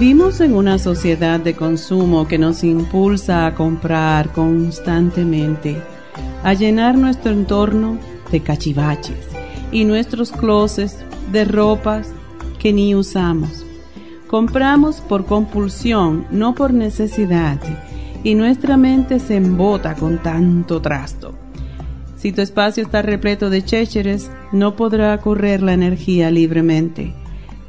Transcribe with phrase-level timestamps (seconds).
[0.00, 5.82] Vivimos en una sociedad de consumo que nos impulsa a comprar constantemente,
[6.44, 7.98] a llenar nuestro entorno
[8.30, 9.26] de cachivaches
[9.72, 10.98] y nuestros closets
[11.32, 12.12] de ropas
[12.60, 13.66] que ni usamos.
[14.28, 17.58] Compramos por compulsión, no por necesidad,
[18.22, 21.34] y nuestra mente se embota con tanto trasto.
[22.16, 27.16] Si tu espacio está repleto de chécheres, no podrá correr la energía libremente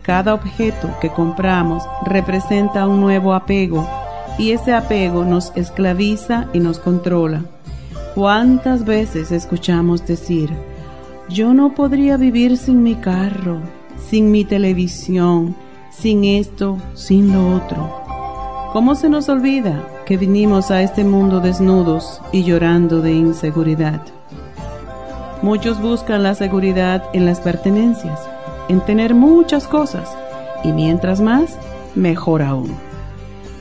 [0.10, 3.88] cada objeto que compramos representa un nuevo apego
[4.40, 7.44] y ese apego nos esclaviza y nos controla.
[8.16, 10.50] ¿Cuántas veces escuchamos decir,
[11.30, 13.60] yo no podría vivir sin mi carro,
[14.10, 15.56] sin mi televisión,
[15.92, 18.02] sin esto, sin lo otro?
[18.74, 24.02] ¿Cómo se nos olvida que vinimos a este mundo desnudos y llorando de inseguridad?
[25.44, 28.29] Muchos buscan la seguridad en las pertenencias
[28.70, 30.10] en tener muchas cosas
[30.64, 31.58] y mientras más,
[31.96, 32.74] mejor aún.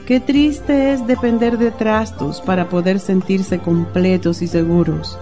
[0.07, 5.19] Qué triste es depender de trastos para poder sentirse completos y seguros.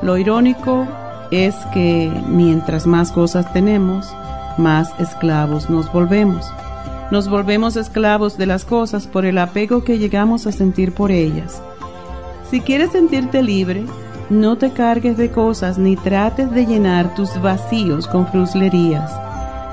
[0.00, 0.86] Lo irónico
[1.30, 4.10] es que mientras más cosas tenemos,
[4.56, 6.46] más esclavos nos volvemos.
[7.10, 11.62] Nos volvemos esclavos de las cosas por el apego que llegamos a sentir por ellas.
[12.50, 13.84] Si quieres sentirte libre,
[14.30, 19.10] no te cargues de cosas ni trates de llenar tus vacíos con fruslerías.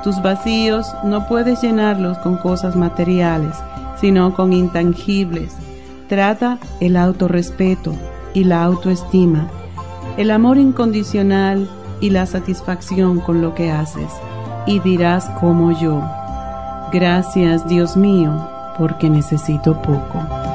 [0.04, 3.56] Tus vacíos no puedes llenarlos con cosas materiales,
[4.00, 5.54] sino con intangibles.
[6.08, 7.94] Trata el autorrespeto
[8.34, 9.50] y la autoestima,
[10.18, 11.68] el amor incondicional
[12.00, 14.12] y la satisfacción con lo que haces.
[14.68, 16.02] Y dirás como yo,
[16.94, 18.32] gracias Dios mío,
[18.78, 20.55] porque necesito poco.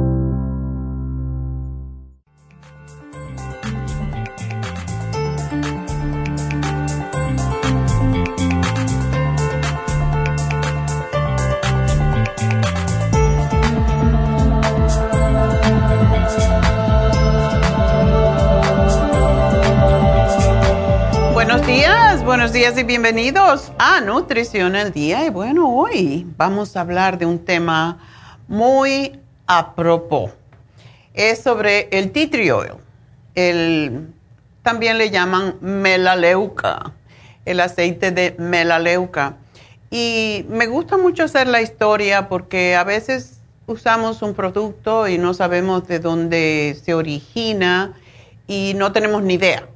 [22.71, 25.25] Días y bienvenidos a Nutrición al Día.
[25.25, 27.97] Y bueno, hoy vamos a hablar de un tema
[28.47, 29.73] muy a.
[31.13, 32.77] Es sobre el tea.
[33.35, 34.13] El,
[34.63, 36.93] también le llaman melaleuca,
[37.45, 39.37] el aceite de melaleuca.
[39.89, 45.33] Y me gusta mucho hacer la historia porque a veces usamos un producto y no
[45.33, 47.93] sabemos de dónde se origina
[48.47, 49.67] y no tenemos ni idea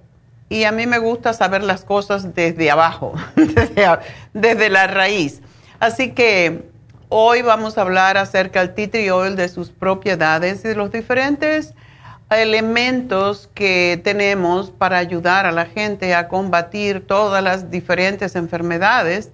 [0.50, 3.14] y a mí me gusta saber las cosas desde abajo,
[4.34, 5.42] desde, la raíz.
[5.80, 6.70] Así que
[7.10, 11.74] hoy vamos a hablar acerca del tea oil, de sus propiedades y de los diferentes
[12.30, 19.32] elementos que tenemos para ayudar a la gente a combatir todas las diferentes enfermedades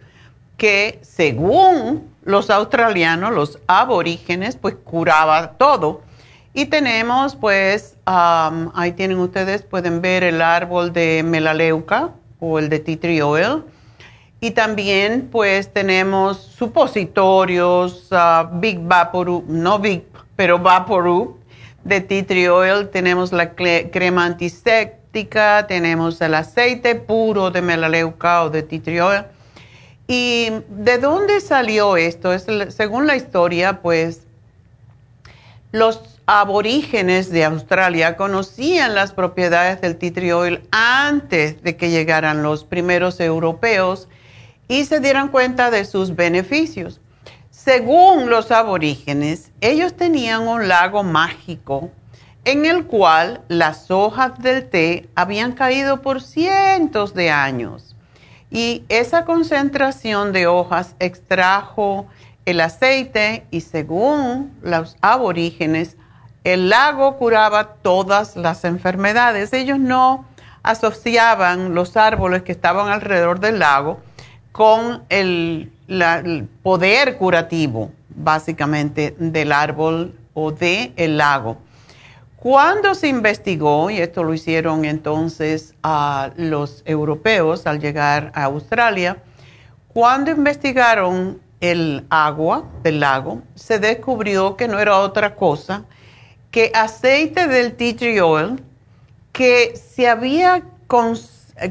[0.57, 6.01] que según los australianos, los aborígenes, pues curaba todo.
[6.53, 12.09] Y tenemos, pues, ahí tienen ustedes, pueden ver el árbol de melaleuca
[12.41, 13.63] o el de tea tree oil.
[14.41, 20.03] Y también, pues, tenemos supositorios, uh, Big Vaporub, no Big,
[20.35, 21.37] pero Vaporub
[21.85, 22.89] de tea tree oil.
[22.89, 29.23] Tenemos la crema antiséptica, tenemos el aceite puro de melaleuca o de tea tree oil.
[30.07, 32.33] ¿Y de dónde salió esto?
[32.33, 32.45] Es,
[32.75, 34.27] según la historia, pues,
[35.71, 43.19] los aborígenes de Australia conocían las propiedades del tea antes de que llegaran los primeros
[43.19, 44.07] europeos
[44.67, 47.01] y se dieran cuenta de sus beneficios.
[47.49, 51.91] Según los aborígenes, ellos tenían un lago mágico
[52.45, 57.95] en el cual las hojas del té habían caído por cientos de años
[58.49, 62.07] y esa concentración de hojas extrajo
[62.45, 65.97] el aceite y según los aborígenes
[66.43, 69.53] el lago curaba todas las enfermedades.
[69.53, 70.25] Ellos no
[70.63, 73.99] asociaban los árboles que estaban alrededor del lago
[74.51, 75.71] con el,
[76.63, 81.57] poder curativo, básicamente, del árbol o del el lago.
[82.37, 89.17] Cuando se investigó, y esto lo hicieron entonces a los europeos al llegar a Australia,
[89.89, 95.85] cuando investigaron el agua del lago, se descubrió que no era otra cosa
[96.51, 98.61] que aceite del tea tree oil
[99.31, 100.63] que se había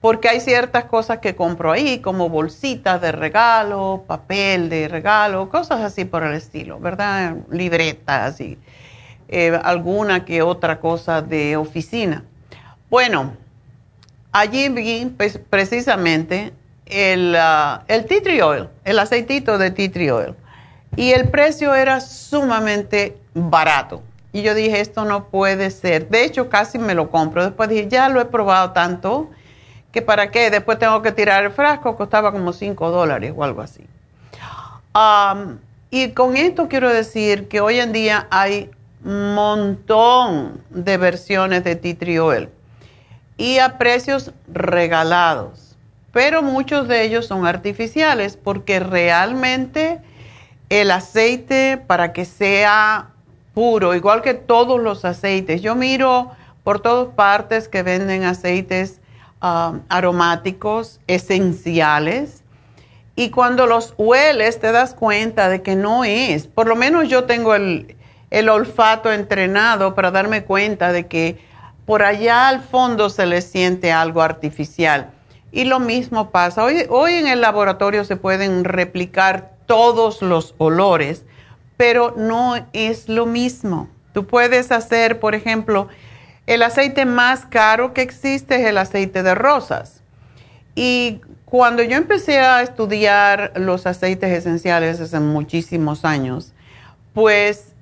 [0.00, 5.80] porque hay ciertas cosas que compro ahí, como bolsitas de regalo, papel de regalo, cosas
[5.80, 7.36] así por el estilo, ¿verdad?
[7.50, 8.58] Libretas y
[9.28, 12.22] eh, alguna que otra cosa de oficina.
[12.88, 13.32] Bueno,
[14.30, 16.52] allí vi pues, precisamente
[16.84, 20.34] el, uh, el tea tree oil, el aceitito de tea tree oil,
[20.94, 24.02] y el precio era sumamente barato.
[24.36, 26.10] Y yo dije, esto no puede ser.
[26.10, 27.42] De hecho, casi me lo compro.
[27.42, 29.30] Después dije, ya lo he probado tanto
[29.92, 30.50] que para qué.
[30.50, 33.86] Después tengo que tirar el frasco, costaba como 5 dólares o algo así.
[35.88, 42.50] y con esto quiero decir que hoy en día hay montón de versiones de oil
[43.38, 45.78] y a precios regalados,
[46.12, 50.02] pero muchos de ellos son artificiales porque realmente
[50.68, 53.12] el aceite para que sea
[53.56, 56.30] puro, igual que todos los aceites, yo miro
[56.62, 59.00] por todas partes que venden aceites
[59.42, 62.44] um, aromáticos esenciales
[63.14, 67.24] y cuando los hueles te das cuenta de que no es, por lo menos yo
[67.24, 67.96] tengo el,
[68.30, 71.38] el olfato entrenado para darme cuenta de que
[71.86, 75.12] por allá al fondo se le siente algo artificial.
[75.50, 76.62] Y lo mismo pasa.
[76.62, 81.24] Hoy, hoy en el laboratorio se pueden replicar todos los olores,
[81.76, 83.88] pero no es lo mismo.
[84.12, 85.88] Tú puedes hacer, por ejemplo,
[86.46, 90.02] el aceite más caro que existe es el aceite de rosas.
[90.74, 96.52] Y cuando yo empecé a estudiar los aceites esenciales hace muchísimos años,
[97.14, 97.72] pues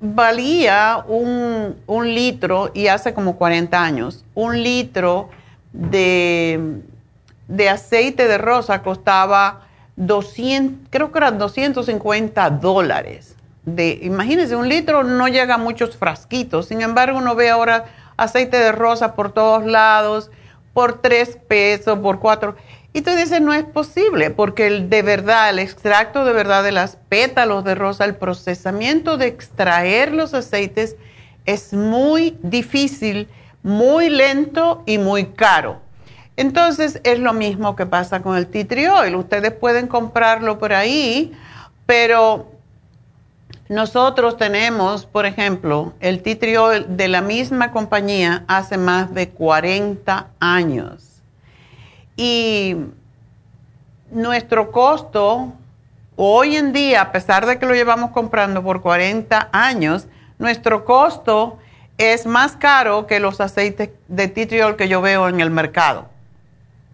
[0.00, 1.76] valía un,
[2.14, 5.30] litro, y hace como 40 años, un litro
[5.72, 6.80] de,
[7.46, 13.36] de aceite de rosa costaba 200, creo que eran 250 dólares.
[13.64, 17.84] De, imagínense, un litro no llega a muchos frasquitos, sin embargo uno ve ahora
[18.16, 20.30] aceite de rosa por todos lados,
[20.72, 22.56] por tres pesos, por cuatro.
[22.94, 26.72] Y tú dices, no es posible, porque el, de verdad, el extracto de verdad de
[26.72, 30.96] las pétalos de rosa, el procesamiento de extraer los aceites
[31.46, 33.28] es muy difícil,
[33.62, 35.80] muy lento y muy caro.
[36.36, 39.16] Entonces es lo mismo que pasa con el tea.
[39.16, 41.32] Ustedes pueden comprarlo por ahí,
[41.86, 42.50] pero
[43.68, 51.12] nosotros tenemos, por ejemplo, el tea de la misma compañía hace más de 40 años
[52.16, 52.76] y
[54.10, 55.52] nuestro costo
[56.16, 60.06] hoy en día, a pesar de que lo llevamos comprando por 40 años,
[60.38, 61.58] nuestro costo
[61.98, 66.11] es más caro que los aceites de titriol que yo veo en el mercado.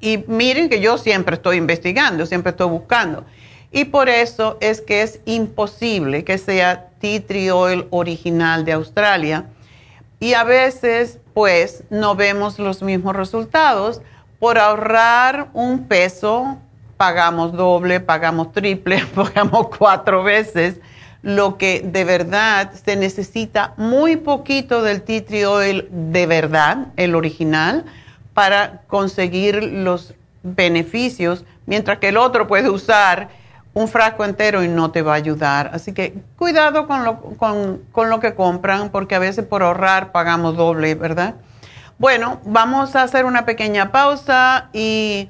[0.01, 3.25] Y miren que yo siempre estoy investigando, siempre estoy buscando.
[3.71, 7.55] Y por eso es que es imposible que sea tea
[7.91, 9.47] original de Australia.
[10.21, 14.01] Y a veces, pues, no vemos los mismos resultados
[14.39, 16.59] por ahorrar un peso,
[16.97, 20.81] pagamos doble, pagamos triple, pagamos cuatro veces
[21.23, 27.85] lo que de verdad se necesita muy poquito del tea oil de verdad, el original,
[28.39, 30.15] para conseguir los
[30.45, 33.31] beneficios, mientras que el otro puede usar
[33.75, 35.73] un frasco entero y no te va a ayudar.
[35.75, 40.13] Así que cuidado con lo, con, con lo que compran, porque a veces por ahorrar
[40.13, 41.35] pagamos doble, ¿verdad?
[41.99, 45.29] Bueno, vamos a hacer una pequeña pausa y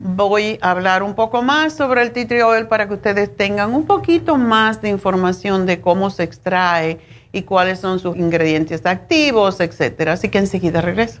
[0.00, 4.36] voy a hablar un poco más sobre el tea para que ustedes tengan un poquito
[4.36, 6.98] más de información de cómo se extrae
[7.30, 10.14] y cuáles son sus ingredientes activos, etcétera.
[10.14, 11.20] Así que enseguida regreso.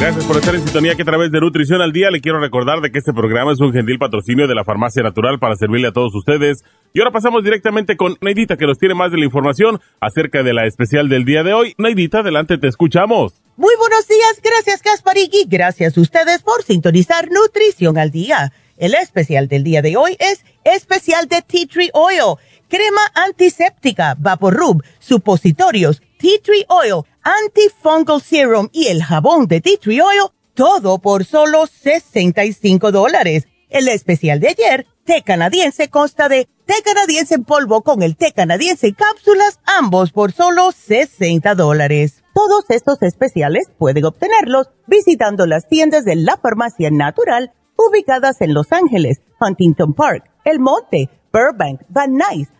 [0.00, 2.80] Gracias por estar en sintonía que a través de Nutrición al Día le quiero recordar
[2.80, 5.92] de que este programa es un gentil patrocinio de la Farmacia Natural para servirle a
[5.92, 6.62] todos ustedes.
[6.94, 10.54] Y ahora pasamos directamente con Neidita que nos tiene más de la información acerca de
[10.54, 11.74] la especial del día de hoy.
[11.78, 13.42] Neidita, adelante, te escuchamos.
[13.56, 18.52] Muy buenos días, gracias Gasparigi, gracias a ustedes por sintonizar Nutrición al Día.
[18.76, 22.36] El especial del día de hoy es especial de Tea Tree Oil,
[22.68, 30.00] crema antiséptica, Vaporub, supositorios, Tea Tree Oil, Antifungal Serum y el jabón de Tea Tree
[30.00, 33.46] Oil, todo por solo 65 dólares.
[33.68, 38.32] El especial de ayer, té canadiense, consta de té canadiense en polvo con el té
[38.32, 42.24] canadiense en cápsulas, ambos por solo 60 dólares.
[42.34, 48.72] Todos estos especiales pueden obtenerlos visitando las tiendas de la farmacia natural ubicadas en Los
[48.72, 52.48] Ángeles, Huntington Park, El Monte, Burbank, Van Nuys,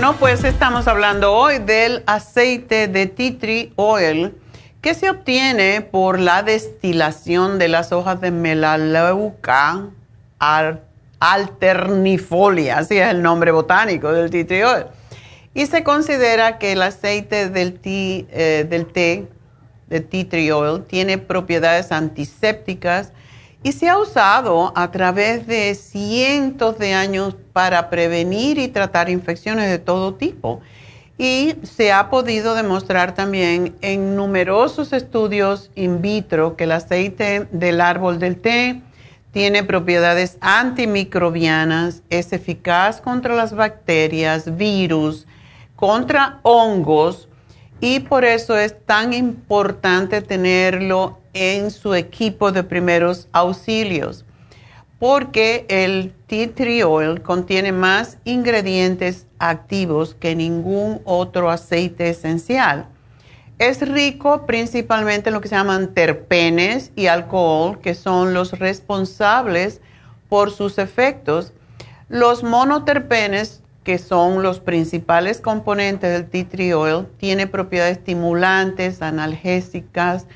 [0.00, 4.34] Bueno, pues estamos hablando hoy del aceite de tea tree oil
[4.80, 9.90] que se obtiene por la destilación de las hojas de melaleuca
[11.18, 14.86] alternifolia, así es el nombre botánico del tea tree oil.
[15.52, 19.28] Y se considera que el aceite del, eh, del té
[19.88, 23.12] de tea tree oil tiene propiedades antisépticas
[23.62, 29.68] y se ha usado a través de cientos de años para prevenir y tratar infecciones
[29.68, 30.60] de todo tipo.
[31.18, 37.82] Y se ha podido demostrar también en numerosos estudios in vitro que el aceite del
[37.82, 38.80] árbol del té
[39.30, 45.26] tiene propiedades antimicrobianas, es eficaz contra las bacterias, virus,
[45.76, 47.28] contra hongos
[47.80, 54.24] y por eso es tan importante tenerlo en su equipo de primeros auxilios,
[54.98, 62.86] porque el tea tree oil contiene más ingredientes activos que ningún otro aceite esencial.
[63.58, 69.80] Es rico principalmente en lo que se llaman terpenes y alcohol, que son los responsables
[70.30, 71.52] por sus efectos.
[72.08, 80.26] Los monoterpenes, que son los principales componentes del tea tienen propiedades estimulantes, analgésicas,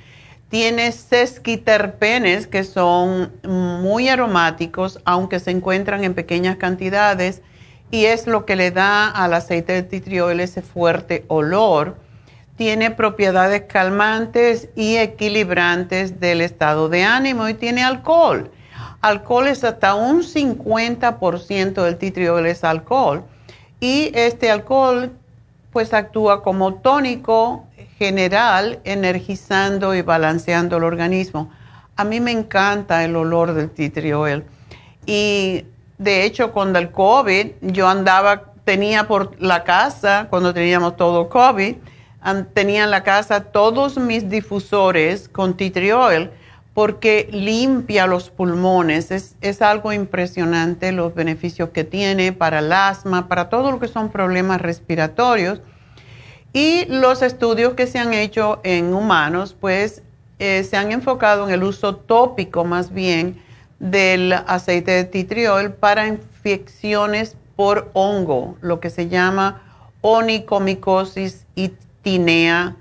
[0.49, 7.43] tiene sesquiterpenes que son muy aromáticos, aunque se encuentran en pequeñas cantidades,
[7.91, 11.97] y es lo que le da al aceite de titriol ese fuerte olor.
[12.57, 18.51] Tiene propiedades calmantes y equilibrantes del estado de ánimo y tiene alcohol.
[19.05, 23.23] Alcohol es hasta un 50% del titriol es alcohol.
[23.79, 25.13] Y este alcohol
[25.75, 27.67] pues actúa como tónico,
[27.99, 31.51] general energizando y balanceando el organismo.
[31.97, 34.43] A mí me encanta el olor del tea.
[35.05, 35.67] Y
[35.99, 41.77] de hecho, cuando el COVID, yo andaba, tenía por la casa, cuando teníamos todo COVID,
[42.55, 46.31] tenía en la casa todos mis difusores con tea tree oil
[46.75, 49.11] porque limpia los pulmones.
[49.41, 54.11] Es, algo impresionante los beneficios que tiene para el asma, para todo lo que son
[54.11, 55.63] problemas respiratorios.
[56.53, 60.03] Y los estudios que se han hecho en humanos, pues
[60.41, 63.41] eh, se han enfocado en el uso tópico más bien
[63.79, 69.63] del aceite de titriol para infecciones por hongo, lo que se llama
[70.01, 72.77] onicomicosis y tinea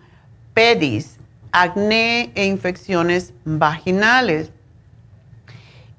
[0.54, 1.20] pedis,
[1.54, 4.52] acné e infecciones vaginales.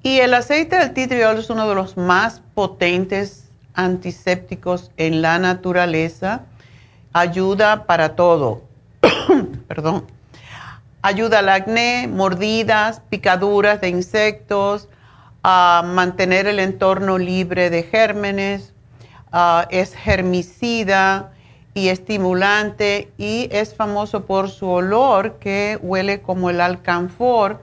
[0.03, 6.43] Y el aceite del titriol es uno de los más potentes antisépticos en la naturaleza
[7.13, 8.61] ayuda para todo.
[9.67, 10.05] Perdón.
[11.01, 14.89] Ayuda al acné, mordidas, picaduras de insectos,
[15.43, 18.73] a mantener el entorno libre de gérmenes,
[19.69, 21.34] es germicida
[21.75, 27.61] y estimulante y es famoso por su olor que huele como el alcanfor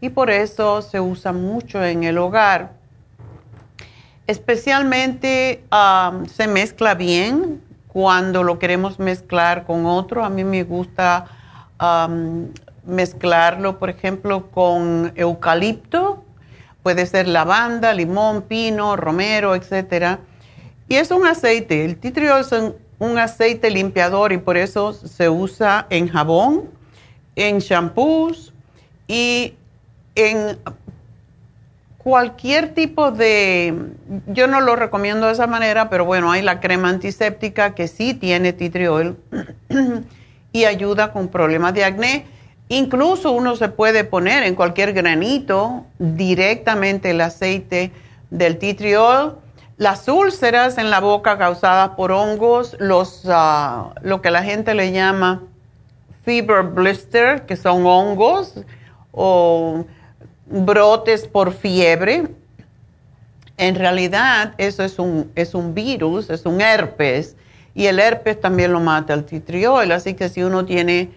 [0.00, 2.72] y por eso se usa mucho en el hogar.
[4.28, 5.64] Especialmente
[6.32, 10.24] se mezcla bien cuando lo queremos mezclar con otro.
[10.24, 11.26] A mí me gusta
[12.84, 16.24] mezclarlo, por ejemplo, con eucalipto,
[16.84, 20.20] Puede ser lavanda, limón, pino, romero, etc.
[20.88, 21.84] Y es un aceite.
[21.84, 22.52] El es
[22.98, 26.70] un, aceite limpiador y por eso se usa en jabón,
[27.36, 28.52] en shampoos
[29.06, 29.54] y
[30.14, 30.58] en
[31.98, 33.74] cualquier tipo de,
[34.26, 38.14] yo no lo recomiendo de esa manera, pero bueno, hay la crema antiséptica que sí
[38.14, 38.54] tiene
[38.88, 39.16] oil
[40.52, 42.24] y ayuda con problemas de acné.
[42.68, 47.92] Incluso uno se puede poner en cualquier granito directamente el aceite
[48.30, 48.58] del
[48.98, 49.32] oil.
[49.78, 54.90] Las úlceras en la boca causadas por hongos, los, ah, lo que la gente le
[54.90, 55.44] llama
[56.24, 58.54] fever blister, que son hongos,
[59.12, 59.86] o
[60.46, 62.26] brotes por fiebre.
[63.56, 67.36] En realidad, eso es un, es un virus, es un herpes,
[67.72, 69.92] y el herpes también lo mata el titriol.
[69.92, 71.10] Así que si uno tiene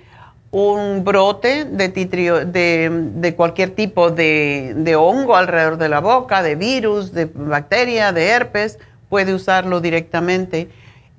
[0.51, 7.25] un brote de, de, cualquier tipo de, hongo alrededor de la boca, de virus, de
[7.25, 8.77] bacteria, de herpes,
[9.09, 10.69] puede usarlo directamente.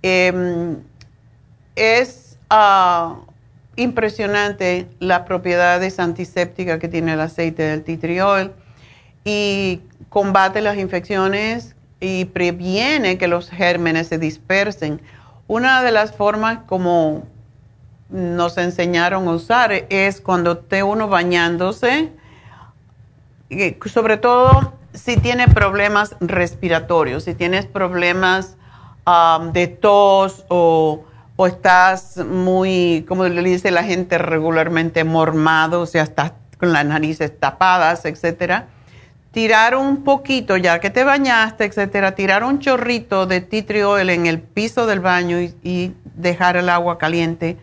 [0.03, 0.77] Em,
[1.77, 3.21] es ah,
[3.77, 8.53] impresionante las propiedades antisépticas que tiene el aceite del titriol
[9.25, 15.01] y combate las infecciones y previene que los gérmenes se dispersen.
[15.47, 17.23] Una de las formas como
[18.13, 22.13] nos enseñaron a usar es cuando esté uno bañándose,
[23.87, 28.57] sobre todo si tiene problemas respiratorios, si tienes problemas
[29.07, 31.05] um, de tos o
[31.37, 36.85] o estás muy, como le dice la gente regularmente, mormado, o sea, estás con las
[36.85, 38.69] narices tapadas, etcétera,
[39.33, 44.41] tirar un poquito, ya que te bañaste, etcétera, tirar un chorrito de tea en el
[44.41, 47.57] piso del baño y, dejar el agua caliente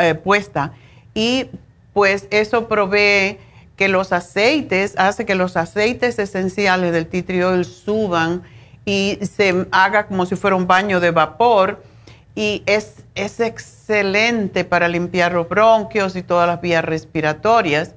[0.00, 0.72] eh, puesta.
[1.14, 1.46] Y
[1.92, 3.38] pues eso provee
[3.76, 8.42] que los aceites, hace que los aceites esenciales del tea tree oil suban
[8.84, 11.82] y se haga como si fuera un baño de vapor
[12.34, 17.94] y es, es excelente para limpiar los bronquios y todas las vías respiratorias.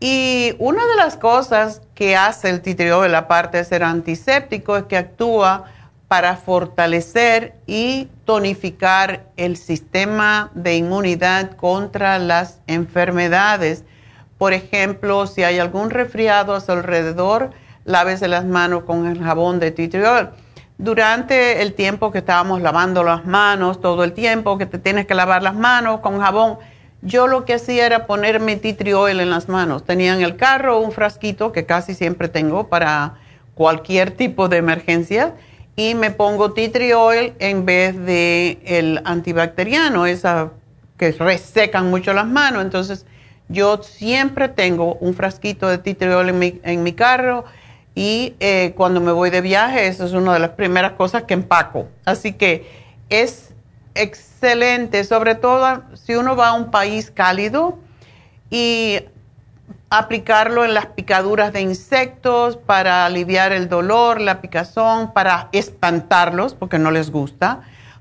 [0.00, 4.96] Y una de las cosas que hace el titriol, aparte de ser antiséptico, es que
[4.96, 5.64] actúa
[6.12, 13.86] para fortalecer y tonificar el sistema de inmunidad contra las enfermedades.
[14.36, 17.52] Por ejemplo, si hay algún resfriado a su alrededor,
[17.86, 20.32] lávese las manos con el jabón de titriol
[20.76, 25.14] durante el tiempo que estábamos lavando las manos, todo el tiempo que te tienes que
[25.14, 26.58] lavar las manos con jabón,
[27.00, 28.60] yo lo que hacía era ponerme
[28.94, 29.86] oil en las manos.
[29.86, 33.14] Tenía en el carro un frasquito que casi siempre tengo para
[33.54, 35.34] cualquier tipo de emergencia
[35.76, 40.50] y me pongo tea oil en vez de el antibacteriano, esa
[40.98, 42.62] que resecan mucho las manos.
[42.62, 43.06] Entonces,
[43.48, 47.44] yo siempre tengo un frasquito de tea en mi, en mi carro
[47.94, 51.34] y eh, cuando me voy de viaje, eso es una de las primeras cosas que
[51.34, 51.88] empaco.
[52.04, 52.66] Así que
[53.08, 53.52] es
[53.94, 57.78] excelente, sobre todo si uno va a un país cálido
[58.50, 59.00] y
[59.98, 66.78] aplicarlo en las picaduras de insectos para aliviar el dolor, la picazón, para espantarlos porque
[66.78, 67.60] no les gusta,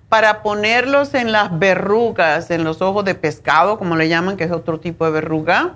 [0.09, 4.51] para ponerlos en las verrugas, en los ojos de pescado, como le llaman, que es
[4.51, 5.75] otro tipo de verruga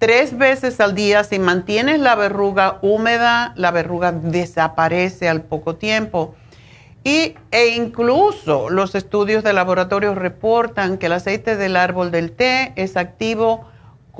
[0.00, 6.34] tres veces al día, si mantienes la verruga húmeda, la verruga desaparece al poco tiempo.
[7.04, 12.72] Y, e incluso los estudios de laboratorio reportan que el aceite del árbol del té
[12.76, 13.69] es activo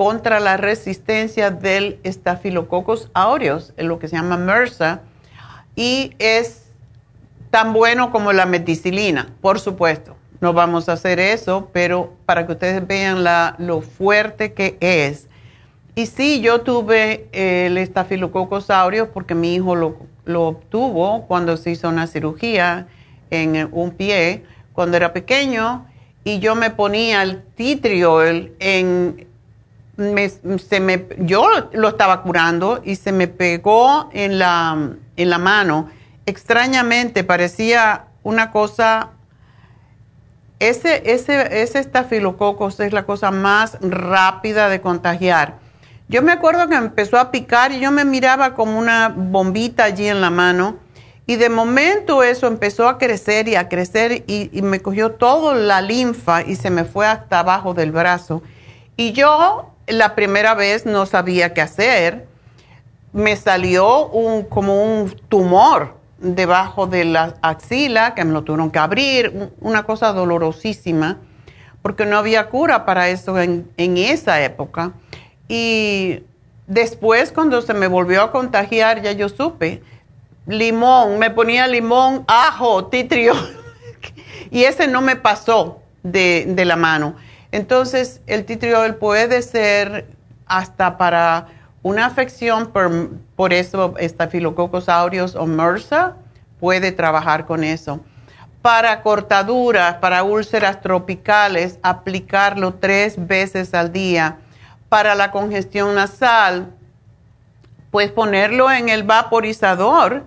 [0.01, 5.01] contra la resistencia del Staphylococcus aureus, lo que se llama MRSA,
[5.75, 6.71] y es
[7.51, 10.15] tan bueno como la meticilina, por supuesto.
[10.39, 15.27] No vamos a hacer eso, pero para que ustedes vean la, lo fuerte que es
[15.93, 19.97] y sí, yo tuve el estafilococcus aureus porque mi hijo lo,
[20.47, 22.87] obtuvo cuando se hizo una cirugía
[23.29, 25.85] en un pie cuando era pequeño
[26.23, 29.27] y yo me ponía el titriol en
[29.97, 35.89] se me, yo lo estaba curando y se me pegó en la, en la mano.
[36.25, 39.11] Extrañamente parecía una cosa,
[40.59, 45.59] ese, ese, ese estafilococcus es la cosa más rápida de contagiar.
[46.07, 50.07] Yo me acuerdo que empezó a picar y yo me miraba como una bombita allí
[50.07, 50.77] en la mano
[51.31, 55.81] y de momento eso empezó a crecer y a crecer y, me cogió toda la
[55.81, 58.43] linfa y se me fue hasta abajo del brazo.
[58.97, 62.27] Y yo la primera vez no sabía qué hacer.
[63.13, 64.09] Me salió
[64.49, 70.13] como un tumor debajo de la axila que me lo tuvieron que abrir, una cosa
[70.13, 71.17] dolorosísima,
[71.81, 74.93] porque no había cura para eso en, esa época.
[75.47, 76.23] Y
[76.67, 79.81] después, cuando se me volvió a contagiar, ya yo supe.
[80.45, 83.33] Limón, me ponía limón, ajo, titrio.
[84.51, 87.15] y ese no me pasó de la mano.
[87.51, 90.07] Entonces, el titriol puede ser
[90.45, 91.47] hasta para
[91.83, 96.15] una afección, por, por eso estafilococos aureus o MRSA
[96.59, 97.99] puede trabajar con eso.
[98.61, 104.37] Para cortaduras, para úlceras tropicales, aplicarlo tres veces al día.
[104.87, 106.71] Para la congestión nasal,
[107.89, 110.23] pues ponerlo en el vaporizador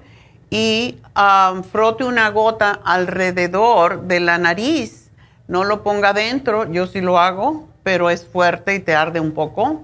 [0.51, 5.04] y um, frote una gota alrededor de la nariz
[5.49, 9.33] no lo ponga dentro, yo sí lo hago, pero es fuerte y te arde un
[9.33, 9.83] poco.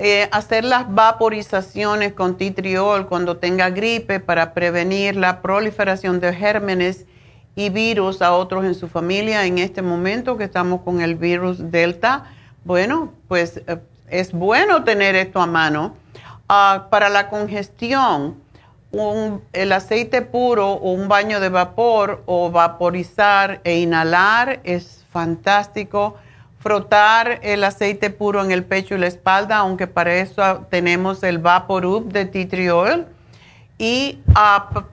[0.00, 7.06] Eh, hacer las vaporizaciones con titriol cuando tenga gripe para prevenir la proliferación de gérmenes
[7.56, 9.44] y virus a otros en su familia.
[9.44, 12.26] En este momento que estamos con el virus Delta,
[12.64, 15.96] bueno, pues eh, es bueno tener esto a mano.
[16.48, 18.36] Ah, para la congestión,
[18.90, 26.16] el aceite puro o un baño de vapor o vaporizar e inhalar es fantástico.
[26.60, 31.38] Frotar el aceite puro en el pecho y la espalda, aunque para eso tenemos el
[31.38, 33.06] Vaporub de tea oil.
[33.78, 34.18] Y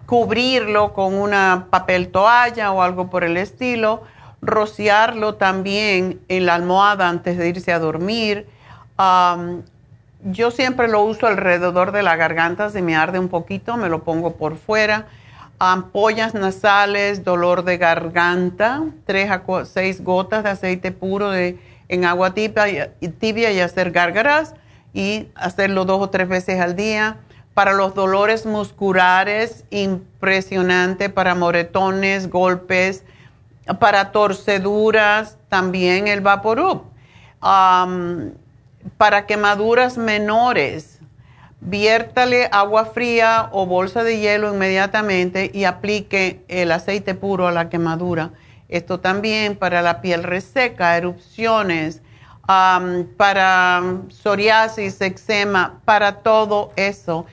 [0.06, 4.04] cubrirlo con una papel toalla o algo por el estilo.
[4.42, 8.48] Rociarlo también en la almohada antes de irse a dormir
[10.26, 14.04] yo siempre lo uso alrededor de la garganta, si me arde un poquito, me lo
[14.04, 15.06] pongo por fuera.
[15.60, 22.34] Ampollas nasales, dolor de garganta, tres a seis gotas de aceite puro de, en agua
[22.34, 24.56] tibia, y hacer gárgaras
[24.94, 27.18] y hacerlo dos o tres veces al día.
[27.54, 33.06] Para los dolores musculares, impresionante, para moretones, golpes,
[33.80, 36.84] para torceduras, también el Vaporub
[38.98, 41.00] para quemaduras menores,
[41.62, 47.70] viértale agua fría o bolsa de hielo inmediatamente y aplique el aceite puro a la
[47.70, 48.32] quemadura.
[48.70, 52.02] Esto también para la piel reseca, erupciones,
[52.46, 57.26] para psoriasis, eczema, para todo eso.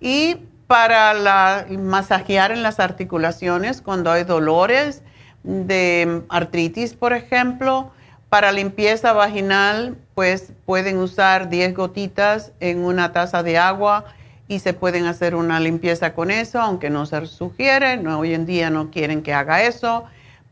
[0.00, 5.02] Y para masajear en las articulaciones cuando hay dolores
[5.42, 7.90] de artritis, por ejemplo,
[8.30, 14.04] para limpieza vaginal, pues pueden usar 10 gotitas en una taza de agua
[14.46, 18.70] y se pueden hacer una limpieza con eso, aunque no se sugiere, hoy en día
[18.70, 20.04] no quieren que haga eso,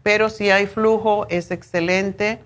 [0.02, 2.40] pero si hay flujo es excelente.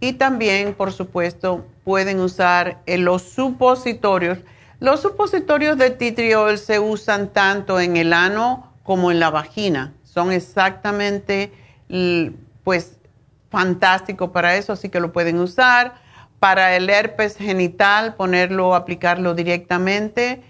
[0.00, 4.38] Y también, por supuesto, pueden usar los supositorios.
[4.80, 9.94] Los supositorios de titriol se usan tanto en el ano como en la vagina.
[10.02, 11.52] Son exactamente,
[12.64, 12.93] pues,
[13.54, 15.94] fantástico para eso, así que lo pueden usar.
[16.40, 20.42] Para el herpes genital, ponerlo, aplicarlo directamente.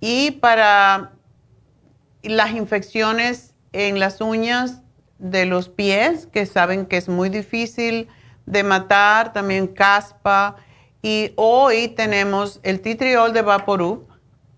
[0.00, 1.12] Y para
[2.22, 4.82] las infecciones en las uñas
[5.18, 8.08] de los pies, que saben que es muy difícil
[8.46, 10.56] de matar, también caspa.
[11.02, 14.08] Y hoy tenemos el titriol de Vaporub,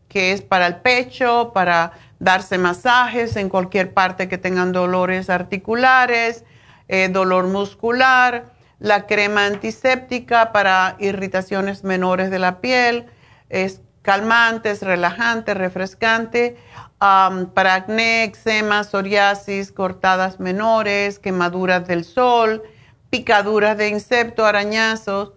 [0.08, 6.44] que es para el pecho, para darse masajes en cualquier parte que tengan dolores articulares
[6.88, 13.06] eh, dolor muscular, la crema antiséptica para irritaciones menores de la piel,
[13.48, 16.56] es calmante, es relajante, refrescante,
[16.98, 22.62] para acné, eczema, psoriasis, cortadas menores, quemaduras del sol,
[23.10, 25.32] picaduras de insecto, arañazos.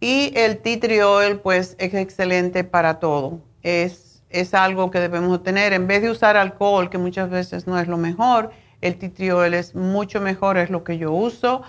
[0.00, 0.60] Y el
[1.04, 3.40] oil, pues, es excelente para todo.
[3.62, 5.72] Es, es algo que debemos tener.
[5.74, 8.50] En vez de usar alcohol, que muchas veces no es lo mejor,
[8.82, 11.62] el titriol es mucho mejor, es lo que yo uso.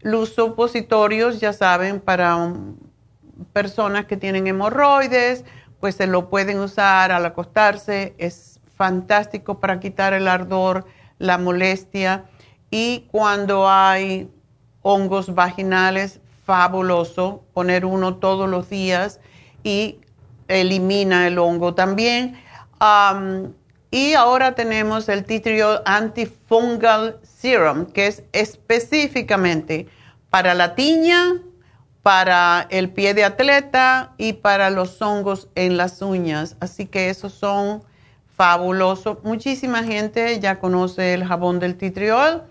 [0.00, 2.54] Los supositorios, ya saben, para
[3.52, 5.44] personas que tienen hemorroides,
[5.80, 8.14] pues se lo pueden usar al acostarse.
[8.18, 10.86] Es fantástico para quitar el ardor,
[11.18, 12.26] la molestia.
[12.70, 14.30] Y cuando hay
[14.82, 19.20] hongos vaginales, fabuloso poner uno todos los días
[19.62, 19.98] y
[20.48, 22.36] elimina el hongo también.
[23.92, 29.88] Y ahora tenemos el Titriol Antifungal Serum, que es específicamente
[30.30, 31.42] para la tiña,
[32.02, 36.56] para el pie de atleta y para los hongos en las uñas.
[36.60, 37.82] Así que esos son
[38.36, 39.18] fabulosos.
[39.24, 42.44] Muchísima gente ya conoce el jabón del Titriol,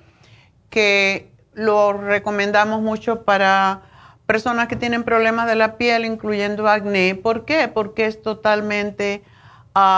[0.70, 3.84] que lo recomendamos mucho para
[4.26, 7.16] personas que tienen problemas de la piel, incluyendo acné.
[7.16, 7.70] ¿Por qué?
[7.70, 9.24] Porque es totalmente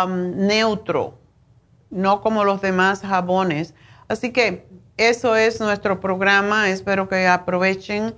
[0.08, 1.18] neutro
[1.92, 3.76] no como los demás jabones.
[4.08, 4.66] Así que
[4.98, 8.16] eso es nuestro programa, espero que aprovechen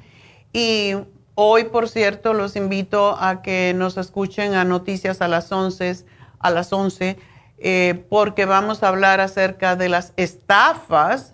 [0.53, 0.93] y
[1.35, 6.05] hoy, por cierto, los invito a que nos escuchen a Noticias a las 11,
[6.39, 7.17] a las 11
[7.65, 11.33] eh, porque vamos a hablar acerca de las estafas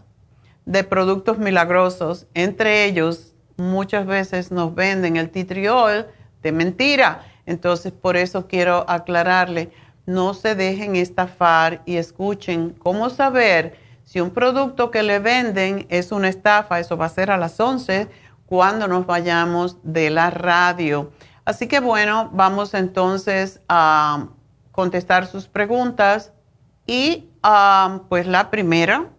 [0.66, 2.28] de productos milagrosos.
[2.36, 6.08] Entre ellos, muchas veces nos venden el titriol
[6.44, 7.24] de mentira.
[7.48, 9.72] Entonces, por eso quiero aclararle,
[10.10, 16.12] no se dejen estafar y escuchen cómo saber si un producto que le venden es
[16.12, 16.80] una estafa.
[16.80, 18.08] Eso va a ser a las 11
[18.48, 21.12] cuando nos vayamos de la radio.
[21.46, 24.30] Así que bueno, vamos entonces a
[24.72, 26.34] contestar sus preguntas
[26.88, 29.10] y um, pues la primera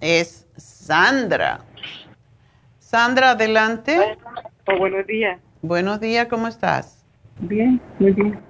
[0.00, 1.62] es Sandra.
[2.78, 4.16] Sandra, adelante.
[4.68, 5.40] Oh, buenos días.
[5.62, 7.04] Buenos días, ¿cómo estás?
[7.40, 8.40] Bien, muy bien.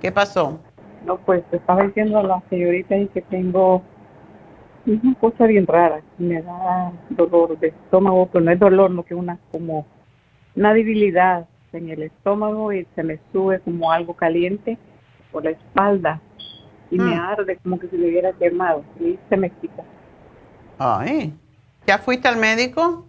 [0.00, 0.58] ¿Qué pasó?
[1.04, 3.82] No, pues estaba diciendo a la señorita y que tengo
[4.86, 9.14] una cosa bien rara, me da dolor de estómago, pero no es dolor, no que
[9.14, 9.86] una como
[10.54, 14.78] una debilidad en el estómago y se me sube como algo caliente
[15.32, 16.20] por la espalda
[16.90, 17.30] y me ah.
[17.30, 19.82] arde como que se me hubiera quemado y se me quita.
[20.78, 21.34] Ay,
[21.86, 23.04] ¿ya fuiste al médico?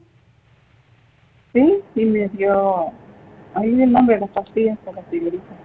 [1.53, 2.91] Sí, y me dio
[3.53, 5.64] ahí el nombre de las pastillas para la señorita.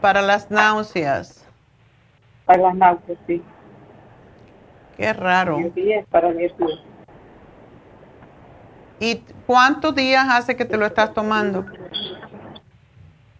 [0.00, 1.44] Para las náuseas.
[2.46, 3.42] Para las náuseas, sí.
[4.96, 5.58] Qué raro.
[6.10, 6.46] para mí
[8.98, 11.64] ¿Y cuántos días hace que te lo estás tomando?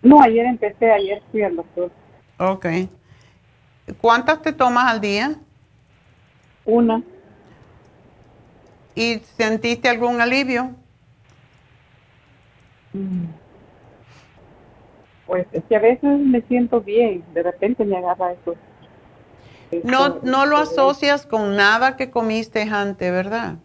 [0.02, 1.90] No, ayer empecé, ayer fui al doctor.
[2.38, 2.66] Ok.
[4.00, 5.34] ¿Cuántas te tomas al día?
[6.64, 7.02] Una.
[8.94, 10.70] ¿Y sentiste algún alivio?
[12.92, 13.39] Mm.
[15.30, 18.56] Pues es que a veces me siento bien, de repente me agarra eso
[19.84, 23.56] no, no lo asocias con nada que comiste antes, ¿verdad?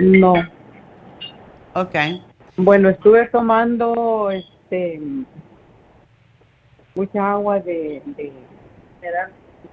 [0.00, 0.34] No.
[1.74, 1.94] Ok.
[2.56, 5.00] Bueno, estuve tomando este
[6.94, 8.32] mucha agua de, de,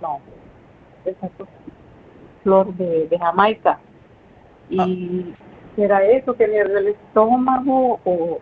[0.02, 0.22] no,
[1.06, 1.30] esa
[2.44, 3.80] flor de, de Jamaica.
[4.70, 5.82] Y ah.
[5.82, 8.40] era eso que me el estómago o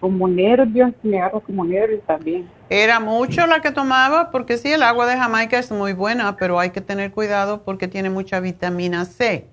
[0.00, 2.48] como nervios, me agarro como nervios también.
[2.70, 4.30] ¿Era mucho la que tomaba?
[4.30, 7.88] Porque sí, el agua de Jamaica es muy buena, pero hay que tener cuidado porque
[7.88, 9.46] tiene mucha vitamina C.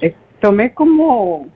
[0.00, 1.48] Eh, tomé como,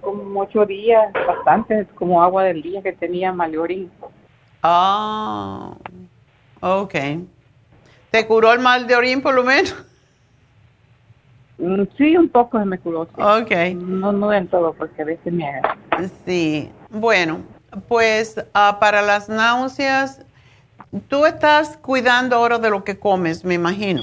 [0.00, 3.90] como ocho días, bastante, como agua del día que tenía maliorín.
[4.62, 5.74] Ah,
[6.60, 6.94] ok.
[8.10, 9.74] ¿Te curó el mal de orín por lo menos?
[11.58, 13.02] Mm, sí, un poco de curó.
[13.02, 13.52] Ok.
[13.76, 15.76] No, no del todo, porque a veces me agarra.
[16.24, 17.40] Sí, bueno,
[17.88, 20.24] pues ah, para las náuseas,
[21.08, 24.02] tú estás cuidando ahora de lo que comes, me imagino.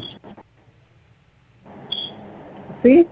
[2.82, 3.08] Sí.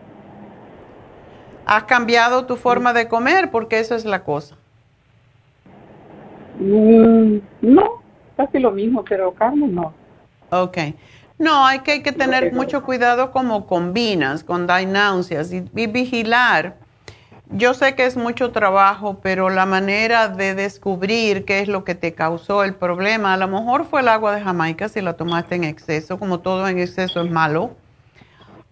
[1.66, 3.52] ¿Has cambiado tu forma de comer?
[3.52, 4.58] Porque eso es la cosa.
[6.60, 8.02] Mm, no,
[8.36, 9.94] casi lo mismo, pero carne no.
[10.50, 10.78] Ok.
[11.42, 16.76] No, hay que, hay que tener mucho cuidado como combinas con náuseas y vigilar
[17.54, 21.96] yo sé que es mucho trabajo, pero la manera de descubrir qué es lo que
[21.96, 25.56] te causó el problema, a lo mejor fue el agua de Jamaica si la tomaste
[25.56, 27.76] en exceso, como todo en exceso es malo.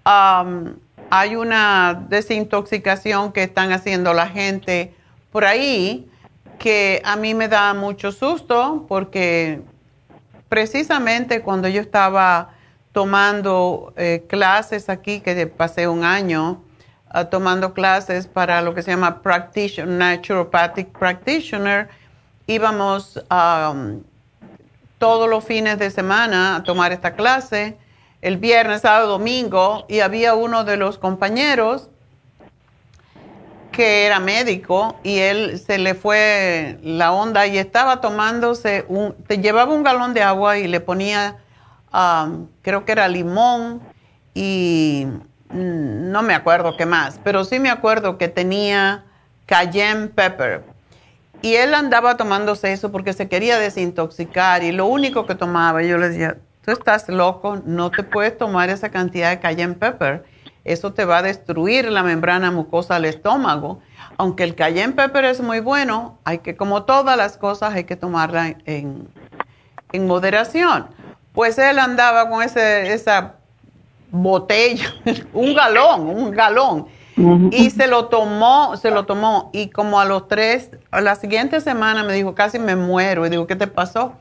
[0.06, 4.94] hay una desintoxicación que están haciendo la gente
[5.32, 6.10] por ahí
[6.58, 9.62] que a mí me da mucho susto porque
[10.48, 12.52] precisamente cuando yo estaba
[13.00, 16.62] tomando eh, clases aquí, que pasé un año,
[17.32, 21.88] tomando clases para lo que se llama practitioner, naturopathic practitioner.
[22.46, 24.04] Íbamos um,
[24.98, 27.78] todos los fines de semana a tomar esta clase,
[28.22, 31.90] el viernes, sábado, domingo, y había uno de los compañeros
[33.72, 39.38] que era médico y él se le fue la onda y estaba tomándose un, te
[39.38, 41.38] llevaba un galón de agua y le ponía,
[41.94, 43.82] um, creo que era limón
[44.34, 45.08] y
[45.52, 49.06] Mm, no me acuerdo qué más, pero sí me acuerdo que tenía
[49.48, 50.64] cayenne pepper.
[51.42, 55.98] Y él andaba tomándose eso porque se quería desintoxicar y lo único que tomaba, yo
[55.98, 60.26] le decía, tú estás loco, no te puedes tomar esa cantidad de cayenne pepper.
[60.66, 63.80] Eso te va a destruir la membrana mucosa del estómago.
[64.18, 67.96] Aunque el cayenne pepper es muy bueno, hay que, como todas las cosas, hay que
[67.96, 69.08] tomarla en,
[69.94, 70.88] en moderación.
[71.40, 73.36] Pues él andaba con ese, esa
[74.12, 74.94] botella,
[75.34, 76.88] un galón, un galón.
[77.52, 79.50] Y se lo tomó, se lo tomó.
[79.54, 83.26] Y como a los tres, a la siguiente semana me dijo, casi me muero.
[83.26, 84.16] Y digo, ¿qué te pasó?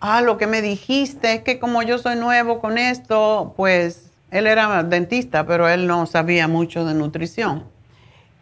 [0.00, 4.48] Ah, lo que me dijiste es que como yo soy nuevo con esto, pues él
[4.48, 7.62] era dentista, pero él no sabía mucho de nutrición.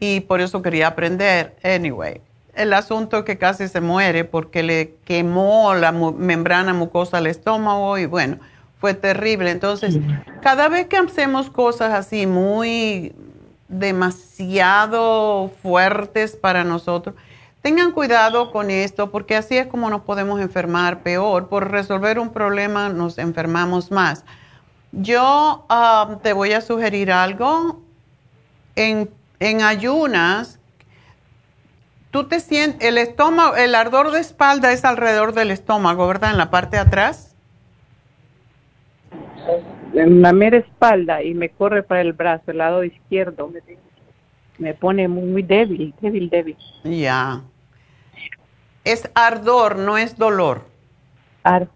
[0.00, 1.56] Y por eso quería aprender.
[1.62, 2.22] Anyway,
[2.58, 8.06] el asunto que casi se muere porque le quemó la membrana mucosa al estómago y
[8.06, 8.38] bueno,
[8.80, 9.50] fue terrible.
[9.52, 9.98] Entonces,
[10.42, 13.14] cada vez que hacemos cosas así muy
[13.68, 17.14] demasiado fuertes para nosotros,
[17.62, 21.48] tengan cuidado con esto porque así es como nos podemos enfermar peor.
[21.48, 24.24] Por resolver un problema nos enfermamos más.
[24.90, 27.80] Yo ah, te voy a sugerir algo.
[28.74, 30.57] En, en ayunas,
[32.10, 36.32] tú te sientes, el estómago, el ardor de espalda es alrededor del estómago, ¿verdad?
[36.32, 37.36] En la parte de atrás.
[39.94, 43.50] En la mera espalda y me corre para el brazo, el lado izquierdo.
[44.58, 46.56] Me, pone muy, débil, débil, débil.
[46.84, 47.42] Ya.
[48.84, 50.66] Es ardor, no es dolor.
[51.44, 51.66] Ah,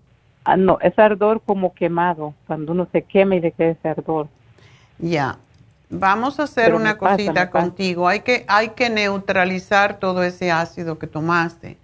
[0.57, 4.29] no, es ardor como quemado, cuando uno se quema y le queda ese ardor.
[4.99, 5.39] Ya.
[5.95, 8.09] Vamos a hacer una cosita contigo.
[8.09, 11.79] Hay que, hay que neutralizar todo ese ácido que tomaste.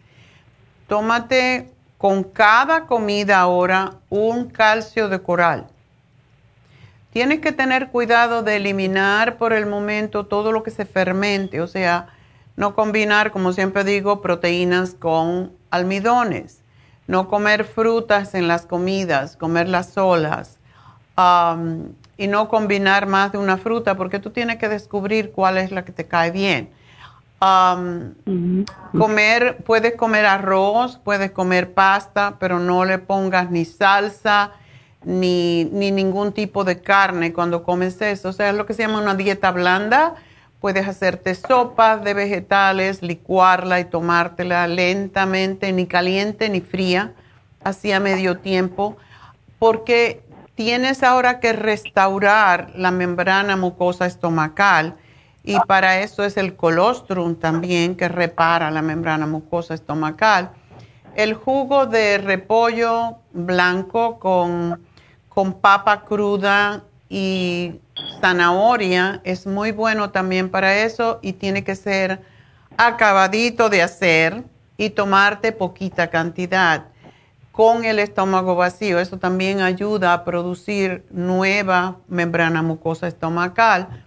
[0.86, 5.66] Tómate con cada comida ahora un calcio de coral.
[7.12, 11.66] Tienes que tener cuidado de eliminar por el momento todo lo que se fermente, o
[11.66, 12.08] sea,
[12.56, 16.62] no combinar, como siempre digo, proteínas con almidones
[17.08, 20.58] no comer frutas en las comidas, comerlas solas
[22.18, 25.86] y no combinar más de una fruta porque tú tienes que descubrir cuál es la
[25.86, 26.68] que te cae bien.
[28.92, 34.52] Comer, puedes comer arroz, puedes comer pasta, pero no le pongas ni salsa
[35.04, 38.28] ni, ni ningún tipo de carne cuando comes eso.
[38.28, 40.16] O sea, es lo que se llama una dieta blanda
[40.60, 47.12] Puedes hacerte sopas de vegetales, licuarla y tomártela lentamente, ni caliente ni fría,
[47.62, 48.96] así a medio tiempo,
[49.60, 50.20] porque
[50.58, 54.96] tienes ahora que restaurar la membrana mucosa estomacal
[55.44, 60.50] y para eso es el colostrum también que repara la membrana mucosa estomacal.
[61.14, 64.84] El jugo de repollo blanco con,
[65.28, 67.78] con papa cruda y
[68.20, 72.20] zanahoria es muy bueno también para eso y tiene que ser
[72.76, 74.42] acabadito de hacer
[74.76, 76.86] y tomarte poquita cantidad
[77.58, 79.00] con el estómago vacío.
[79.00, 84.04] Eso también ayuda a producir nueva membrana mucosa estomacal.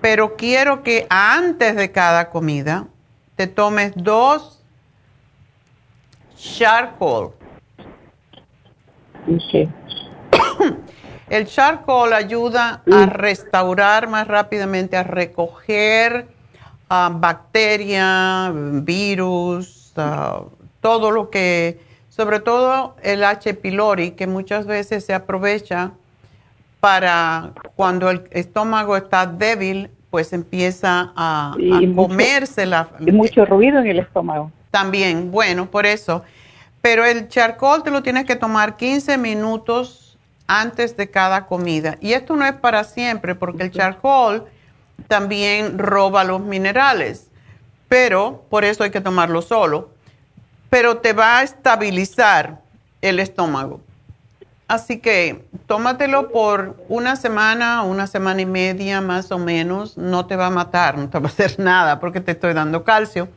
[0.00, 2.86] Pero quiero que antes de cada comida
[3.36, 4.62] te tomes dos
[6.38, 7.32] charcoal.
[11.28, 16.28] El charcoal ayuda a restaurar más rápidamente, a recoger
[16.88, 20.44] ah, bacterias, virus, ah,
[20.80, 23.54] todo lo que, sobre todo el H.
[23.54, 25.92] pylori, que muchas veces se aprovecha
[26.80, 31.54] para cuando el estómago está débil, pues empieza a,
[31.94, 32.88] comerse la...
[32.98, 34.50] Y mucho ruido en el estómago.
[34.70, 36.22] También, bueno, por eso.
[36.82, 41.96] Pero el charcoal te lo tienes que tomar 15 minutos antes de cada comida.
[42.00, 44.46] Y esto no es para siempre porque el charcoal
[45.06, 47.30] también roba los minerales,
[47.88, 49.90] pero por eso hay que tomarlo solo.
[50.70, 52.60] Pero te va a estabilizar
[53.02, 53.80] el estómago.
[54.70, 59.98] Así que tómatelo por una semana, una semana y media más o menos.
[59.98, 62.84] No te va a matar, no te va a hacer nada porque te estoy dando
[62.84, 63.28] calcio.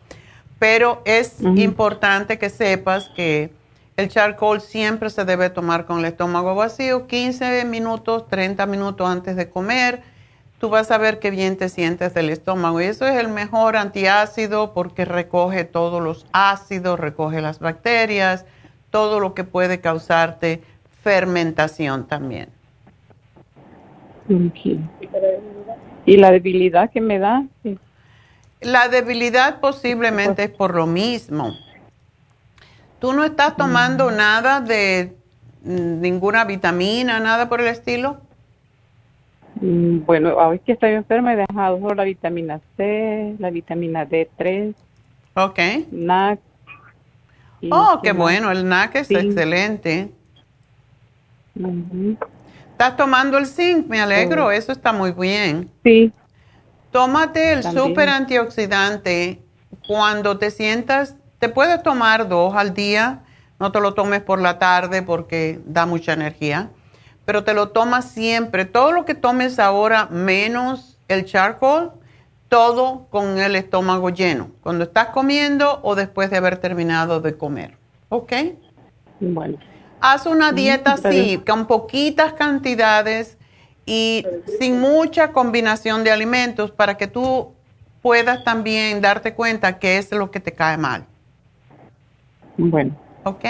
[0.60, 3.52] Pero es importante que sepas que
[3.98, 9.36] el charcoal siempre se debe tomar con el estómago vacío, 15 minutos, 30 minutos antes
[9.36, 10.04] de comer.
[10.64, 12.80] Tú vas a ver qué bien te sientes del estómago.
[12.80, 18.46] Y eso es el mejor antiácido porque recoge todos los ácidos, recoge las bacterias,
[18.90, 20.64] todo lo que puede causarte
[21.02, 22.48] fermentación también.
[26.06, 27.46] ¿Y la debilidad que me da?
[28.62, 31.52] La debilidad posiblemente es por lo mismo
[33.00, 34.16] ¿Tú no estás tomando mm.
[34.16, 35.14] nada de
[35.66, 38.22] mm, ninguna vitamina, nada por el estilo?
[39.64, 44.76] Mm, bueno, hoy que estoy enferma he dejado solo la vitamina C, la vitamina D3.
[45.36, 45.60] Ok.
[45.90, 46.40] NAC.
[47.72, 50.12] Oh, qué bueno, el NAC es excelente.
[52.72, 53.88] ¿Estás tomando el zinc?
[53.88, 55.72] Me alegro, eso está muy bien.
[55.82, 56.12] Sí.
[56.92, 59.40] Tómate el super antioxidante
[59.88, 63.22] cuando te sientas te puedes tomar dos al día,
[63.60, 66.70] no te lo tomes por la tarde porque da mucha energía,
[67.26, 68.66] pero te lo tomas siempre.
[68.66, 71.92] Todo lo que tomes ahora menos el charcoal,
[72.50, 77.78] todo con el estómago lleno, cuando estás comiendo o después de haber terminado de comer.
[78.10, 78.34] ¿Ok?
[79.20, 79.58] Bueno.
[80.00, 83.38] Haz una dieta así, con poquitas cantidades
[83.86, 84.26] y
[84.60, 87.54] sin mucha combinación de alimentos para que tú
[88.02, 91.06] puedas también darte cuenta qué es lo que te cae mal.
[92.58, 92.96] Bueno.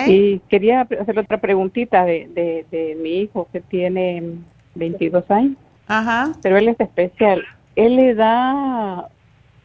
[0.08, 4.38] Y quería hacer otra preguntita de, de, de mi hijo que tiene
[4.76, 5.58] 22 años.
[5.88, 6.34] Ajá.
[6.42, 7.44] Pero él es especial.
[7.76, 9.10] Él le da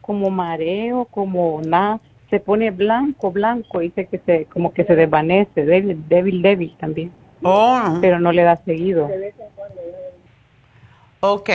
[0.01, 1.99] como mareo, como nada,
[2.29, 7.11] se pone blanco, blanco, dice que se, como que se desvanece, débil, débil, débil también.
[7.43, 7.97] Oh.
[8.01, 9.09] Pero no le da seguido.
[11.21, 11.49] Ok.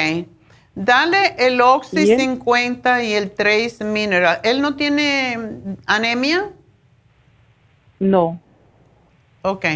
[0.75, 4.41] Dale el Oxy 50 y el Trace Mineral.
[4.43, 5.39] ¿Él no tiene
[5.87, 6.51] anemia?
[8.01, 8.41] No.
[9.45, 9.67] Ok.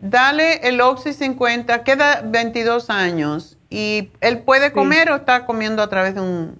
[0.00, 3.58] Dale el Oxy 50, queda 22 años.
[3.68, 6.58] ¿Y él puede comer o está comiendo a través de un...?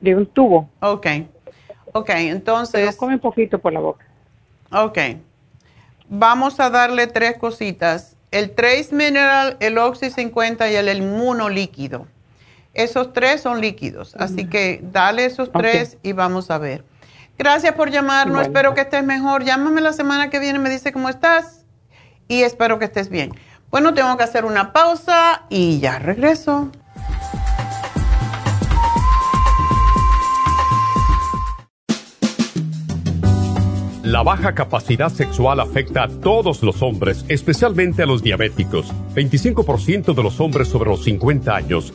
[0.00, 0.68] De un tubo.
[0.80, 1.06] Ok.
[1.92, 2.80] Ok, entonces...
[2.86, 4.06] Pero come poquito por la boca.
[4.70, 4.98] Ok.
[6.08, 8.16] Vamos a darle tres cositas.
[8.30, 12.06] El Trace Mineral, el Oxy 50 y el Inmuno líquido.
[12.72, 14.14] Esos tres son líquidos.
[14.16, 16.84] Así que dale esos tres y vamos a ver.
[17.36, 18.42] Gracias por llamarnos.
[18.42, 19.44] Espero que estés mejor.
[19.44, 21.64] Llámame la semana que viene, me dice cómo estás
[22.28, 23.32] y espero que estés bien.
[23.70, 26.70] Bueno, tengo que hacer una pausa y ya regreso.
[34.04, 38.92] La baja capacidad sexual afecta a todos los hombres, especialmente a los diabéticos.
[39.14, 41.94] 25% de los hombres sobre los 50 años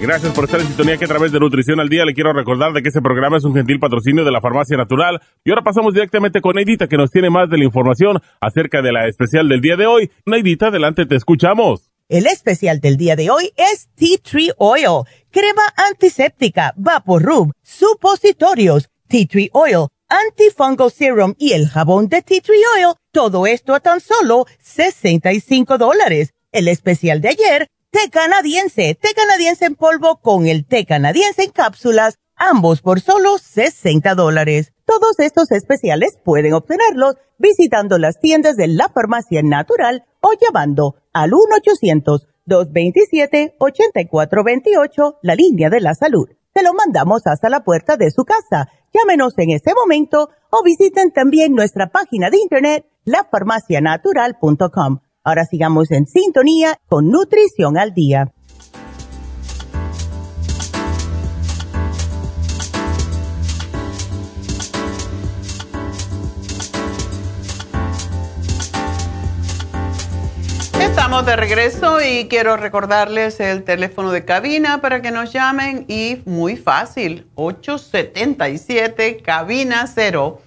[0.00, 2.72] Gracias por estar en sintonía que a través de Nutrición al Día le quiero recordar
[2.72, 5.20] de que este programa es un gentil patrocinio de la Farmacia Natural.
[5.44, 8.92] Y ahora pasamos directamente con Neidita que nos tiene más de la información acerca de
[8.92, 10.10] la especial del día de hoy.
[10.24, 11.90] Neidita, adelante, te escuchamos.
[12.08, 16.74] El especial del día de hoy es Tea Tree Oil, crema antiséptica,
[17.04, 23.48] Rub, supositorios, Tea Tree Oil, antifungal serum y el jabón de Tea Tree Oil, todo
[23.48, 26.34] esto a tan solo 65 dólares.
[26.52, 27.68] El especial de ayer
[27.98, 33.38] té canadiense, té canadiense en polvo con el té canadiense en cápsulas, ambos por solo
[33.38, 34.72] 60 dólares.
[34.84, 41.32] Todos estos especiales pueden obtenerlos visitando las tiendas de la farmacia natural o llamando al
[42.46, 46.28] 1-800-227-8428, la línea de la salud.
[46.54, 48.68] Se lo mandamos hasta la puerta de su casa.
[48.94, 56.06] Llámenos en este momento o visiten también nuestra página de internet, lafarmacianatural.com Ahora sigamos en
[56.06, 58.32] sintonía con Nutrición al Día.
[70.80, 76.22] Estamos de regreso y quiero recordarles el teléfono de cabina para que nos llamen y
[76.26, 80.40] muy fácil, 877 cabina 0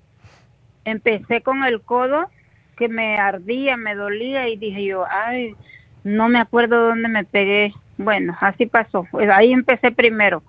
[0.85, 2.29] empecé con el codo
[2.77, 5.55] que me ardía, me dolía y dije yo, ay,
[6.03, 9.07] no me acuerdo dónde me pegué bueno, así pasó.
[9.11, 10.43] Pues ahí empecé primero.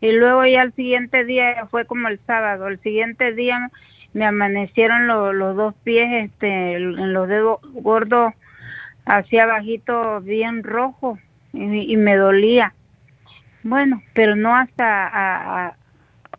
[0.00, 3.70] Y luego ya el siguiente día, fue como el sábado, el siguiente día
[4.16, 8.32] me amanecieron los dos pies, este, en los dedos gordos,
[9.04, 11.18] hacia abajito, bien rojo,
[11.52, 12.72] y, me dolía.
[13.62, 15.76] Bueno, pero no hasta...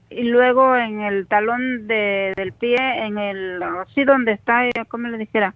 [0.10, 3.62] y luego en el talón de, del pie, en el...
[3.62, 5.54] así donde está, ¿cómo le dijera?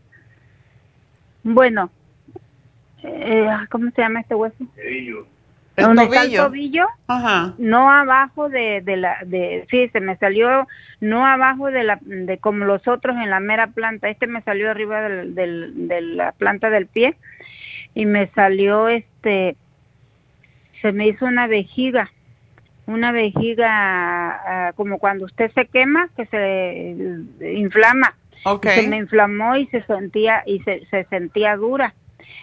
[1.44, 1.90] Bueno,
[3.02, 4.64] eh, ¿cómo se llama este hueso?
[5.82, 6.88] El donde está el tobillo,
[7.58, 10.68] no abajo de, de la, de, sí, se me salió,
[11.00, 14.72] no abajo de la, de como los otros en la mera planta, este me salió
[14.72, 17.16] arriba del, del, de la planta del pie
[17.94, 19.56] y me salió este,
[20.82, 22.12] se me hizo una vejiga,
[22.88, 28.16] una vejiga ah, como cuando usted se quema, que se inflama,
[28.64, 31.94] se me inflamó y se sentía, y se, se sentía dura.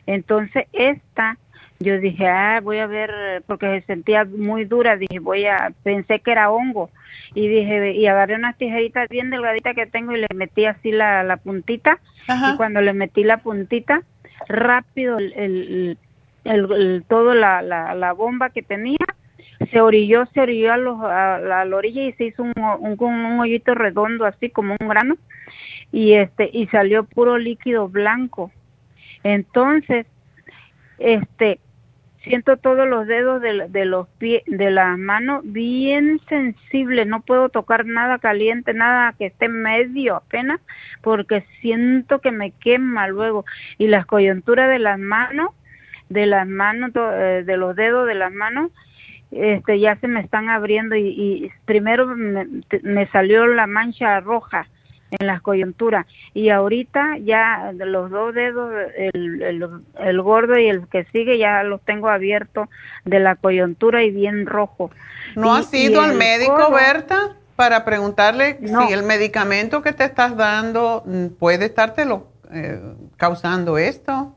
[0.07, 1.37] Entonces esta,
[1.81, 6.21] yo dije, ah, voy a ver, porque se sentía muy dura, dije, voy a, pensé
[6.21, 6.91] que era hongo,
[7.35, 11.23] y dije, y agarré unas tijeritas bien delgaditas que tengo y le metí así la,
[11.23, 14.03] la puntita, y cuando le metí la puntita,
[14.49, 15.99] rápido el, el,
[16.45, 18.99] el, todo la, la, la bomba que tenía,
[19.71, 23.41] se orilló, se orilló a, los, a, la orilla y se hizo un, un, un,
[23.41, 25.17] hoyito redondo así como un grano.
[25.91, 28.53] Y este y salió puro líquido blanco.
[29.25, 30.07] Entonces,
[30.99, 31.59] este,
[32.29, 37.49] siento todos los dedos de, de los pies, de las manos bien sensibles, no puedo
[37.49, 40.61] tocar nada caliente, nada que esté medio apenas,
[41.03, 43.47] porque siento que me quema luego.
[43.79, 45.53] Y las coyunturas de las manos,
[46.11, 48.73] de las manos, eh, de los dedos de las manos,
[49.31, 52.47] este, ya se me están abriendo y, y primero me,
[52.83, 54.69] me salió la mancha roja
[55.11, 56.07] en las coyunturas.
[56.35, 61.81] Y ahorita ya los dos dedos el, el, gordo y el que sigue ya los
[61.83, 62.69] tengo abiertos
[63.05, 64.91] de la coyuntura y bien rojo.
[65.35, 71.03] No has ido al médico Berta para preguntarle si el medicamento que te estás dando
[71.05, 72.81] mm, puede estarte lo, eh,
[73.17, 74.33] causando esto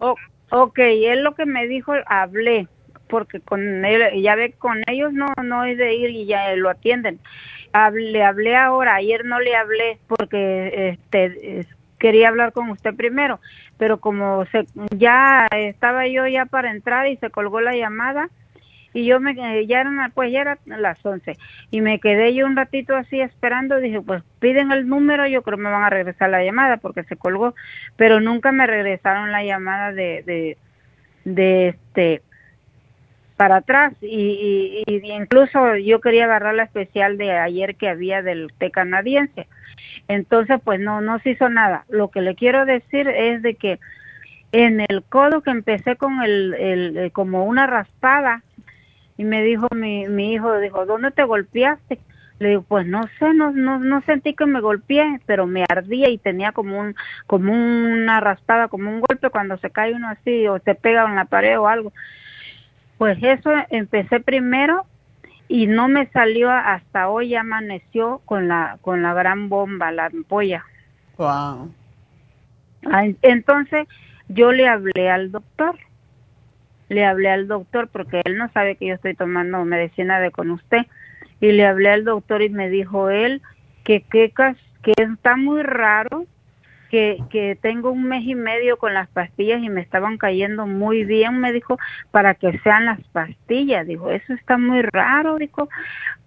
[0.50, 2.68] ok él lo que me dijo hablé
[3.08, 6.70] porque con él ya ve con ellos no no es de ir y ya lo
[6.70, 7.20] atienden
[7.94, 11.68] le hablé ahora, ayer no le hablé porque este
[11.98, 13.40] quería hablar con usted primero,
[13.78, 14.66] pero como se,
[14.98, 18.30] ya estaba yo ya para entrar y se colgó la llamada
[18.94, 19.36] y yo me
[19.68, 21.38] ya eran pues ya eran las 11
[21.70, 25.58] y me quedé yo un ratito así esperando, dije, pues piden el número, yo creo
[25.58, 27.54] que me van a regresar la llamada porque se colgó,
[27.96, 30.58] pero nunca me regresaron la llamada de
[31.24, 32.24] de este
[33.42, 38.70] para atrás y, incluso yo quería agarrar la especial de ayer que había del té
[38.70, 39.48] canadiense.
[40.08, 41.86] Entonces, pues no, no se hizo nada.
[41.90, 43.80] Lo que le quiero decir es de que
[44.52, 48.44] en el codo que empecé con el, el eh, como una raspada
[49.18, 51.98] y me dijo mi, mi hijo, dijo, ¿dónde te golpeaste?
[52.38, 56.10] Le digo, pues no sé, no, no, no sentí que me golpeé, pero me ardía
[56.10, 60.48] y tenía como un, como una raspada, como un golpe cuando se cae uno así
[60.48, 61.92] o se pega en la pared o algo.
[63.02, 64.86] Pues eso empecé primero
[65.48, 70.64] y no me salió hasta hoy amaneció con la con la gran bomba, la ampolla.
[71.18, 71.74] Wow.
[73.24, 73.88] Entonces
[74.30, 75.80] yo le hablé al doctor.
[76.90, 80.52] Le hablé al doctor porque él no sabe que yo estoy tomando medicina de con
[80.52, 80.86] usted
[81.40, 83.42] y le hablé al doctor y me dijo él
[83.84, 84.32] que que,
[84.84, 86.28] que está muy raro
[86.92, 91.06] que, que tengo un mes y medio con las pastillas y me estaban cayendo muy
[91.06, 91.80] bien, me dijo,
[92.12, 93.88] para que sean las pastillas.
[93.88, 95.70] Dijo, eso está muy raro, dijo,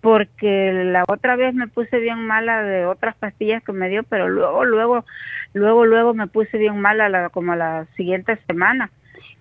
[0.01, 4.27] porque la otra vez me puse bien mala de otras pastillas que me dio, pero
[4.31, 5.05] luego, luego,
[5.53, 8.91] luego, luego me puse bien mala la, como la siguiente semana.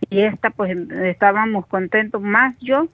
[0.09, 2.89] Y esta, pues estábamos contentos, más yo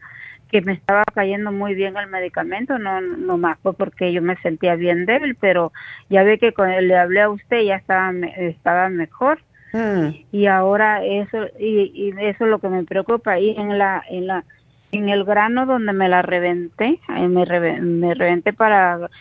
[0.50, 4.36] que me estaba cayendo muy bien el medicamento, no, no más fue porque yo me
[4.38, 5.72] sentía bien débil, pero
[6.10, 9.40] ya ve que cuando le hablé a usted ya estaba, estaba mejor.
[9.74, 10.10] Mm.
[10.32, 14.26] Y ahora eso y, y, eso es lo que me preocupa y en la en
[14.26, 14.44] la
[14.92, 17.46] en el grano donde me la reventé, me,
[17.80, 19.12] me reventé para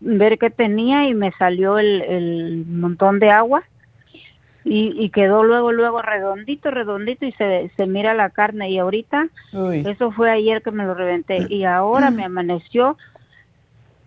[0.00, 3.62] ver qué tenía y me salió el, el montón de agua
[4.64, 9.28] y, y, quedó luego, luego redondito, redondito y se, se mira la carne y ahorita,
[9.84, 12.96] eso fue ayer que me lo reventé y ahora me amaneció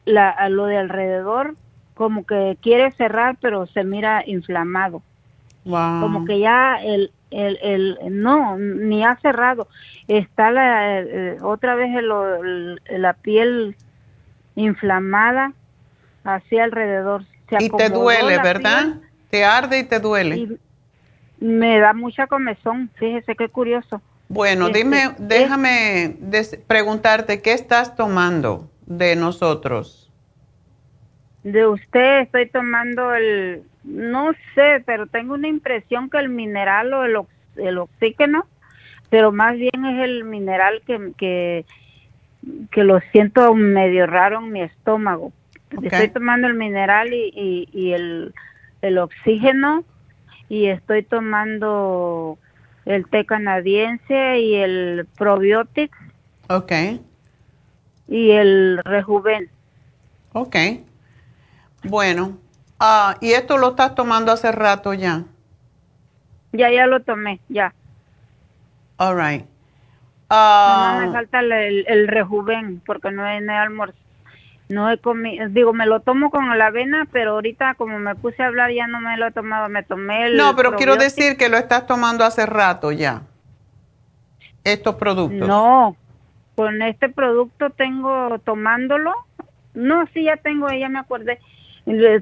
[0.05, 1.55] la, lo de alrededor
[1.93, 5.03] como que quiere cerrar pero se mira inflamado.
[5.64, 9.68] Como que ya el, el, el, no, ni ha cerrado.
[10.08, 13.76] Está la, eh, otra vez el, la piel
[14.55, 15.51] inflamada
[16.24, 17.24] hacia alrededor.
[17.60, 18.95] y te duele, ¿verdad?
[19.30, 20.57] Te arde y te duele.
[21.39, 24.01] me da mucha comezón, fíjese qué curioso.
[24.30, 26.17] Bueno, este, dime, déjame
[26.67, 30.11] preguntarte, ¿qué estás tomando de nosotros?
[31.43, 37.05] De usted estoy tomando el, no sé, pero tengo una impresión que el mineral o
[37.05, 37.17] el,
[37.55, 38.45] el oxígeno,
[39.09, 41.65] pero más bien es el mineral que, que,
[42.71, 45.32] que lo siento medio raro en mi estómago.
[45.82, 48.34] Estoy tomando el mineral y, y, el,
[48.82, 49.84] el oxígeno
[50.49, 52.38] y estoy tomando
[52.86, 55.97] el té canadiense y el probiotics.
[56.49, 56.71] Ok.
[58.07, 59.49] Y el rejuven.
[60.34, 60.55] Ok.
[61.84, 62.38] Bueno,
[62.80, 65.23] ah, ¿y esto lo estás tomando hace rato ya?
[66.53, 67.73] Ya, ya lo tomé, ya.
[68.97, 69.45] All right.
[70.30, 73.53] no me ah, falta el, el, rejuven porque no he, no
[74.70, 78.43] no he comido, digo, me lo tomo con la avena, pero ahorita como me puse
[78.43, 80.38] a hablar ya no me lo he tomado, me tomé el...
[80.38, 83.22] No, pero quiero decir que lo estás tomando hace rato ya,
[84.63, 85.47] estos productos.
[85.47, 85.95] No,
[86.55, 89.13] con este producto tengo tomándolo,
[89.74, 91.39] no, sí, ya tengo, ya me acordé,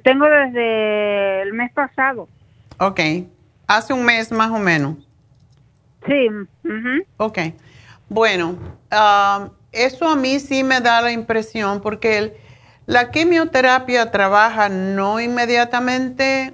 [0.03, 2.27] tengo desde el mes pasado.
[2.77, 2.99] Ok,
[3.67, 4.97] hace un mes más o menos.
[6.05, 6.27] Sí.
[7.17, 7.39] Ok,
[8.09, 8.59] bueno,
[8.91, 12.37] um, eso a mí sí me da la impresión porque
[12.85, 16.53] la quimioterapia trabaja no inmediatamente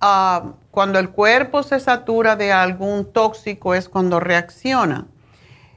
[0.00, 5.06] ah, cuando el cuerpo se satura de algún tóxico es cuando reacciona.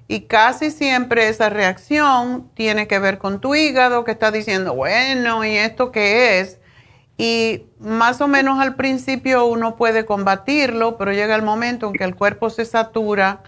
[0.07, 5.45] Y casi siempre esa reacción tiene que ver con tu hígado que está diciendo, bueno,
[5.45, 6.59] ¿y esto qué es?
[7.17, 12.03] Y más o menos al principio uno puede combatirlo, pero llega el momento en que
[12.03, 13.43] el cuerpo se satura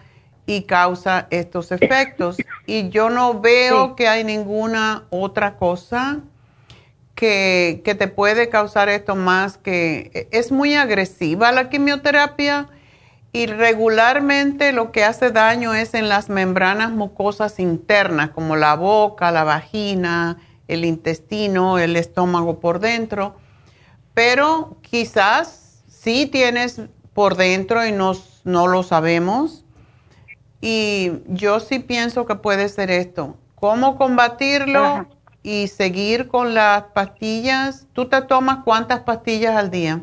[0.46, 2.38] y causa estos efectos.
[2.66, 6.20] Y yo no veo que hay ninguna otra cosa
[7.16, 12.70] que, que, te puede causar esto más que es muy agresiva la quimioterapia
[13.32, 19.32] y regularmente lo que hace daño es en las membranas mucosas internas como la boca,
[19.32, 20.38] la vagina,
[20.68, 23.36] el intestino, el estómago por dentro.
[24.14, 26.82] Pero quizás sí tienes
[27.14, 28.14] por dentro y no,
[28.44, 29.63] no lo sabemos
[30.66, 33.36] y yo sí pienso que puede ser esto.
[33.56, 35.10] ¿Cómo combatirlo
[35.44, 37.86] y seguir con las pastillas?
[37.92, 40.00] ¿Tú te tomas cuántas pastillas al día?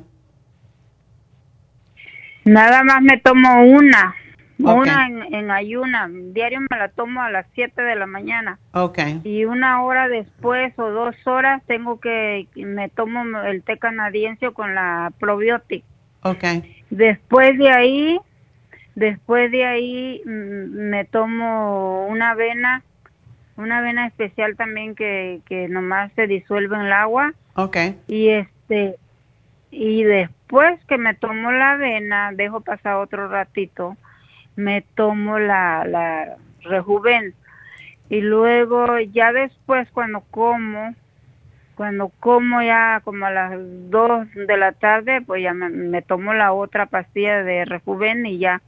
[2.44, 4.14] Nada más me tomo una,
[4.58, 6.10] una en, en, ayuna.
[6.10, 8.58] Diario me la tomo a las 7 de la mañana.
[8.74, 8.98] Ok.
[9.24, 14.74] Y una hora después o dos horas tengo que, me tomo el té canadiense con
[14.74, 15.86] la probiótica.
[16.22, 16.44] Ok.
[16.90, 18.20] Después de ahí
[19.00, 22.82] Después de ahí mm, me tomo una avena,
[23.56, 27.32] una avena especial también que, que nomás se disuelve en el agua.
[27.54, 27.98] Okay.
[28.08, 28.96] Y este
[29.70, 33.96] y después que me tomo la avena, dejo pasar otro ratito,
[34.54, 37.32] me tomo la la rejuven
[38.10, 40.94] y luego ya después cuando como
[41.74, 43.52] cuando como ya como a las
[43.88, 48.38] dos de la tarde, pues ya me, me tomo la otra pastilla de rejuven y
[48.38, 48.60] ya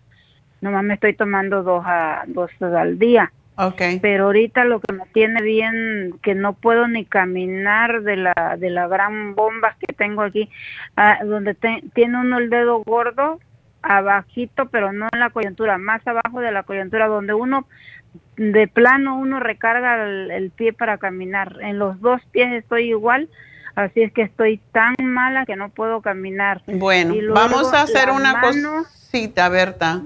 [0.62, 3.30] nomás me estoy tomando dos, a, dos al día.
[3.54, 4.00] Okay.
[4.00, 8.70] Pero ahorita lo que me tiene bien, que no puedo ni caminar de la, de
[8.70, 10.48] la gran bomba que tengo aquí,
[10.96, 11.54] ah, donde
[11.92, 13.40] tiene uno el dedo gordo,
[13.82, 17.66] abajito, pero no en la coyuntura, más abajo de la coyuntura, donde uno
[18.36, 21.58] de plano uno recarga el, pie para caminar.
[21.60, 23.28] En los dos pies estoy igual,
[23.74, 26.62] así es que estoy tan mala que no puedo caminar.
[26.66, 30.00] Bueno, vamos a hacer una cosita, Berta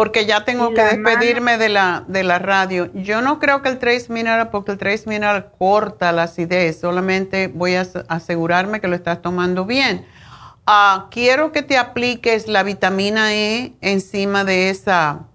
[0.00, 2.90] porque ya tengo que despedirme de la, de la radio.
[2.94, 7.48] Yo no creo que el Trace Mineral, porque el Trace Mineral corta la acidez, solamente
[7.48, 10.06] voy a asegurarme que lo estás tomando bien.
[10.66, 15.26] Ah, quiero que te apliques la vitamina E encima de, esa,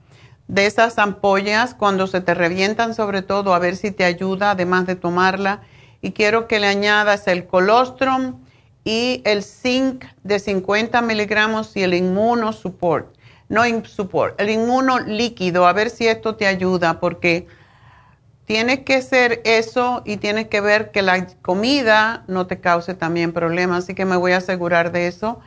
[0.48, 4.88] de esas ampollas cuando se te revientan, sobre todo, a ver si te ayuda, además
[4.88, 5.62] de tomarla.
[6.02, 8.42] Y quiero que le añadas el colostrum
[8.84, 13.15] y el zinc de 50 miligramos y el inmunosupport.
[13.48, 17.48] No support, el inmuno líquido, a ver si esto te ayuda, porque
[18.46, 23.34] tiene que ser eso y tiene que ver que la comida no te cause también
[23.34, 25.40] problemas, así que me voy a asegurar de eso.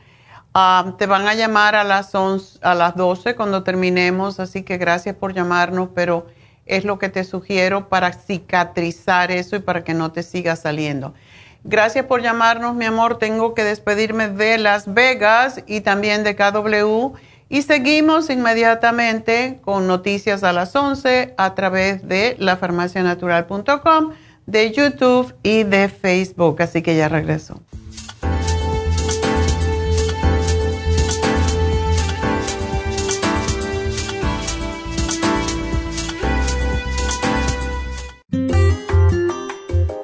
[0.55, 5.14] Ah, te van a llamar a las, a las 12 cuando terminemos, así que gracias
[5.14, 6.26] por llamarnos, pero
[6.66, 11.14] es lo que te sugiero para cicatrizar eso y para que no te siga saliendo.
[11.64, 13.18] Gracias por llamarnos, mi amor.
[13.18, 17.14] Tengo que despedirme de Las Vegas y también de KW.
[17.49, 24.12] Y seguimos inmediatamente con noticias a las 11 a través de lafarmacianatural.com,
[24.46, 26.61] de YouTube y de Facebook.
[26.61, 27.62] Así que ya regreso.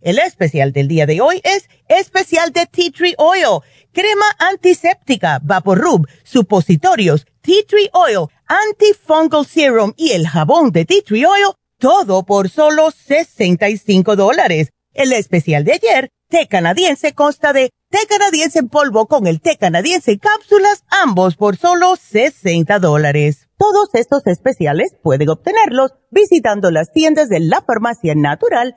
[0.00, 3.60] El especial del día de hoy es especial de Tea Tree Oil,
[3.92, 11.24] crema antiséptica, Vaporub, supositorios, Tea Tree Oil, antifungal serum y el jabón de Tea Tree
[11.24, 14.70] Oil, todo por solo 65 dólares.
[14.94, 19.56] El especial de ayer, té canadiense, consta de té canadiense en polvo con el té
[19.56, 23.48] canadiense en cápsulas, ambos por solo 60 dólares.
[23.56, 28.76] Todos estos especiales pueden obtenerlos visitando las tiendas de la farmacia natural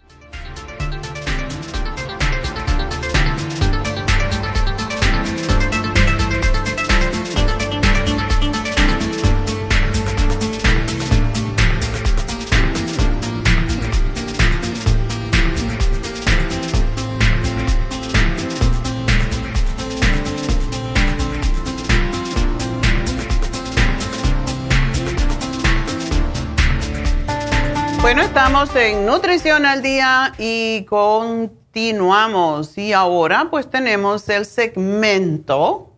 [28.61, 32.77] En Nutrición al Día y continuamos.
[32.77, 35.95] Y ahora pues tenemos el segmento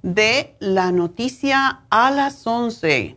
[0.00, 3.16] de la noticia a las 11.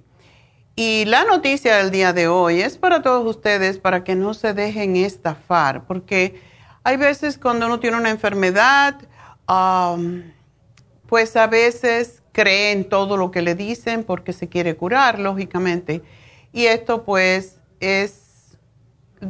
[0.75, 4.53] Y la noticia del día de hoy es para todos ustedes, para que no se
[4.53, 6.41] dejen estafar, porque
[6.83, 8.97] hay veces cuando uno tiene una enfermedad,
[11.07, 16.03] pues a veces creen todo lo que le dicen porque se quiere curar, lógicamente.
[16.51, 18.19] Y esto pues es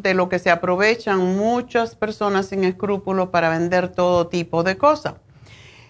[0.01, 5.15] de lo que se aprovechan muchas personas sin escrúpulos para vender todo tipo de cosas.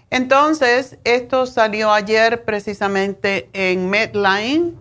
[0.10, 4.76] Entonces, esto salió ayer precisamente en Medline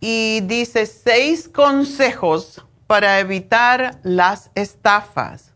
[0.00, 5.52] y dice seis consejos para evitar las estafas.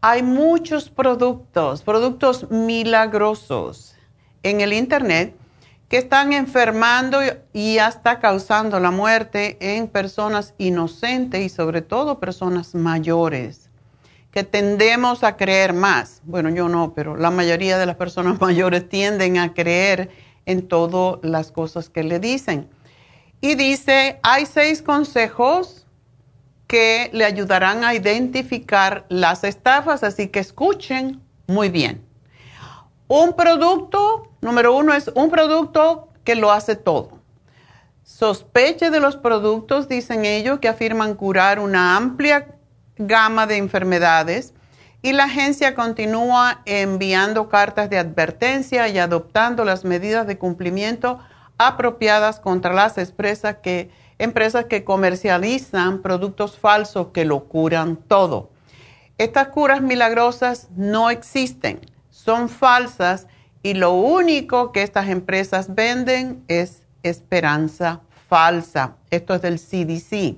[0.00, 3.94] Hay muchos productos, productos milagrosos
[4.42, 5.36] en el Internet
[5.88, 7.20] que están enfermando
[7.52, 13.70] y hasta causando la muerte en personas inocentes y sobre todo personas mayores,
[14.30, 16.22] que tendemos a creer más.
[16.24, 20.10] Bueno, yo no, pero la mayoría de las personas mayores tienden a creer
[20.46, 22.68] en todas las cosas que le dicen.
[23.40, 25.86] Y dice, hay seis consejos
[26.66, 32.04] que le ayudarán a identificar las estafas, así que escuchen muy bien.
[33.06, 37.18] Un producto, número uno, es un producto que lo hace todo.
[38.04, 42.54] Sospeche de los productos, dicen ellos, que afirman curar una amplia
[42.96, 44.52] gama de enfermedades
[45.02, 51.18] y la agencia continúa enviando cartas de advertencia y adoptando las medidas de cumplimiento
[51.58, 58.50] apropiadas contra las empresas que, empresas que comercializan productos falsos que lo curan todo.
[59.16, 61.80] Estas curas milagrosas no existen
[62.10, 63.26] son falsas
[63.64, 68.96] y lo único que estas empresas venden es esperanza falsa.
[69.10, 70.36] Esto es del CDC.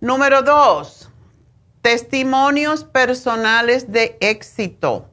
[0.00, 1.10] Número dos,
[1.82, 5.08] testimonios personales de éxito.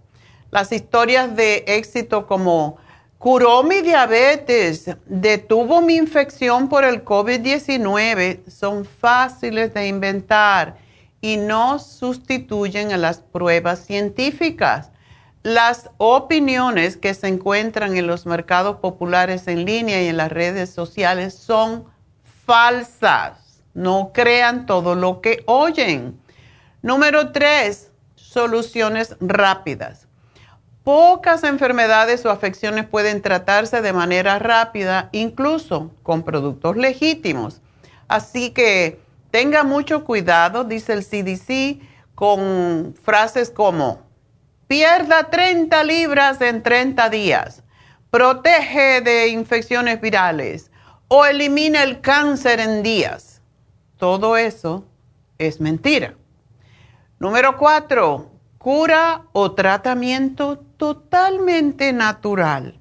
[0.51, 2.77] Las historias de éxito como
[3.17, 10.77] curó mi diabetes, detuvo mi infección por el COVID-19 son fáciles de inventar
[11.21, 14.91] y no sustituyen a las pruebas científicas.
[15.43, 20.69] Las opiniones que se encuentran en los mercados populares en línea y en las redes
[20.69, 21.85] sociales son
[22.45, 23.63] falsas.
[23.73, 26.19] No crean todo lo que oyen.
[26.83, 30.07] Número tres, soluciones rápidas.
[30.83, 37.61] Pocas enfermedades o afecciones pueden tratarse de manera rápida, incluso con productos legítimos.
[38.07, 38.99] Así que
[39.31, 41.81] tenga mucho cuidado, dice el CDC,
[42.13, 44.10] con frases como
[44.71, 47.61] Pierda 30 libras en 30 días.
[48.09, 50.71] Protege de infecciones virales
[51.09, 53.41] o elimina el cáncer en días.
[53.97, 54.85] Todo eso
[55.37, 56.15] es mentira.
[57.19, 58.31] Número 4.
[58.57, 62.79] Cura o tratamiento totalmente natural.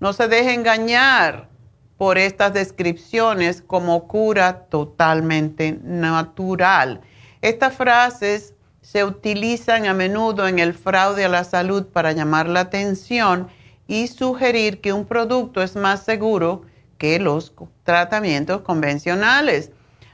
[0.00, 1.48] No se deje engañar
[1.96, 7.02] por estas descripciones como cura totalmente natural.
[7.40, 8.54] Estas frases
[8.90, 13.46] se utilizan a menudo en el fraude a la salud para llamar la atención
[13.86, 16.62] y sugerir que un producto es más seguro
[16.98, 17.52] que los
[17.84, 19.70] tratamientos convencionales.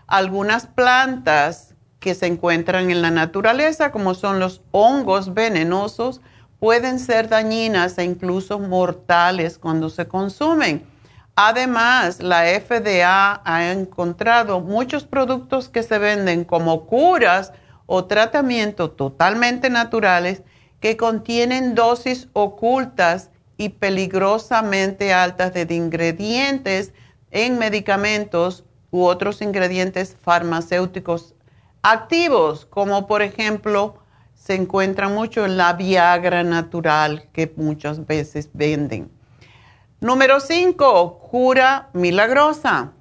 [0.06, 6.20] Algunas plantas que se encuentran en la naturaleza, como son los hongos venenosos,
[6.58, 10.86] pueden ser dañinas e incluso mortales cuando se consumen.
[11.34, 17.54] Además, la FDA ha encontrado muchos productos que se venden como curas
[17.86, 20.42] o tratamientos totalmente naturales
[20.80, 26.92] que contienen dosis ocultas y peligrosamente altas de ingredientes
[27.30, 31.34] en medicamentos u otros ingredientes farmacéuticos
[31.82, 33.98] activos, como por ejemplo
[34.34, 39.10] se encuentra mucho en la Viagra natural que muchas veces venden.
[40.00, 42.92] Número 5, cura milagrosa.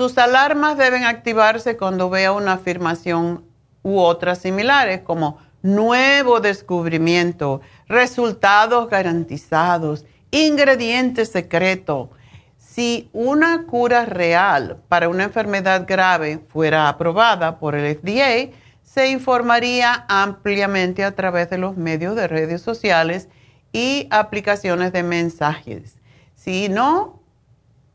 [0.00, 3.44] Sus alarmas deben activarse cuando vea una afirmación
[3.82, 12.12] u otras similares como nuevo descubrimiento, resultados garantizados, ingrediente secreto.
[12.56, 20.06] Si una cura real para una enfermedad grave fuera aprobada por el FDA, se informaría
[20.08, 23.28] ampliamente a través de los medios de redes sociales
[23.70, 25.98] y aplicaciones de mensajes.
[26.36, 27.20] Si no,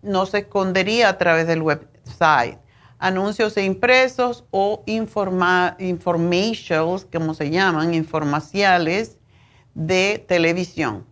[0.04, 1.95] no se escondería a través del web,
[3.00, 9.18] anuncios impresos o informa informations, como se llaman, informaciales
[9.74, 11.06] de televisión.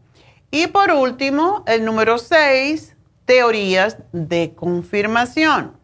[0.52, 5.78] Y por último, el número 6, teorías de confirmación.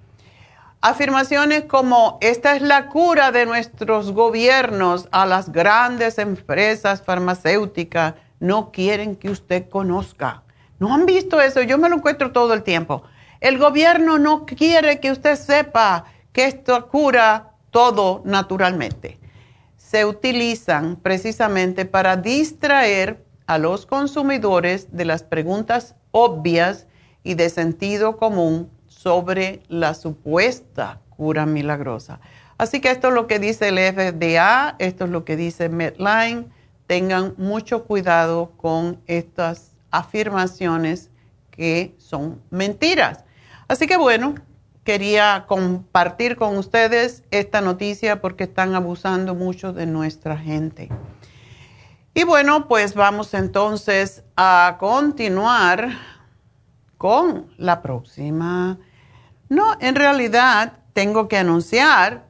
[0.81, 8.71] Afirmaciones como esta es la cura de nuestros gobiernos a las grandes empresas farmacéuticas no
[8.71, 10.43] quieren que usted conozca.
[10.79, 11.61] ¿No han visto eso?
[11.61, 13.03] Yo me lo encuentro todo el tiempo.
[13.41, 19.17] El gobierno no quiere que usted sepa que esto cura todo naturalmente.
[19.77, 26.85] Se utilizan precisamente para distraer a los consumidores de las preguntas obvias
[27.23, 32.19] y de sentido común sobre la supuesta cura milagrosa.
[32.57, 36.47] Así que esto es lo que dice el FDA, esto es lo que dice Medline.
[36.87, 41.09] Tengan mucho cuidado con estas afirmaciones
[41.51, 43.23] que son mentiras.
[43.69, 44.33] Así que bueno,
[44.83, 50.89] quería compartir con ustedes esta noticia porque están abusando mucho de nuestra gente.
[52.15, 55.89] Y bueno, pues vamos entonces a continuar
[56.97, 58.79] con la próxima.
[59.49, 62.25] No, en realidad tengo que anunciar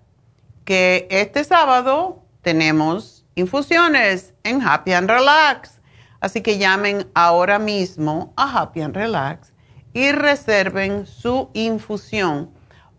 [0.65, 5.79] que este sábado tenemos infusiones en Happy and Relax.
[6.19, 9.49] Así que llamen ahora mismo a Happy and Relax
[9.93, 12.49] y reserven su infusión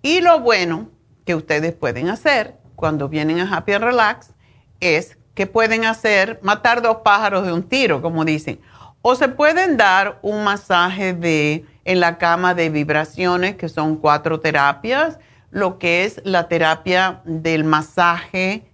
[0.03, 0.91] Y lo bueno
[1.25, 4.35] que ustedes pueden hacer cuando vienen a Happy and Relax
[4.81, 8.61] es que pueden hacer, matar dos pájaros de un tiro, como dicen.
[9.03, 14.41] O se pueden dar un masaje de, en la cama de vibraciones, que son cuatro
[14.41, 15.19] terapias,
[15.51, 18.65] lo que es la terapia del masaje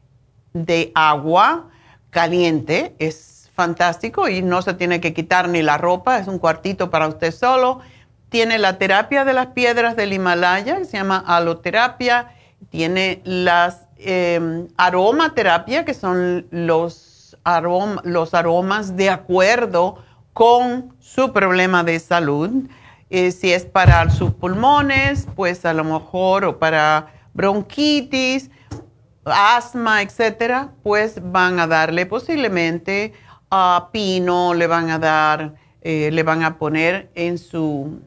[0.52, 1.68] de agua
[2.10, 6.90] caliente, es fantástico y no se tiene que quitar ni la ropa, es un cuartito
[6.90, 7.80] para usted solo.
[8.30, 12.30] Tiene la terapia de las piedras del Himalaya, que se llama aloterapia,
[12.70, 17.36] tiene las eh, aromaterapia, que son los,
[18.04, 19.98] los aromas de acuerdo
[20.32, 22.50] con su problema de salud.
[23.10, 28.50] Eh, si es para sus pulmones, pues a lo mejor, o para bronquitis,
[29.24, 33.12] asma, etcétera, pues van a darle posiblemente
[33.50, 38.00] a pino, le van a dar, eh, le van a poner en su,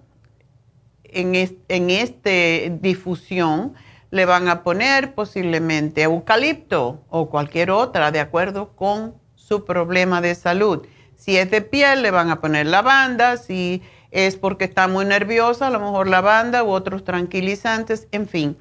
[1.03, 3.73] en, en este difusión
[4.13, 10.35] le van a poner posiblemente eucalipto o cualquier otra de acuerdo con su problema de
[10.35, 10.85] salud.
[11.15, 13.81] Si es de piel, le van a poner lavanda, si
[14.13, 18.57] es porque está muy nerviosa, a lo mejor lavanda u otros tranquilizantes, en fin.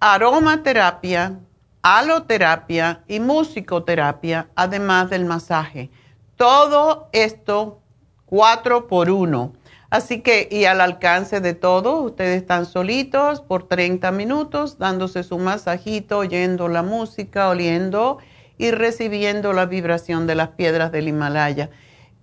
[0.00, 1.38] Aromaterapia,
[1.80, 5.90] aloterapia y musicoterapia, además del masaje.
[6.36, 7.80] Todo esto
[8.26, 9.54] cuatro por uno.
[9.88, 15.38] Así que, y al alcance de todos, ustedes están solitos por 30 minutos, dándose su
[15.38, 18.18] masajito, oyendo la música, oliendo
[18.58, 21.70] y recibiendo la vibración de las piedras del Himalaya.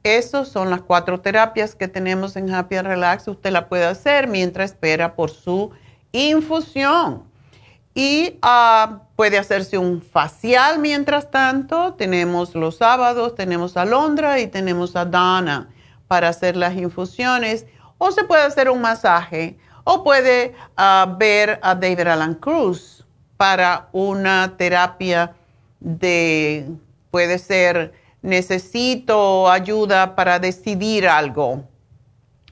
[0.03, 3.27] Esas son las cuatro terapias que tenemos en Happy and Relax.
[3.27, 5.71] Usted la puede hacer mientras espera por su
[6.11, 7.23] infusión.
[7.93, 11.95] Y ah, puede hacerse un facial mientras tanto.
[11.95, 15.69] Tenemos los sábados, tenemos a Londra y tenemos a Dana
[16.07, 17.65] para hacer las infusiones,
[17.99, 23.05] o se puede hacer un masaje, o puede ah, ver a David Alan Cruz
[23.37, 25.33] para una terapia
[25.79, 26.67] de,
[27.11, 31.63] puede ser, necesito ayuda para decidir algo.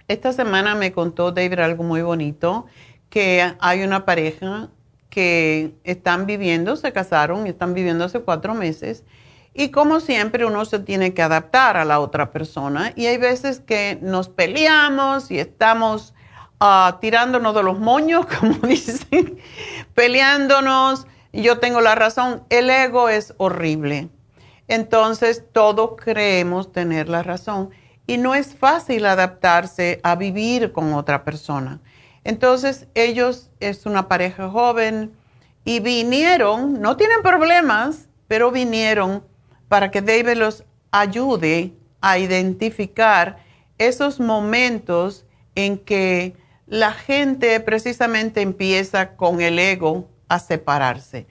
[0.08, 2.66] Esta semana me contó David algo muy bonito,
[3.10, 4.70] que hay una pareja
[5.10, 9.04] que están viviendo, se casaron y están viviendo hace cuatro meses
[9.60, 13.60] y como siempre uno se tiene que adaptar a la otra persona y hay veces
[13.60, 16.14] que nos peleamos y estamos
[16.60, 19.40] ah, tirándonos de los moños, como dicen,
[19.96, 21.08] peleándonos.
[21.34, 24.10] Yo tengo la razón, el ego es horrible.
[24.68, 27.70] Entonces todos creemos tener la razón
[28.06, 31.80] y no es fácil adaptarse a vivir con otra persona.
[32.24, 35.14] Entonces ellos es una pareja joven
[35.64, 39.24] y vinieron, no tienen problemas, pero vinieron
[39.68, 43.38] para que David los ayude a identificar
[43.78, 45.26] esos momentos
[45.56, 46.36] en que
[46.68, 51.28] la gente precisamente empieza con el ego a separarse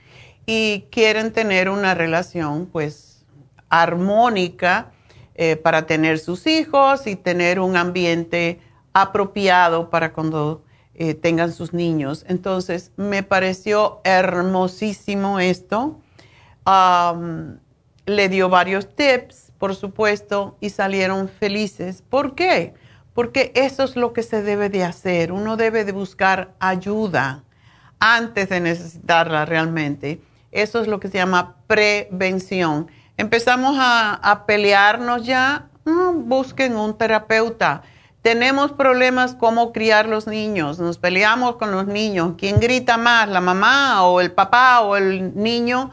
[0.47, 3.16] y quieren tener una relación pues
[3.69, 4.93] armónica
[5.35, 8.61] eh, para tener sus hijos y tener un ambiente
[8.93, 10.63] apropiado para cuando
[10.95, 12.25] eh, tengan sus niños.
[12.29, 16.01] Entonces me pareció hermosísimo esto
[18.07, 22.03] le dio varios tips, por supuesto, y salieron felices.
[22.09, 22.75] ¿Por qué?
[23.15, 25.33] Porque eso es lo que se debe de hacer.
[25.33, 27.45] Uno debe de buscar ayuda
[27.99, 30.21] antes de necesitarla realmente.
[30.53, 32.89] Eso es lo que se llama prevención.
[33.17, 37.83] Empezamos a, pelearnos ya, mm, busquen un terapeuta.
[38.23, 42.35] Tenemos problemas como criar los niños, nos peleamos con los niños.
[42.37, 45.93] ¿Quién grita más, la mamá o el papá o el niño?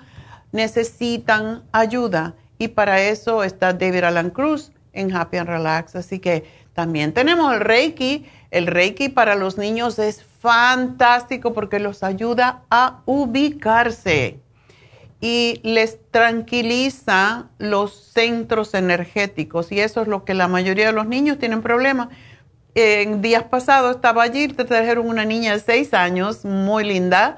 [0.54, 5.98] necesitan ayuda y para eso está David Alan Cruz en Happy and Relax.
[5.98, 8.26] Así que También tenemos el Reiki.
[8.50, 14.40] El Reiki para los niños es fantástico porque los ayuda a ubicarse
[15.24, 21.08] y les tranquiliza los centros energéticos y eso es lo que la mayoría de los
[21.08, 22.10] niños tienen problemas.
[22.76, 27.38] En días pasados estaba allí, te trajeron una niña de seis años, muy linda,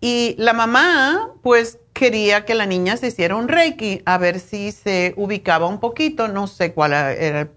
[0.00, 4.70] y la mamá pues quería que la niña se hiciera un reiki a ver si
[4.70, 7.48] se ubicaba un poquito, no sé cuál era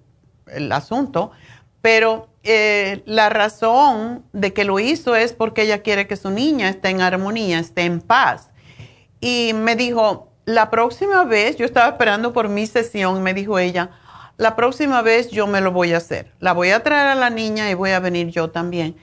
[0.47, 1.33] el, asunto,
[1.83, 6.67] pero eh, la razón de que lo hizo es porque ella quiere que su niña
[6.67, 8.50] esté en armonía, esté en paz
[9.21, 13.91] y me dijo, la próxima vez, yo estaba esperando por mi sesión, me dijo ella,
[14.37, 16.33] la próxima vez yo me lo voy a hacer.
[16.39, 18.95] La voy a traer a la niña y voy a venir yo también.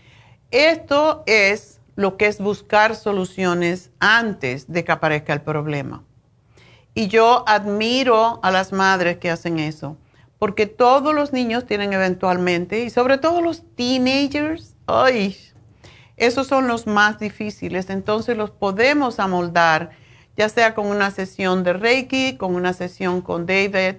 [0.50, 6.02] Esto es lo que es buscar soluciones antes de que aparezca el problema.
[6.94, 9.96] Y yo admiro a las madres que hacen eso,
[10.40, 15.36] porque todos los niños tienen eventualmente, y sobre todo los teenagers, ay,
[16.16, 19.90] esos son los más difíciles, entonces los podemos amoldar
[20.38, 23.96] ya sea con una sesión de Reiki, con una sesión con David,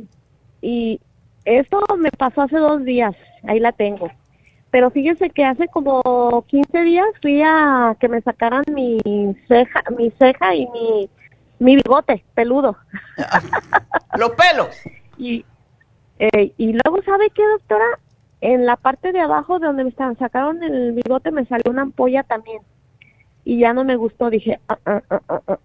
[0.63, 1.01] Y
[1.45, 3.17] esto me pasó hace dos días,
[3.49, 4.11] ahí la tengo.
[4.71, 8.99] Pero fíjese que hace como 15 días fui a que me sacaran mi
[9.49, 11.11] ceja, mi ceja y mi,
[11.59, 12.77] mi bigote peludo.
[14.19, 14.69] Los pelos.
[15.19, 15.45] Y,
[16.19, 17.85] eh, y luego, ¿sabe qué, doctora?
[18.41, 21.83] En la parte de abajo de donde me estaban, sacaron el bigote me salió una
[21.83, 22.63] ampolla también.
[23.45, 25.59] Y ya no me gustó, dije, ah, ah, ah,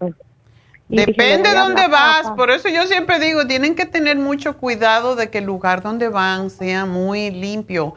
[0.88, 5.30] Depende de dónde vas, por eso yo siempre digo, tienen que tener mucho cuidado de
[5.30, 7.94] que el lugar donde van sea muy limpio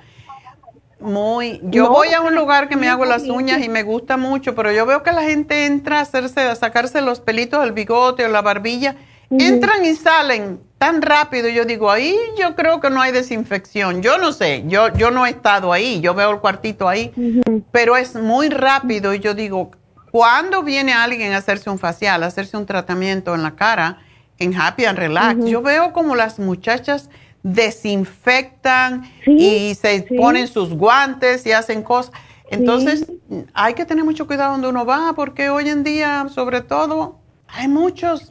[0.99, 4.55] muy, yo voy a un lugar que me hago las uñas y me gusta mucho,
[4.55, 8.25] pero yo veo que la gente entra a hacerse, a sacarse los pelitos del bigote
[8.25, 8.95] o la barbilla,
[9.29, 11.49] entran y salen tan rápido.
[11.49, 14.01] Yo digo, ahí yo creo que no hay desinfección.
[14.01, 17.13] Yo no sé, yo, yo no he estado ahí, yo veo el cuartito ahí,
[17.71, 19.13] pero es muy rápido.
[19.13, 19.71] Y yo digo,
[20.11, 23.99] cuando viene alguien a hacerse un facial, a hacerse un tratamiento en la cara,
[24.39, 27.09] en Happy and Relax, yo veo como las muchachas
[27.43, 32.13] desinfectan y se ponen sus guantes y hacen cosas.
[32.51, 33.11] Entonces,
[33.53, 37.67] hay que tener mucho cuidado donde uno va, porque hoy en día, sobre todo, hay
[37.67, 38.29] muchos,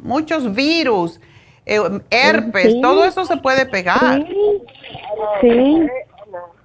[0.00, 1.20] muchos virus,
[1.66, 1.78] eh,
[2.10, 4.26] herpes, todo eso se puede pegar.
[5.40, 5.86] Sí.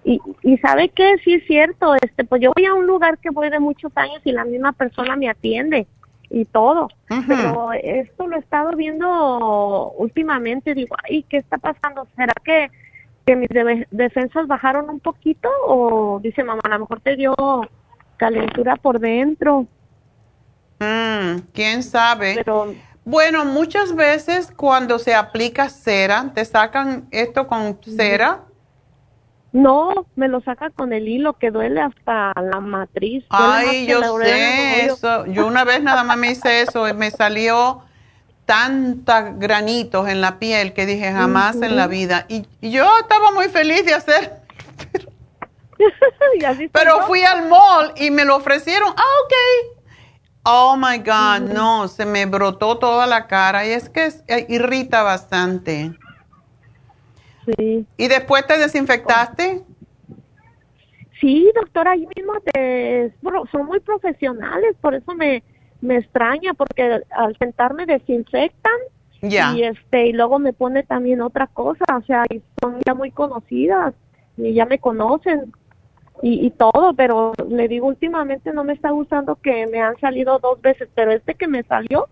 [0.06, 3.30] Y, y sabe que sí es cierto, este, pues yo voy a un lugar que
[3.30, 5.86] voy de muchos años y la misma persona me atiende
[6.30, 6.90] y todo.
[7.28, 12.08] Pero esto lo he estado viendo últimamente, digo, ay, ¿qué está pasando?
[12.16, 12.70] ¿Será que,
[13.26, 13.50] que mis
[13.92, 15.50] defensas bajaron un poquito?
[15.66, 17.36] O dice mamá, a lo mejor te dio
[18.18, 19.66] calentura por dentro.
[20.80, 22.36] Mm, ¿Quién sabe?
[22.36, 22.74] Pero,
[23.06, 28.44] bueno, muchas veces cuando se aplica cera, te sacan esto con cera
[29.52, 33.26] no, me lo saca con el hilo que duele hasta la matriz.
[33.30, 35.26] Ay, yo sé eso.
[35.26, 37.82] Yo una vez nada más me hice eso y me salió
[38.46, 42.26] tantos granitos en la piel que dije jamás en la vida.
[42.30, 44.40] Y, yo estaba muy feliz de hacer.
[46.74, 48.94] Pero, fui al mall y me lo ofrecieron.
[48.96, 49.34] Ah, ok.
[50.44, 55.04] Oh my God, no, se me brotó toda la cara y es que eh, irrita
[55.04, 55.92] bastante.
[57.58, 59.62] ¿Y después te desinfectaste?
[61.20, 63.14] Sí, doctora, ahí mismo te,
[63.52, 65.44] son muy profesionales, por eso me,
[65.82, 68.80] me extraña, porque al sentarme desinfectan
[69.22, 72.26] y este y luego me pone también otra cosa, o sea,
[72.62, 73.94] son ya muy conocidas
[74.38, 75.52] y ya me conocen.
[76.22, 80.62] y, todo, pero le digo últimamente no me está gustando que me han salido dos
[80.62, 82.08] veces, pero este que me salió,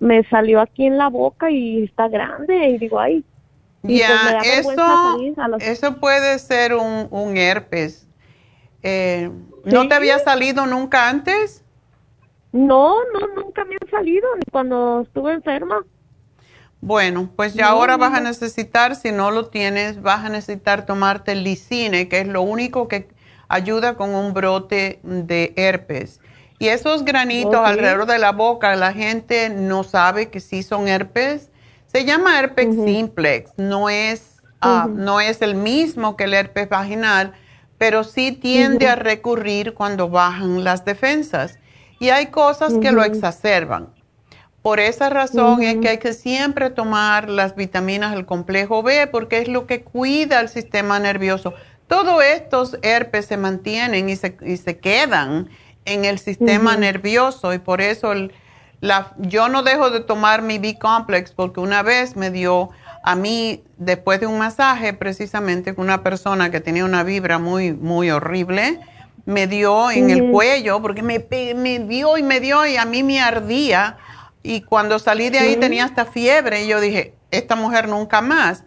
[0.00, 3.24] me salió aquí en la boca y está grande y digo, ay.
[3.82, 5.18] Pues ya, eso,
[5.60, 8.06] eso puede ser un, un herpes.
[8.82, 9.30] Eh,
[9.64, 11.64] ¿No te había salido nunca antes?
[12.52, 15.84] No, no, nunca me han salido, ni cuando estuve enferma.
[16.80, 21.34] Bueno, pues ya ahora vas a necesitar, si no lo tienes, vas a necesitar tomarte
[21.34, 23.08] lisine, que es lo único que
[23.48, 26.20] ayuda con un brote de herpes.
[26.58, 31.50] Y esos granitos alrededor de la boca, la gente no sabe que sí son herpes.
[31.86, 37.32] Se llama herpes simplex, no es, ah, no es el mismo que el herpes vaginal,
[37.78, 41.58] pero sí tiende a recurrir cuando bajan las defensas.
[41.98, 43.88] Y hay cosas que lo exacerban.
[44.62, 49.38] Por esa razón es que hay que siempre tomar las vitaminas del complejo B porque
[49.38, 51.54] es lo que cuida el sistema nervioso.
[51.86, 55.48] Todos estos herpes se mantienen y se, y se quedan
[55.84, 58.12] en el sistema nervioso y por eso
[58.80, 62.70] la, yo no dejo de tomar mi B-complex porque una vez me dio
[63.02, 67.72] a mí, después de un masaje, precisamente con una persona que tenía una vibra muy,
[67.72, 68.80] muy horrible,
[69.24, 71.24] me dio en el cuello porque me,
[71.54, 73.96] me dio y me dio y a mí me ardía
[74.42, 78.64] y cuando salí de ahí tenía hasta fiebre y yo dije, esta mujer nunca más.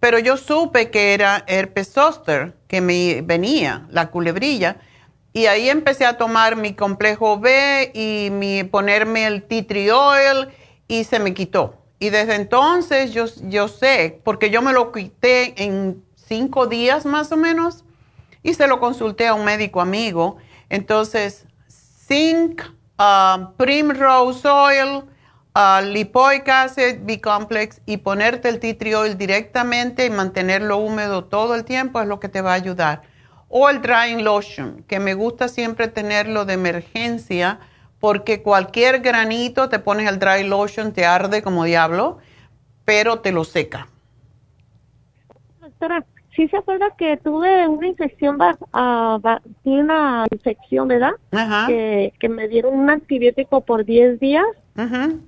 [0.00, 4.78] Pero yo supe que era herpes zoster, que me venía, la culebrilla.
[5.32, 10.48] Y ahí empecé a tomar mi complejo B y mi, ponerme el tea tree oil
[10.88, 11.76] y se me quitó.
[12.00, 17.30] Y desde entonces yo, yo sé, porque yo me lo quité en cinco días más
[17.30, 17.84] o menos
[18.42, 20.38] y se lo consulté a un médico amigo.
[20.68, 22.62] Entonces, zinc,
[22.98, 25.04] uh, primrose oil,
[25.54, 31.54] uh, lipoic acid, B-complex y ponerte el tea tree oil directamente y mantenerlo húmedo todo
[31.54, 33.02] el tiempo es lo que te va a ayudar.
[33.50, 37.58] O el drying lotion, que me gusta siempre tenerlo de emergencia
[37.98, 42.18] porque cualquier granito te pones el dry lotion, te arde como diablo,
[42.84, 43.88] pero te lo seca.
[45.60, 46.04] Doctora,
[46.34, 49.20] sí se acuerda que tuve una infección, uh,
[49.64, 51.12] una infección, ¿verdad?
[51.32, 51.66] Ajá.
[51.66, 54.46] Que, que me dieron un antibiótico por 10 días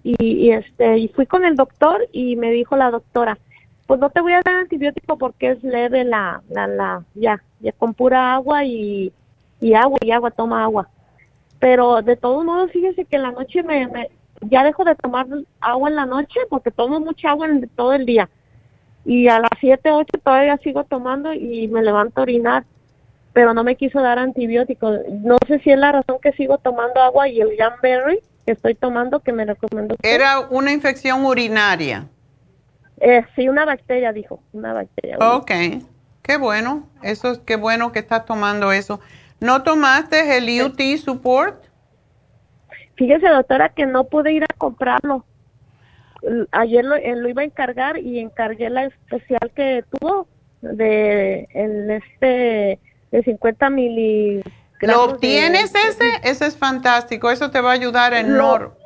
[0.02, 3.38] y, este y fui con el doctor y me dijo la doctora,
[3.86, 7.42] pues no te voy a dar antibiótico porque es leve la, la, la, ya,
[7.78, 9.12] con pura agua y,
[9.60, 10.88] y agua y agua, toma agua.
[11.60, 13.88] Pero de todos modos, fíjese que en la noche me,
[14.40, 15.26] ya dejo de tomar
[15.60, 18.28] agua en la noche porque tomo mucha agua en, todo el día.
[19.04, 22.64] Y a las 7, 8 todavía sigo tomando y me levanto a orinar,
[23.32, 24.92] pero no me quiso dar antibiótico.
[25.22, 28.74] No sé si es la razón que sigo tomando agua y el Jamberry que estoy
[28.74, 29.96] tomando que me recomendó.
[30.02, 32.08] ¿Era una infección urinaria?
[33.00, 35.18] Eh, sí, una bacteria, dijo, una bacteria.
[35.18, 35.50] Ok,
[36.22, 39.00] qué bueno, eso es qué bueno que estás tomando eso.
[39.40, 41.64] ¿No tomaste el UT Support?
[42.96, 45.24] Fíjese, doctora, que no pude ir a comprarlo.
[46.52, 50.28] Ayer lo, eh, lo iba a encargar y encargué la especial que tuvo
[50.60, 52.78] de el este
[53.10, 54.44] de 50 mil
[54.82, 56.04] ¿Lo obtienes ese?
[56.24, 58.76] Ese es fantástico, eso te va a ayudar en Lo,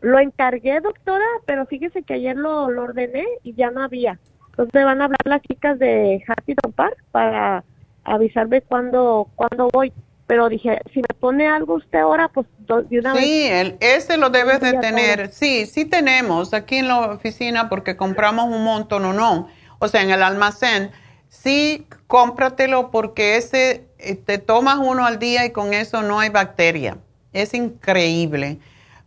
[0.00, 4.18] lo encargué, doctora, pero fíjese que ayer lo, ordené y ya no había.
[4.60, 7.64] Entonces me van a hablar las chicas de Happy Park para
[8.04, 9.90] avisarme cuándo, cuándo voy.
[10.26, 12.46] Pero dije, si me pone algo usted ahora, pues
[12.90, 13.24] de una vez.
[13.24, 13.48] Sí,
[13.80, 15.32] ese lo debes de tener.
[15.32, 19.48] Sí, sí tenemos aquí en la oficina porque compramos un montón o no.
[19.78, 20.90] O sea, en el almacén.
[21.30, 26.28] Sí, cómpratelo porque ese eh, te tomas uno al día y con eso no hay
[26.28, 26.98] bacteria.
[27.32, 28.58] Es increíble.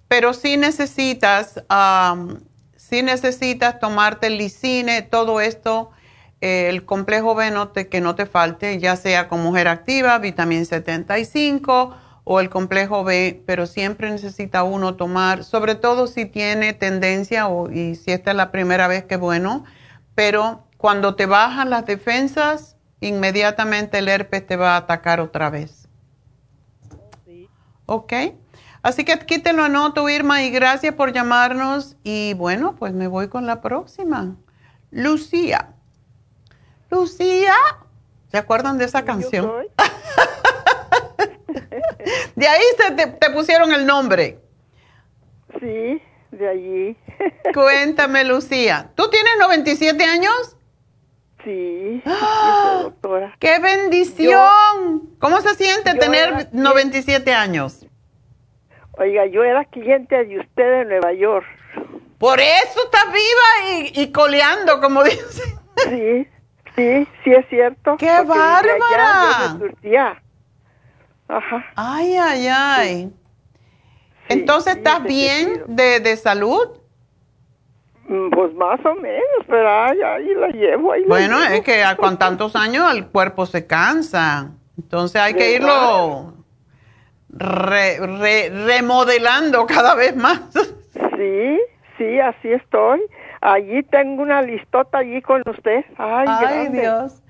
[0.07, 1.63] Pero sí necesitas,
[2.94, 5.90] si necesitas tomarte el lisine, todo esto,
[6.41, 7.52] eh, el complejo B
[7.90, 13.41] que no te falte, ya sea con mujer activa, vitamina 75 o el complejo B,
[13.48, 18.38] pero siempre necesita uno tomar, sobre todo si tiene tendencia o, y si esta es
[18.38, 19.64] la primera vez que bueno,
[20.14, 25.90] pero cuando te bajan las defensas, inmediatamente el herpes te va a atacar otra vez.
[27.88, 28.14] ¿Ok?
[28.84, 31.95] Así que aquí te lo anoto, Irma, y gracias por llamarnos.
[32.03, 34.35] Y bueno, pues me voy con la próxima.
[34.91, 35.69] Lucía.
[36.89, 37.55] Lucía.
[38.30, 39.49] ¿Se acuerdan de esa canción?
[42.35, 44.41] de ahí se te, te, pusieron el nombre.
[45.61, 46.01] Sí,
[46.31, 46.97] de allí.
[47.53, 48.91] Cuéntame, Lucía.
[48.95, 50.57] ¿Tú tienes 97 años?
[51.45, 52.81] Sí, ¡Ah!
[52.84, 53.34] doctora.
[53.39, 55.10] ¡Qué bendición!
[55.19, 57.82] ¿Cómo se siente tener 97 años?
[58.98, 61.45] Oiga, yo era cliente de usted en Nueva York.
[62.18, 65.44] Por eso estás viva y, y coleando, como dice.
[65.90, 66.28] Sí,
[66.76, 67.98] Sí, sí es cierto.
[67.98, 69.57] ¡Qué bárbara!
[71.28, 71.65] Ajá.
[71.76, 73.14] Ay, ay, ay.
[74.28, 76.80] Entonces, ¿estás bien de, de, salud?
[78.07, 80.91] Mm, pues más o menos, pero ahí, ahí la llevo.
[80.94, 84.52] Ahí bueno, es que con tantos años el cuerpo se cansa.
[84.78, 86.34] Entonces hay que irlo
[87.34, 90.41] remodelando cada vez más.
[91.18, 91.60] Sí,
[91.97, 93.01] sí, así estoy.
[93.41, 95.84] Allí tengo una listota allí con usted.
[95.97, 97.22] Ay, Ay Dios.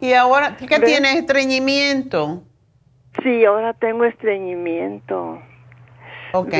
[0.00, 1.16] ¿Y ahora qué tienes?
[1.16, 2.42] ¿Estreñimiento?
[3.22, 5.40] Sí, ahora tengo estreñimiento.
[6.32, 6.54] Ok.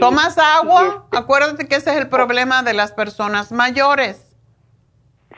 [0.00, 1.04] ¿Tomas agua?
[1.04, 4.23] Este Acuérdate que ese es el problema de las personas mayores.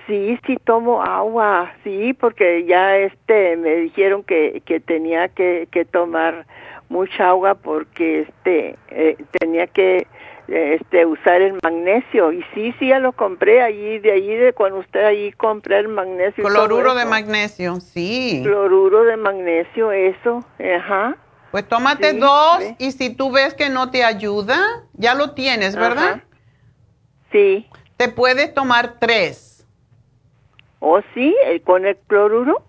[0.06, 5.84] Sí, sí tomo agua, sí, porque ya este me dijeron que, que tenía que, que
[5.84, 6.46] tomar
[6.88, 10.06] mucha agua porque este eh, tenía que
[10.48, 12.32] este usar el magnesio.
[12.32, 15.88] Y sí sí ya lo compré allí de allí de cuando usted allí compré el
[15.88, 18.40] magnesio cloruro de magnesio sí.
[18.44, 21.16] Cloruro de magnesio eso ajá.
[21.50, 24.58] Pues tómate dos y si tú ves que no te ayuda
[24.92, 26.22] ya lo tienes verdad
[27.32, 27.68] sí.
[27.96, 29.45] Te puedes tomar tres
[30.86, 31.34] ¿O oh, sí
[31.64, 32.62] con el cloruro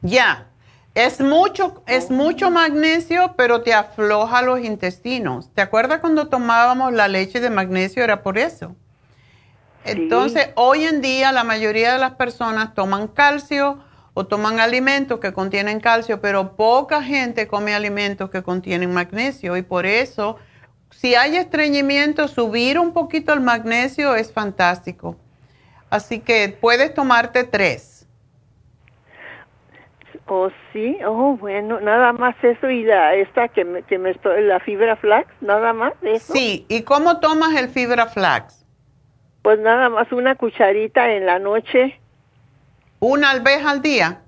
[0.00, 0.46] ya
[0.94, 5.52] es mucho, es mucho magnesio, pero te afloja los intestinos.
[5.52, 8.04] ¿Te acuerdas cuando tomábamos la leche de magnesio?
[8.04, 8.76] Era por eso.
[9.84, 13.80] Entonces, hoy en día la mayoría de las personas toman calcio
[14.14, 19.62] o toman alimentos que contienen calcio, pero poca gente come alimentos que contienen magnesio y
[19.62, 20.36] por eso,
[20.90, 25.16] si hay estreñimiento, subir un poquito el magnesio es fantástico.
[25.90, 28.06] Así que puedes tomarte tres.
[30.26, 34.42] Oh, sí, oh, bueno, nada más eso y la esta que me, que me estoy,
[34.44, 36.32] la fibra flax, nada más eso.
[36.32, 38.64] Sí, ¿y cómo tomas el fibra flax?
[39.42, 42.00] Pues nada más una cucharita en la noche.
[43.00, 44.22] ¿Una vez al día?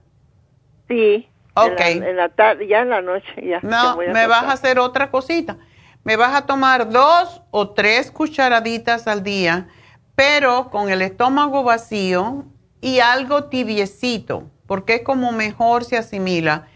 [0.88, 1.26] Sí.
[1.54, 1.80] Ok.
[1.80, 3.60] En la, tarde, ya en la noche, ya.
[3.62, 5.56] No, me vas a hacer otra cosita.
[6.04, 9.68] Me vas a tomar dos o tres cucharaditas al día,
[10.16, 12.44] pero con el estómago vacío
[12.80, 16.66] y algo tibiecito porque es como mejor se asimila.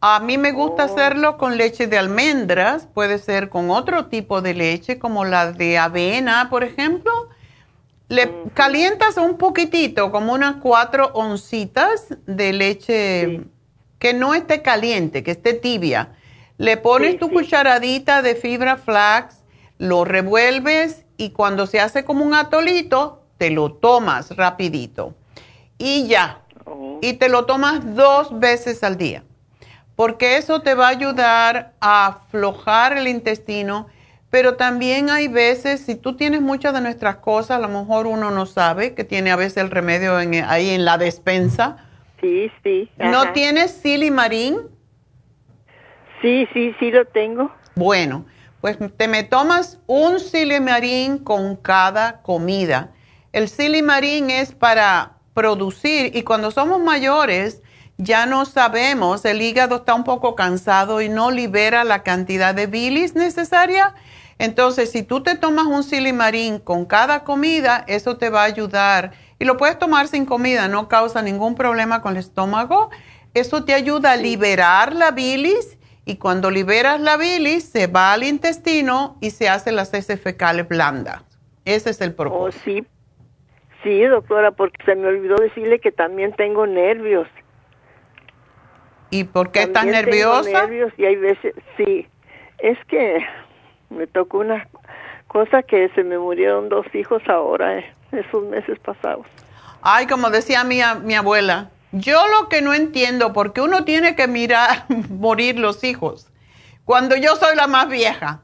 [0.00, 0.86] A mí me gusta oh.
[0.86, 5.78] hacerlo con leche de almendras, puede ser con otro tipo de leche, como la de
[5.78, 7.12] avena, por ejemplo.
[8.08, 13.40] Le calientas un poquitito, como unas cuatro oncitas de leche
[13.98, 16.14] que no esté caliente, que esté tibia.
[16.58, 19.42] Le pones tu cucharadita de fibra flax,
[19.78, 25.14] lo revuelves y cuando se hace como un atolito, te lo tomas rapidito.
[25.78, 26.42] Y ya,
[27.00, 29.24] y te lo tomas dos veces al día,
[29.96, 33.88] porque eso te va a ayudar a aflojar el intestino,
[34.30, 38.30] pero también hay veces, si tú tienes muchas de nuestras cosas, a lo mejor uno
[38.30, 41.86] no sabe que tiene a veces el remedio ahí en la despensa.
[42.20, 42.90] Sí, sí.
[42.98, 44.58] ¿No tienes silimarín?
[46.22, 47.52] Sí, sí, sí lo tengo.
[47.76, 48.24] Bueno,
[48.64, 52.94] pues te me tomas un silimarín con cada comida.
[53.34, 57.60] El silimarín es para producir y cuando somos mayores
[57.98, 62.66] ya no sabemos, el hígado está un poco cansado y no libera la cantidad de
[62.66, 63.94] bilis necesaria.
[64.38, 69.12] Entonces, si tú te tomas un silimarín con cada comida, eso te va a ayudar.
[69.38, 72.88] Y lo puedes tomar sin comida, no causa ningún problema con el estómago.
[73.34, 78.24] Eso te ayuda a liberar la bilis y cuando liberas la bilis se va al
[78.24, 81.22] intestino y se hace las heces fecales blandas.
[81.64, 82.60] Ese es el propósito.
[82.60, 82.86] Oh, sí,
[83.84, 87.28] Sí, doctora, porque se me olvidó decirle que también tengo nervios.
[89.10, 90.42] ¿Y por qué estás nerviosa?
[90.42, 92.08] Tengo nervios y hay veces, sí,
[92.58, 93.18] es que
[93.90, 94.66] me tocó una
[95.28, 99.26] cosa que se me murieron dos hijos ahora, eh, esos meses pasados.
[99.82, 104.26] Ay, como decía mi, mi abuela, yo lo que no entiendo, porque uno tiene que
[104.26, 106.28] mirar morir los hijos,
[106.84, 108.42] cuando yo soy la más vieja.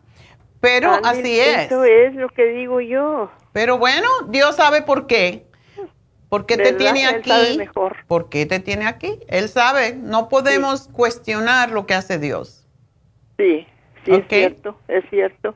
[0.61, 1.67] Pero así es.
[1.67, 3.31] Eso es lo que digo yo.
[3.53, 5.47] Pero bueno, Dios sabe por qué.
[6.29, 7.31] ¿Por qué te tiene aquí?
[7.33, 7.97] Él mejor.
[8.07, 9.19] ¿Por qué te tiene aquí?
[9.27, 9.95] Él sabe.
[9.95, 12.67] No podemos cuestionar lo que hace Dios.
[13.37, 13.67] Sí,
[14.05, 15.55] sí, es cierto, es cierto.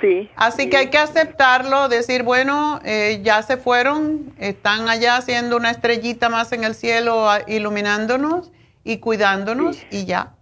[0.00, 0.30] Sí.
[0.36, 5.70] Así que hay que aceptarlo, decir, bueno, eh, ya se fueron, están allá haciendo una
[5.70, 8.52] estrellita más en el cielo, iluminándonos
[8.84, 10.34] y cuidándonos y ya.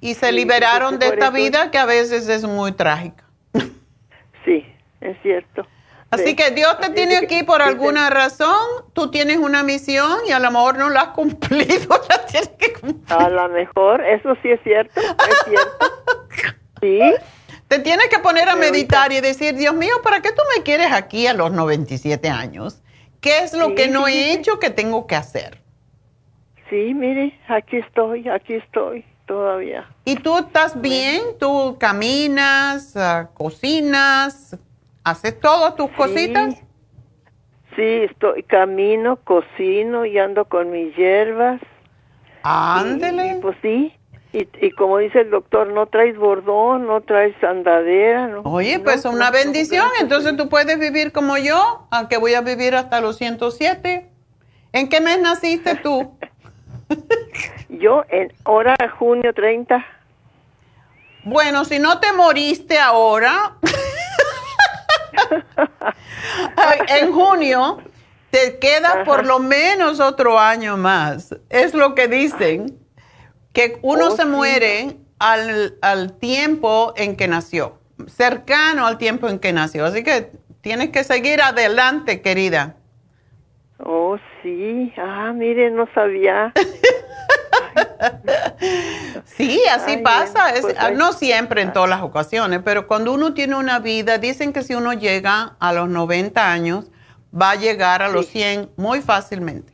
[0.00, 3.24] Y se liberaron de esta vida que a veces es muy trágica.
[4.44, 4.66] Sí,
[5.00, 5.66] es cierto.
[6.10, 8.56] Así que Dios te tiene aquí por alguna razón,
[8.92, 12.72] tú tienes una misión y a lo mejor no la has cumplido, la tienes que
[12.74, 13.18] cumplir.
[13.18, 15.86] A lo mejor, eso sí es cierto, es cierto.
[16.80, 17.00] Sí.
[17.74, 20.92] Te tienes que poner a meditar y decir, Dios mío, ¿para qué tú me quieres
[20.92, 22.80] aquí a los 97 años?
[23.20, 25.60] ¿Qué es lo que no he hecho que tengo que hacer?
[26.70, 29.88] Sí, mire, aquí estoy, aquí estoy todavía.
[30.04, 31.20] ¿Y tú estás bien?
[31.40, 34.56] ¿Tú caminas, ah, cocinas,
[35.02, 36.54] haces todas tus cositas?
[37.74, 41.60] Sí, estoy, camino, cocino y ando con mis hierbas.
[42.44, 43.40] Ándele.
[43.42, 43.92] pues sí,
[44.36, 48.26] y, como dice el doctor, no traes bordón, no traes andadera.
[48.26, 49.86] No, Oye, pues una bendición.
[50.00, 54.10] Entonces tú puedes vivir como yo, aunque voy a vivir hasta los 107.
[54.72, 56.18] ¿En qué mes naciste tú?
[57.68, 59.86] yo en hora junio 30.
[61.22, 63.54] Bueno, si no te moriste ahora,
[66.88, 67.78] en junio
[68.30, 71.36] te queda por lo menos otro año más.
[71.50, 72.83] Es lo que dicen
[73.54, 79.38] que uno oh, se muere al, al, tiempo en que nació, cercano al tiempo en
[79.38, 79.86] que nació.
[79.86, 82.76] Así que tienes que seguir adelante, querida.
[83.78, 84.92] Oh, sí.
[84.98, 86.52] Ah, mire, no sabía.
[89.24, 90.52] sí, así pasa.
[90.60, 94.62] Pues no siempre en todas las ocasiones, pero cuando uno tiene una vida, dicen que
[94.62, 96.90] si uno llega a los 90 años,
[97.32, 99.73] va a llegar a los 100 muy fácilmente.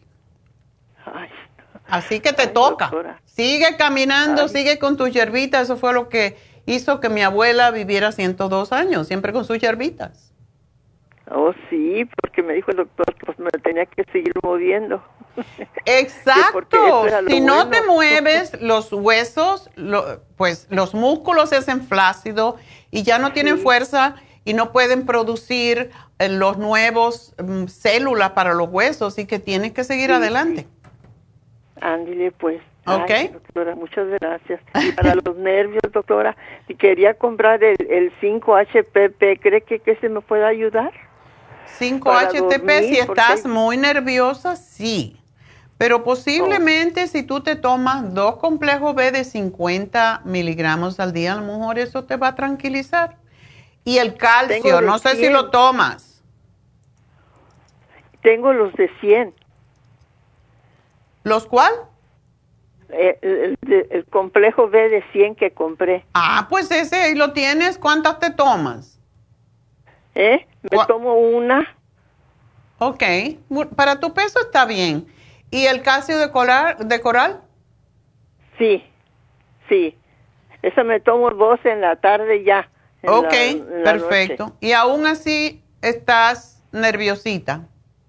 [1.91, 2.91] Así que te toca.
[3.25, 5.63] Sigue caminando, sigue con tus hierbitas.
[5.63, 6.37] Eso fue lo que
[6.67, 10.31] hizo que mi abuela viviera 102 años, siempre con sus hierbitas.
[11.33, 15.01] Oh, sí, porque me dijo el doctor que pues, me tenía que seguir moviendo.
[15.85, 17.07] Exacto.
[17.29, 19.71] si no te mueves, los huesos,
[20.37, 22.57] pues los músculos se hacen flácidos
[22.91, 28.55] y ya no tienen fuerza y no pueden producir eh, los nuevos mm, células para
[28.55, 30.67] los huesos, así que tienes que seguir adelante.
[31.81, 32.61] Ándile, pues.
[32.87, 33.11] Ok.
[33.33, 34.61] doctora, muchas gracias.
[34.83, 36.37] Y para los nervios, doctora,
[36.67, 40.93] si quería comprar el, el 5-HPP, ¿cree que, que se me puede ayudar?
[41.79, 45.17] 5-HTP, si estás muy nerviosa, sí.
[45.79, 51.37] Pero posiblemente si tú te tomas dos complejos B de 50 miligramos al día, a
[51.37, 53.17] lo mejor eso te va a tranquilizar.
[53.85, 56.23] Y el calcio, no sé si lo tomas.
[58.23, 59.35] Tengo los de 100.
[61.25, 61.73] ¿Los cuál?
[62.91, 66.05] Eh, el, complejo B de 100 que compré.
[66.15, 67.79] Ah, pues ese ahí lo tienes.
[67.79, 68.99] ¿Cuántas te tomas?
[70.15, 70.47] ¿Eh?
[70.71, 71.77] Me tomo una.
[72.79, 73.03] Ok.
[73.77, 75.07] Para tu peso está bien.
[75.51, 76.77] ¿Y el calcio de coral?
[76.81, 77.41] De coral?
[78.59, 78.85] Sí,
[79.69, 79.97] sí.
[80.63, 82.69] Eso me tomo dos en la tarde ya.
[83.07, 83.33] Ok,
[83.85, 84.53] perfecto.
[84.61, 87.67] ¿Y aún así estás nerviosita?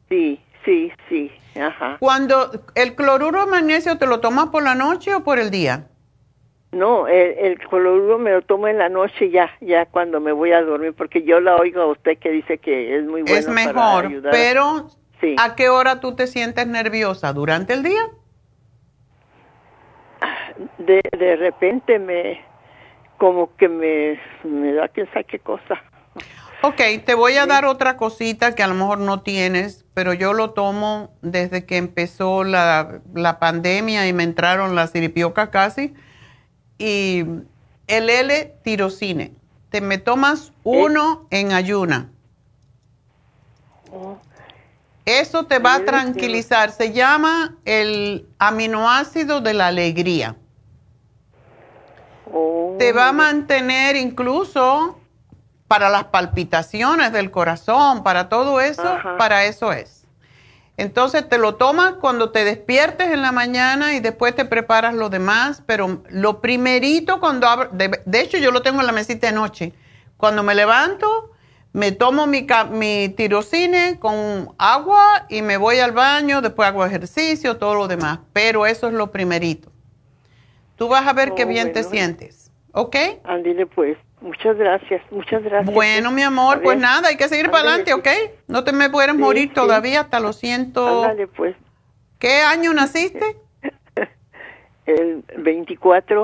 [0.10, 1.32] Sí, sí, sí.
[2.00, 5.88] Cuando el cloruro de magnesio, ¿te lo tomas por la noche o por el día?
[6.72, 10.62] No, el, cloruro me lo tomo en la noche ya, ya cuando me voy a
[10.62, 13.38] dormir, porque yo la oigo a usted que dice que es muy bueno.
[13.38, 14.88] Es mejor, pero
[15.38, 17.34] ¿a qué hora tú te sientes nerviosa?
[17.34, 18.02] ¿Durante el día?
[20.78, 22.42] De, de repente me,
[23.18, 25.82] como que me, me da quién sabe qué cosa.
[26.64, 30.34] Ok, te voy a dar otra cosita que a lo mejor no tienes, pero yo
[30.34, 33.02] lo tomo desde que empezó la,
[33.40, 35.96] pandemia y me entraron las siripiocas casi.
[36.78, 37.26] Y
[37.88, 39.34] el L-tirocine.
[39.72, 42.12] Te me tomas uno en ayuna.
[43.92, 44.20] Oh.
[45.06, 46.72] Eso te va a tranquilizar.
[46.72, 50.36] Se llama el aminoácido de la alegría.
[52.32, 52.76] Oh.
[52.78, 55.01] Te va a mantener incluso
[55.72, 60.06] para las palpitaciones del corazón, para todo eso, para eso es.
[60.76, 65.08] Entonces te lo tomas cuando te despiertes en la mañana y después te preparas lo
[65.08, 69.34] demás, pero lo primerito cuando abro, de, hecho yo lo tengo en la mesita de
[69.34, 69.72] noche,
[70.18, 71.32] cuando me levanto,
[71.72, 77.56] me tomo mi, mi tirocine con agua y me voy al baño, después hago ejercicio,
[77.56, 79.72] todo lo demás, pero eso es lo primerito.
[80.76, 82.98] Tú vas a ver qué oh, bien te sientes, ¿ok?
[83.24, 83.98] Andile pues.
[84.22, 85.74] Muchas gracias, muchas gracias.
[85.74, 88.08] Bueno, mi amor, pues nada, hay que seguir para adelante, ¿ok?
[88.48, 91.04] No te me puedes morir todavía hasta los ciento...
[91.04, 91.56] Ándale, pues.
[92.20, 93.38] ¿Qué año naciste?
[94.86, 96.24] el 24.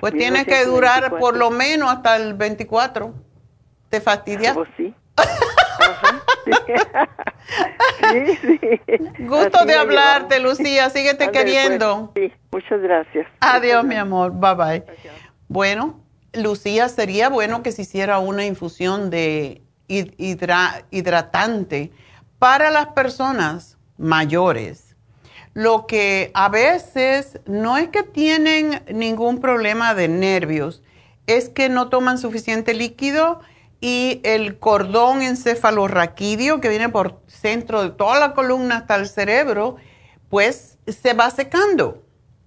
[0.00, 3.14] Pues tienes que durar por lo menos hasta el 24.
[3.90, 4.54] ¿Te fastidias?
[4.54, 4.94] Pues sí.
[8.00, 8.58] sí, sí.
[9.20, 10.88] Gusto de hablarte, Lucía.
[10.90, 11.38] Síguete pues.
[11.38, 12.12] queriendo.
[12.16, 13.26] Sí, muchas gracias.
[13.40, 14.32] Adiós, mi amor.
[14.32, 14.84] Bye bye.
[15.48, 16.03] Bueno,
[16.34, 21.92] Lucía, sería bueno que se hiciera una infusión de hidratante
[22.38, 24.96] para las personas mayores.
[25.52, 30.82] Lo que a veces no es que tienen ningún problema de nervios,
[31.26, 33.40] es que no toman suficiente líquido
[33.80, 39.76] y el cordón encefalorraquídeo que viene por centro de toda la columna hasta el cerebro,
[40.28, 42.02] pues se va secando.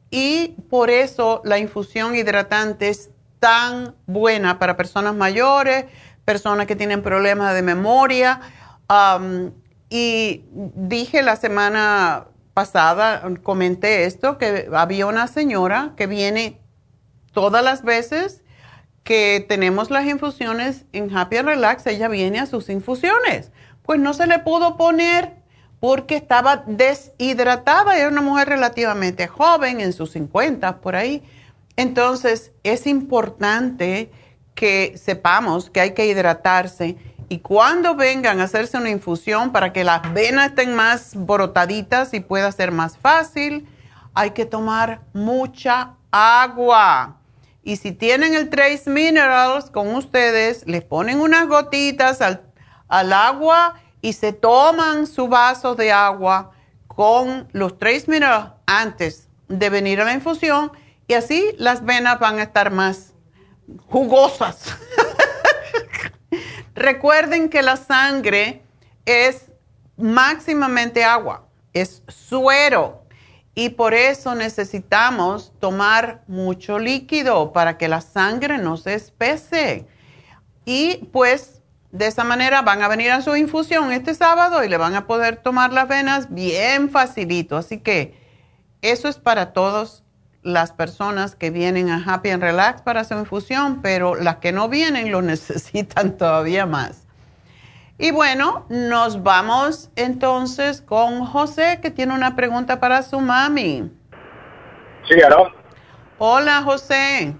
[0.10, 3.10] Y por eso la infusión hidratante es
[3.40, 5.86] tan buena para personas mayores,
[6.26, 8.42] personas que tienen problemas de memoria.
[9.90, 16.60] y dije la semana pasada, comenté esto, que había una señora que viene
[17.32, 18.44] todas las veces
[19.04, 23.52] que tenemos las infusiones en Happy Relax, ella viene a sus infusiones.
[23.84, 25.36] Pues no se le pudo poner
[25.80, 31.24] porque estaba deshidratada, era una mujer relativamente joven, en sus 50 por ahí.
[31.78, 34.12] Entonces es importante
[34.56, 36.98] que sepamos que hay que hidratarse
[37.30, 42.20] y cuando vengan a hacerse una infusión para que las venas estén más brotaditas y
[42.20, 43.68] pueda ser más fácil,
[44.14, 47.18] hay que tomar mucha agua.
[47.64, 52.42] Y si tienen el Trace Minerals con ustedes, les ponen unas gotitas al,
[52.88, 56.52] agua y se toman su vaso de agua
[56.88, 60.72] con los Trace Minerals antes de venir a la infusión
[61.08, 63.14] y así las venas van a estar más
[63.88, 64.76] jugosas.
[66.76, 68.62] Recuerden que la sangre
[69.06, 69.46] es
[69.96, 73.08] máximamente agua, es suero
[73.56, 79.88] y por eso necesitamos tomar mucho líquido para que la sangre no se espese.
[80.64, 84.78] Y pues de esa manera van a venir a su infusión este sábado y le
[84.78, 87.58] van a poder tomar las venas bien facilito.
[87.58, 88.14] Así que
[88.84, 90.04] eso es para todas
[90.48, 94.70] las personas que vienen a Happy and Relax para su infusión, pero las que no
[94.70, 97.06] vienen lo necesitan todavía más.
[97.98, 103.92] Y bueno, nos vamos entonces con José, que tiene una pregunta para su mami.
[105.10, 105.52] Sí, ¿aló?
[106.18, 107.36] Hola, José.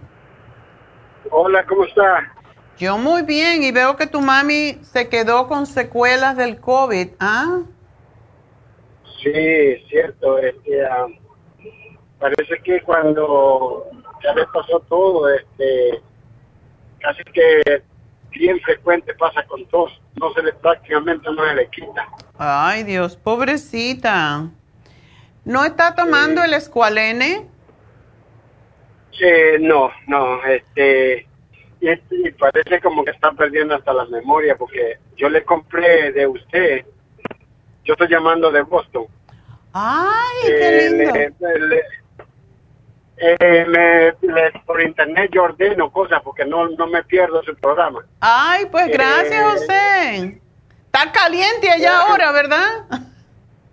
[1.30, 2.34] Hola, ¿cómo está?
[2.78, 7.60] Yo muy bien, y veo que tu mami se quedó con secuelas del COVID, ¿ah?
[9.24, 10.40] Sí, cierto.
[10.40, 11.08] Este, ah,
[12.20, 13.86] parece que cuando
[14.24, 16.02] ya le pasó todo, este,
[17.00, 17.84] casi que
[18.32, 22.08] bien frecuente pasa con tos, no se le prácticamente no se le quita.
[22.38, 24.50] Ay Dios, pobrecita.
[25.46, 27.48] ¿No está tomando el escualene?
[29.62, 31.28] no, no, este,
[31.80, 36.86] y, parece como que está perdiendo hasta la memoria porque yo le compré de usted,
[37.84, 39.06] yo estoy llamando de Boston.
[39.74, 41.14] Ay, qué eh, lindo.
[43.20, 44.14] Eh, me,
[44.66, 48.06] por internet yo ordeno cosas porque no, no me pierdo su programa.
[48.20, 50.42] Ay, pues gracias, eh, José.
[50.86, 52.86] Está caliente allá ahora, ¿verdad?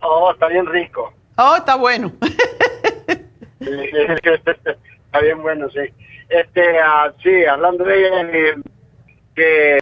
[0.00, 1.12] Oh, está bien rico.
[1.36, 2.12] Oh, está bueno.
[3.60, 5.92] está bien bueno, sí.
[6.28, 8.56] Este, uh, sí, hablando de ella,
[9.34, 9.78] que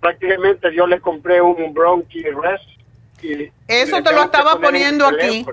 [0.00, 2.64] prácticamente yo le compré un Bronchi Rest.
[3.22, 5.46] Y Eso te lo estaba poniendo aquí.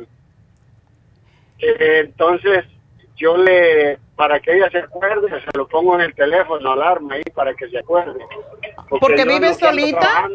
[1.60, 2.66] Entonces,
[3.16, 7.24] yo le, para que ella se acuerde, se lo pongo en el teléfono, alarma ahí
[7.34, 8.20] para que se acuerde.
[8.90, 10.28] Porque, vive solita.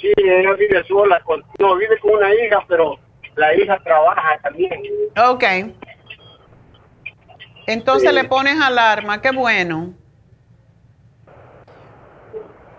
[0.00, 2.98] Sí, ella vive sola, con, no, vive con una hija, pero
[3.34, 4.82] la hija trabaja también.
[5.16, 5.44] Ok.
[7.66, 9.94] Entonces le pones alarma, qué bueno.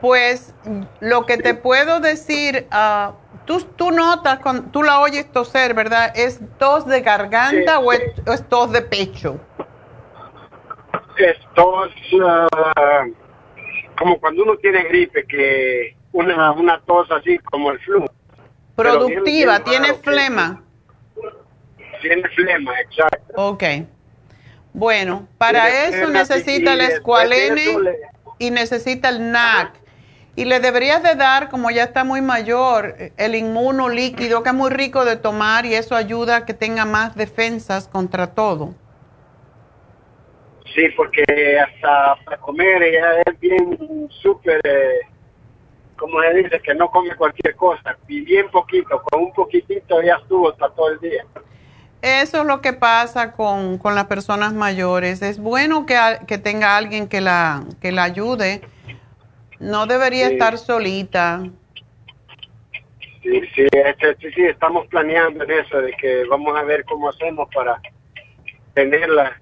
[0.02, 0.56] Pues
[1.02, 3.14] lo que te puedo decir, uh,
[3.76, 6.14] Tú, notas, cuando tú la oyes toser, ¿verdad?
[6.16, 8.02] ¿Es tos de garganta o, es,
[8.48, 9.40] tos de pecho?
[11.18, 11.90] Es tos,
[12.24, 13.06] ah,
[13.98, 18.06] como cuando uno tiene gripe, que una, una tos así como el flu.
[18.76, 20.62] Productiva, tiene flema.
[22.04, 23.34] Tiene flema, exacto.
[23.34, 23.64] Ok.
[24.74, 27.66] Bueno, para eso necesita el escualene
[28.38, 29.79] y necesita el NAC.
[30.40, 34.56] Y le deberías de dar, como ya está muy mayor, el inmuno líquido, que es
[34.56, 38.74] muy rico de tomar y eso ayuda a que tenga más defensas contra todo.
[40.74, 41.26] Sí, porque
[41.60, 45.02] hasta para comer ella es bien súper, eh,
[45.98, 50.16] como se dice, que no come cualquier cosa, y bien poquito, con un poquitito ya
[50.22, 51.26] estuvo hasta todo el día.
[52.02, 55.22] Eso es lo que pasa con, con las personas mayores.
[55.22, 58.62] Es bueno que, que tenga alguien que la, que la ayude
[59.60, 61.44] no debería estar solita.
[63.22, 67.10] Sí, sí, este, sí, sí, estamos planeando en eso, de que vamos a ver cómo
[67.10, 67.80] hacemos para
[68.74, 69.40] tenerla,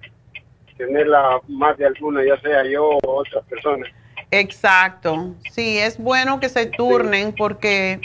[0.76, 3.86] tenerla más de alguna, ya sea yo o otra persona.
[4.30, 8.00] Exacto, sí, es bueno que se turnen porque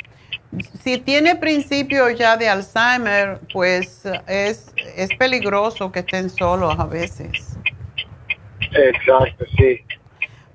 [0.82, 7.58] si tiene principio ya de Alzheimer, pues es, es peligroso que estén solos a veces.
[8.72, 9.82] Exacto, sí.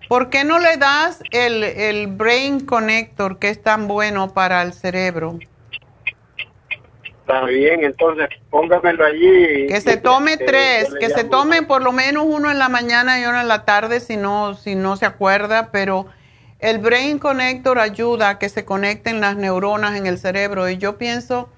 [0.09, 4.73] ¿Por qué no le das el, el Brain Connector que es tan bueno para el
[4.73, 5.39] cerebro?
[7.29, 9.67] Está bien, entonces póngamelo allí.
[9.67, 13.25] Que se tome tres, que se tome por lo menos uno en la mañana y
[13.25, 16.07] uno en la tarde si no, si no se acuerda, pero
[16.59, 20.97] el Brain Connector ayuda a que se conecten las neuronas en el cerebro y yo
[20.97, 21.51] pienso,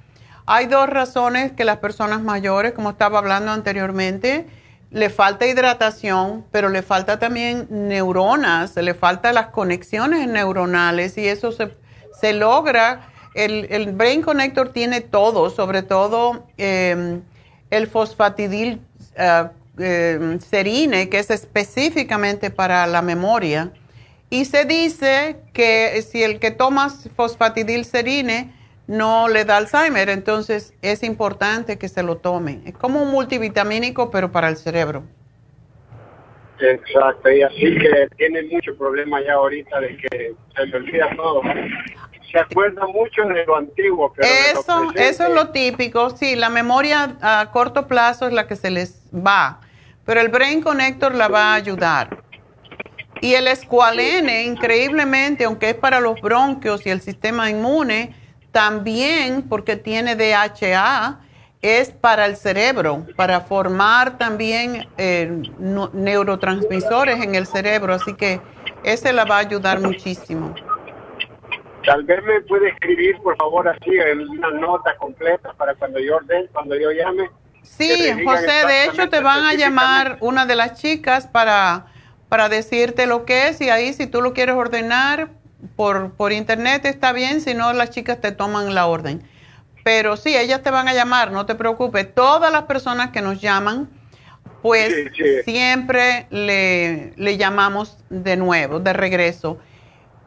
[0.45, 4.47] hay dos razones que las personas mayores, como estaba hablando anteriormente,
[4.91, 11.53] le falta hidratación, pero le falta también neuronas, le falta las conexiones neuronales y eso
[11.53, 11.71] se,
[12.21, 13.09] se logra.
[13.35, 17.21] El, el, Brain Connector tiene todo, sobre todo eh,
[17.71, 18.81] el fosfatidil
[19.17, 23.71] uh, serine, que es específicamente para la memoria
[24.31, 28.55] y se dice que si el que toma fosfatidilcerine
[28.91, 32.61] no le da Alzheimer, entonces es importante que se lo tome.
[32.67, 35.05] Es como un multivitamínico, pero para el cerebro.
[36.59, 41.41] Exacto, y así que tiene mucho problema ya ahorita de que se le olvida todo.
[42.33, 44.13] Se acuerda mucho de lo antiguo.
[44.13, 48.57] Pero eso, eso es lo típico, sí, la memoria a corto plazo es la que
[48.57, 49.61] se les va,
[50.05, 52.25] pero el Brain Connector la va a ayudar.
[53.21, 58.17] Y el escualene, increíblemente, aunque es para los bronquios y el sistema inmune,
[58.53, 61.21] también porque tiene DHA,
[61.63, 67.93] es para el cerebro, para formar también eh, neurotransmisores en el cerebro.
[67.95, 68.41] Así que
[68.83, 70.55] ese la va a ayudar muchísimo.
[71.85, 76.17] Tal vez me puede escribir, por favor, así en una nota completa para cuando yo
[76.17, 77.31] ordene, cuando yo llame.
[77.63, 81.87] Sí, José, de hecho te van a llamar una de las chicas para
[82.31, 85.31] para decirte lo que es y ahí si tú lo quieres ordenar
[85.77, 89.23] por, por internet está bien, si no las chicas te toman la orden.
[89.85, 92.15] Pero sí, ellas te van a llamar, no te preocupes.
[92.15, 93.89] Todas las personas que nos llaman,
[94.63, 94.93] pues
[95.45, 99.59] siempre le, le, llamamos de nuevo, de regreso.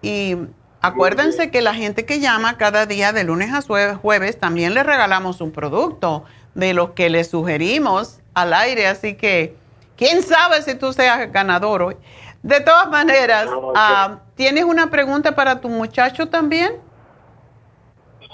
[0.01, 0.35] Y
[0.81, 3.61] acuérdense que la gente que llama cada día de lunes a
[3.95, 8.87] jueves, también le regalamos un producto de lo que le sugerimos al aire.
[8.87, 9.55] Así que
[9.95, 11.97] ¿Quién sabe si tú seas ganador hoy?
[12.41, 16.73] De todas maneras, ah, ¿tienes una pregunta para tu muchacho también?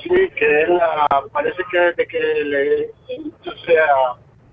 [0.02, 2.92] Sí, que él ah, parece que desde que le,
[3.66, 3.76] se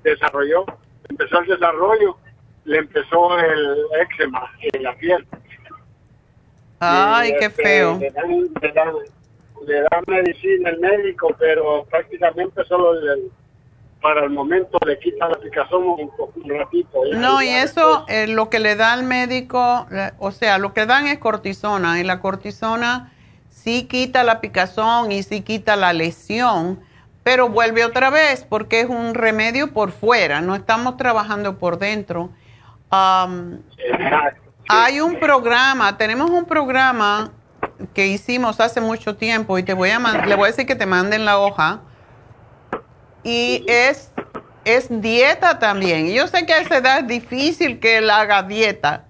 [0.03, 0.65] desarrolló,
[1.09, 2.17] empezó el desarrollo,
[2.65, 5.27] le empezó el eczema en la piel.
[6.81, 7.99] Ay, qué este, feo.
[7.99, 13.31] Le dan, medicina el médico, pero prácticamente solo el
[14.01, 16.11] para el momento le quita la picazón un,
[16.47, 17.01] ratito.
[17.15, 19.87] No, y eso eh, lo que le da al médico,
[20.19, 23.13] o sea, lo que dan es cortisona y la cortisona
[23.51, 26.81] sí quita la picazón y sí quita la lesión,
[27.25, 32.31] pero vuelve otra vez porque es un remedio por fuera, no estamos trabajando por dentro.
[34.69, 37.33] Hay un programa, tenemos un programa
[37.93, 40.87] que hicimos hace mucho tiempo y te voy a le voy a decir que te
[40.87, 41.81] manden la hoja
[43.27, 44.13] y es,
[44.65, 46.13] es dieta también.
[46.13, 49.07] Yo sé que a esa edad es difícil que él haga dieta,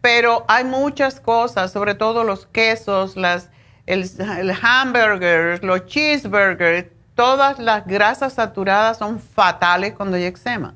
[0.00, 3.50] pero hay muchas cosas, sobre todo los quesos, las,
[3.84, 10.74] el, el hamburger, los cheeseburgers, todas las grasas saturadas son fatales cuando hay eczema.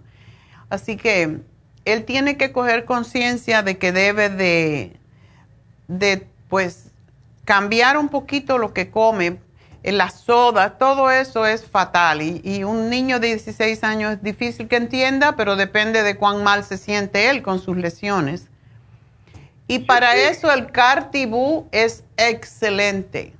[0.69, 1.39] Así que
[1.86, 5.01] él tiene que coger conciencia de que debe de,
[5.89, 6.90] de, pues,
[7.47, 9.39] cambiar un poquito lo que come
[9.93, 12.21] la soda, todo eso es fatal.
[12.23, 16.65] Y, un niño de 16 años es difícil que entienda, pero depende de cuán mal
[16.65, 18.49] se siente él con sus lesiones.
[19.69, 23.33] Y para eso el cartibú es excelente.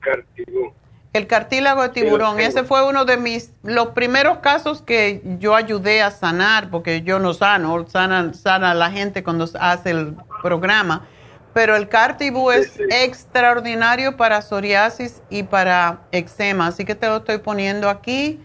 [0.00, 0.72] Cartibú.
[1.12, 2.38] El cartílago de tiburón.
[2.38, 7.18] Ese fue uno de mis, los primeros casos que yo ayudé a sanar, porque yo
[7.18, 11.08] no sano, sana, sana la gente cuando hace el programa
[11.52, 17.38] pero el Cartibú es extraordinario para psoriasis y para eczema, así que te lo estoy
[17.38, 18.40] poniendo aquí.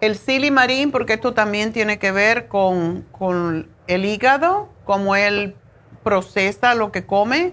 [0.00, 5.54] El silimarín, porque esto también tiene que ver con, con el hígado, cómo él
[6.02, 7.52] procesa lo que come,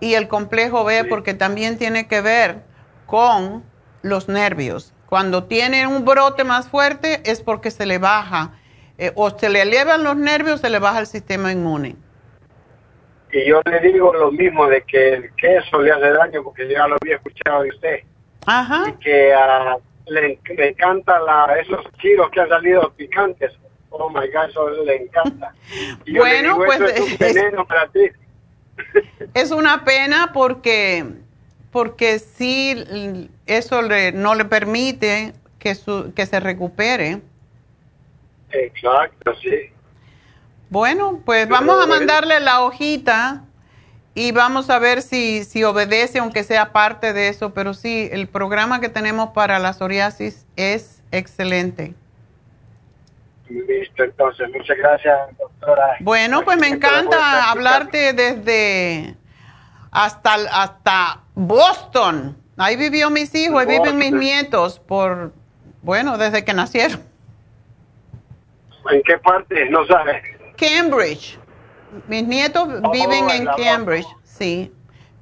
[0.00, 2.62] y el complejo B, porque también tiene que ver
[3.06, 3.64] con
[4.02, 4.92] los nervios.
[5.08, 8.52] Cuando tiene un brote más fuerte es porque se le baja,
[8.98, 11.96] eh, o se le elevan los nervios, se le baja el sistema inmune.
[13.32, 16.86] Y yo le digo lo mismo de que el queso le hace daño porque ya
[16.86, 18.00] lo había escuchado de usted.
[18.46, 18.84] Ajá.
[18.88, 19.80] Y que uh,
[20.10, 23.52] le, le, encanta la, esos chiros que han salido picantes.
[23.90, 25.52] Oh my God, eso le encanta.
[26.06, 28.10] bueno, pues es un veneno para ti.
[29.34, 31.04] es una pena porque
[31.70, 37.20] porque sí eso le, no le permite que su, que se recupere.
[38.50, 39.70] Exacto, sí.
[40.70, 43.44] Bueno, pues vamos a mandarle la hojita
[44.14, 48.28] y vamos a ver si, si obedece, aunque sea parte de eso, pero sí, el
[48.28, 51.94] programa que tenemos para la psoriasis es excelente.
[53.48, 55.96] Listo, entonces, muchas gracias, doctora.
[56.00, 59.16] Bueno, pues me encanta hablarte desde
[59.90, 62.36] hasta, hasta Boston.
[62.58, 65.32] Ahí vivió mis hijos, ahí viven mis nietos, por,
[65.80, 67.00] bueno, desde que nacieron.
[68.90, 69.70] ¿En qué parte?
[69.70, 70.37] No sabes.
[70.58, 71.38] Cambridge.
[72.06, 74.72] Mis nietos oh, viven en Cambridge, sí.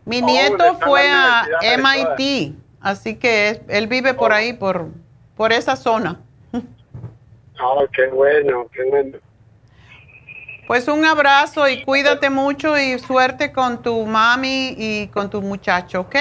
[0.05, 4.89] Mi oh, nieto fue a MIT, así que él vive por ahí, por,
[5.37, 6.21] por esa zona.
[7.59, 9.17] Oh, qué bueno, qué bueno.
[10.67, 16.03] Pues un abrazo y cuídate mucho y suerte con tu mami y con tu muchacho,
[16.03, 16.17] ¿ok?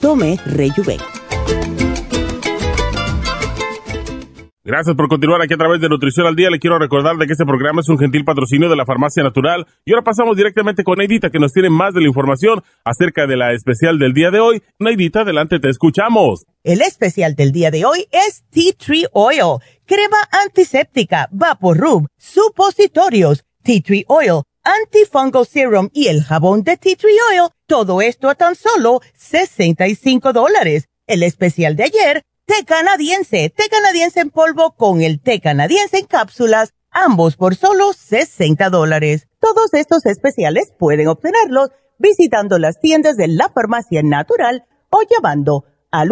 [0.00, 0.98] Tome Rejuven.
[4.62, 6.50] Gracias por continuar aquí a través de Nutrición al Día.
[6.50, 9.66] Le quiero recordar de que este programa es un gentil patrocinio de la Farmacia Natural.
[9.86, 13.38] Y ahora pasamos directamente con Neidita, que nos tiene más de la información acerca de
[13.38, 14.62] la especial del día de hoy.
[14.78, 16.44] Neidita, adelante, te escuchamos.
[16.62, 23.80] El especial del día de hoy es Tea Tree Oil, crema antiséptica, Rub, supositorios, Tea
[23.80, 27.48] Tree Oil, Antifungal Serum y el jabón de Tea Tree Oil.
[27.66, 30.88] Todo esto a tan solo 65 dólares.
[31.06, 36.06] El especial de ayer té canadiense, té canadiense en polvo con el té canadiense en
[36.06, 39.28] cápsulas, ambos por solo 60 dólares.
[39.40, 46.10] Todos estos especiales pueden obtenerlos visitando las tiendas de la farmacia natural o llamando al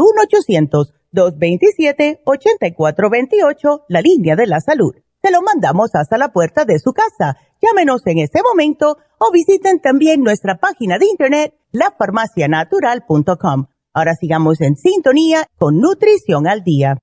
[1.13, 4.95] 1-800-227-8428, la línea de la salud.
[5.23, 7.37] Se lo mandamos hasta la puerta de su casa.
[7.61, 14.77] Llámenos en este momento o visiten también nuestra página de internet, lafarmacianatural.com Ahora sigamos en
[14.77, 16.99] sintonía con Nutrición al Día.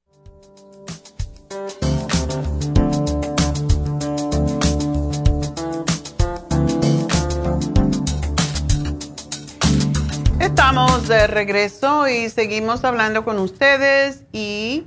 [10.39, 14.85] Estamos de regreso y seguimos hablando con ustedes y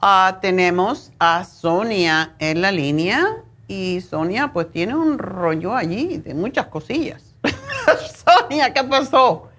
[0.00, 6.34] ah, tenemos a Sonia en la línea y Sonia pues tiene un rollo allí de
[6.34, 7.34] muchas cosillas.
[8.24, 9.50] Sonia, ¿qué pasó?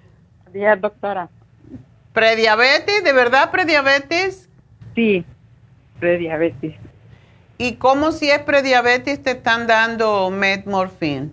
[0.52, 1.28] Días, doctora.
[2.12, 3.04] ¿Prediabetes?
[3.04, 4.48] ¿De verdad prediabetes?
[4.94, 5.24] Sí,
[6.00, 6.74] prediabetes.
[7.58, 11.32] ¿Y cómo si es prediabetes te están dando metmorfin?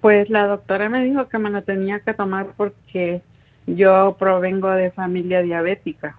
[0.00, 3.22] Pues la doctora me dijo que me la tenía que tomar porque
[3.66, 6.18] yo provengo de familia diabética.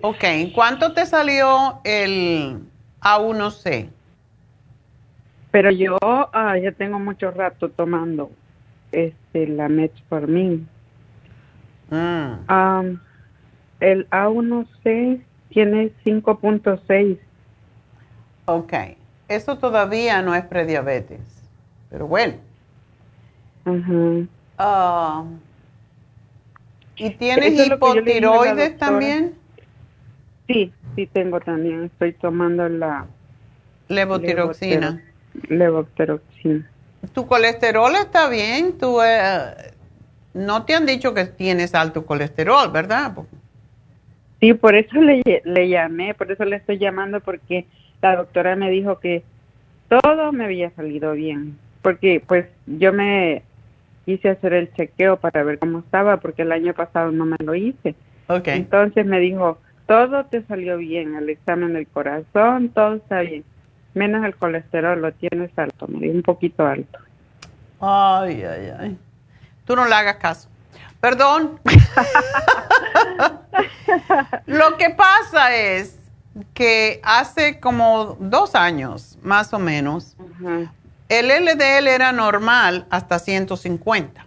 [0.00, 0.24] Ok,
[0.54, 2.60] ¿cuánto te salió el
[3.00, 3.90] A1C?
[5.50, 8.30] Pero yo ah, ya tengo mucho rato tomando
[8.92, 10.68] este la metformin.
[11.90, 12.98] Mm.
[13.80, 17.18] el A1C tiene 5.6.
[18.44, 18.72] Ok,
[19.28, 21.20] eso todavía no es prediabetes,
[21.88, 22.34] pero bueno.
[24.58, 25.24] Ah,
[26.96, 29.34] ¿Y tienes hipotiroides también?
[30.46, 31.84] Sí, sí tengo también.
[31.84, 33.06] Estoy tomando la
[33.88, 35.02] levotiroxina.
[35.48, 36.68] Levotiroxina.
[37.12, 38.76] ¿Tu colesterol está bien?
[38.78, 39.72] ¿Tú, eh,
[40.34, 43.12] no te han dicho que tienes alto colesterol, ¿verdad?
[44.40, 47.66] Sí, por eso le, le llamé, por eso le estoy llamando, porque
[48.02, 49.22] la doctora me dijo que
[49.88, 51.58] todo me había salido bien.
[51.82, 53.42] Porque pues yo me
[54.06, 57.54] hice hacer el chequeo para ver cómo estaba, porque el año pasado no me lo
[57.54, 57.94] hice.
[58.28, 58.58] Okay.
[58.58, 63.44] Entonces me dijo, todo te salió bien, el examen del corazón, todo está bien,
[63.98, 66.98] menos el colesterol, lo tienes alto, un poquito alto.
[67.80, 68.98] Ay, ay, ay.
[69.64, 70.48] Tú no le hagas caso.
[71.00, 71.60] Perdón.
[74.46, 75.98] lo que pasa es
[76.54, 80.16] que hace como dos años, más o menos,
[81.08, 84.26] el LDL era normal hasta 150.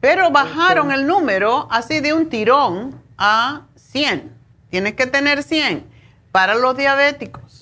[0.00, 4.32] Pero bajaron el número así de un tirón a 100.
[4.70, 5.86] Tienes que tener 100
[6.32, 7.53] para los diabéticos.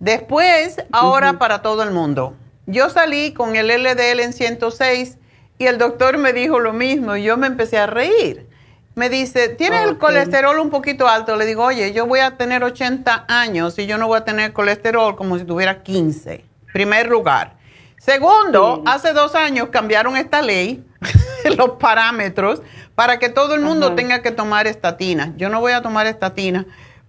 [0.00, 2.36] Después, ahora para todo el mundo.
[2.66, 5.18] Yo salí con el LDL en 106
[5.58, 8.46] y el doctor me dijo lo mismo y yo me empecé a reír.
[8.94, 11.36] Me dice, ¿tienes el colesterol un poquito alto?
[11.36, 14.52] Le digo, oye, yo voy a tener 80 años y yo no voy a tener
[14.52, 16.44] colesterol como si tuviera 15.
[16.72, 17.56] Primer lugar.
[17.98, 20.84] Segundo, hace dos años cambiaron esta ley,
[21.56, 22.62] los parámetros,
[22.94, 25.32] para que todo el mundo tenga que tomar estatina.
[25.36, 26.66] Yo no voy a tomar estatina.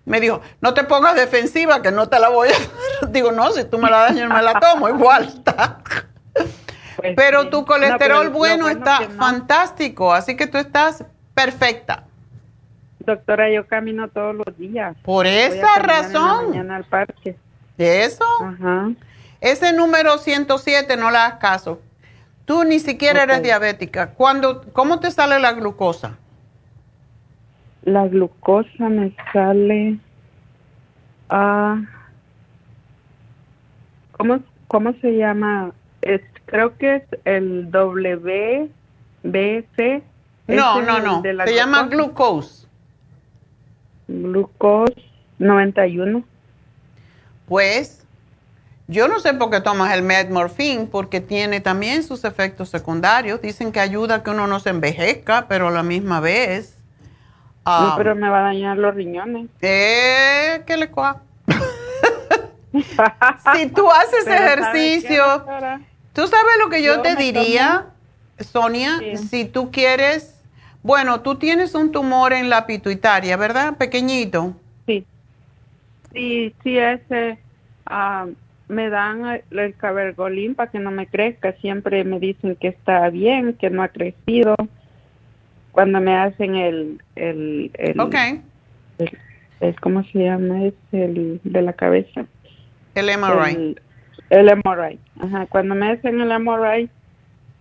[0.09, 3.05] Me dijo, no te pongas defensiva, que no te la voy a...
[3.09, 5.77] Digo, no, si tú me la das, yo me la tomo, igual está.
[6.95, 11.05] Pues pero tu colesterol bueno, está fantástico, así que tú estás
[11.35, 12.05] perfecta.
[12.97, 14.97] Doctora, yo camino todos los días.
[15.03, 16.49] Por esa razón.
[16.49, 17.37] mañana al parque.
[17.77, 18.25] ¿Eso?
[18.43, 18.89] Ajá.
[19.39, 21.79] Ese número 107 no le das caso.
[22.45, 24.09] Tú ni siquiera eres diabética.
[24.15, 26.17] Cuando, ¿Cómo te sale la glucosa?
[27.83, 29.99] La glucosa me sale
[31.29, 31.81] a...
[34.11, 35.71] ¿cómo, ¿Cómo se llama?
[36.45, 38.71] creo que es el WBC.
[40.47, 41.21] No, no, no.
[41.21, 42.67] Se llama glucose.
[44.07, 44.95] Glucose
[45.37, 46.23] 91.
[47.47, 48.03] Pues
[48.87, 53.39] yo no sé por qué tomas el Medmorphine, porque tiene también sus efectos secundarios.
[53.41, 56.78] Dicen que ayuda a que uno no se envejezca, pero a la misma vez.
[57.69, 59.47] No, ah, pero me va a dañar los riñones.
[59.61, 61.17] Eh, ¿qué le coja?
[63.55, 65.45] si tú haces ejercicio,
[66.13, 67.87] tú sabes lo que yo, te diría,
[68.39, 70.39] Sonia, si tú quieres
[70.81, 73.77] bueno, tú tienes un tumor en la pituitaria, ¿verdad?
[73.77, 74.53] Pequeñito.
[74.85, 75.05] Sí.
[76.13, 77.37] Sí, sí, ese.
[77.85, 78.27] Ah,
[78.67, 81.53] me dan el cabergolín para que no me crezca.
[81.53, 84.55] Siempre me dicen que está bien, que no ha crecido.
[85.79, 87.01] Cuando me hacen el.
[87.15, 88.15] el, el ok.
[89.79, 90.65] ¿Cómo se llama?
[90.65, 92.25] Es el de la cabeza.
[92.95, 93.53] El MRI.
[93.55, 93.81] El,
[94.29, 94.99] el MRI.
[95.21, 95.45] Ajá.
[95.45, 96.89] Cuando me hacen el MRI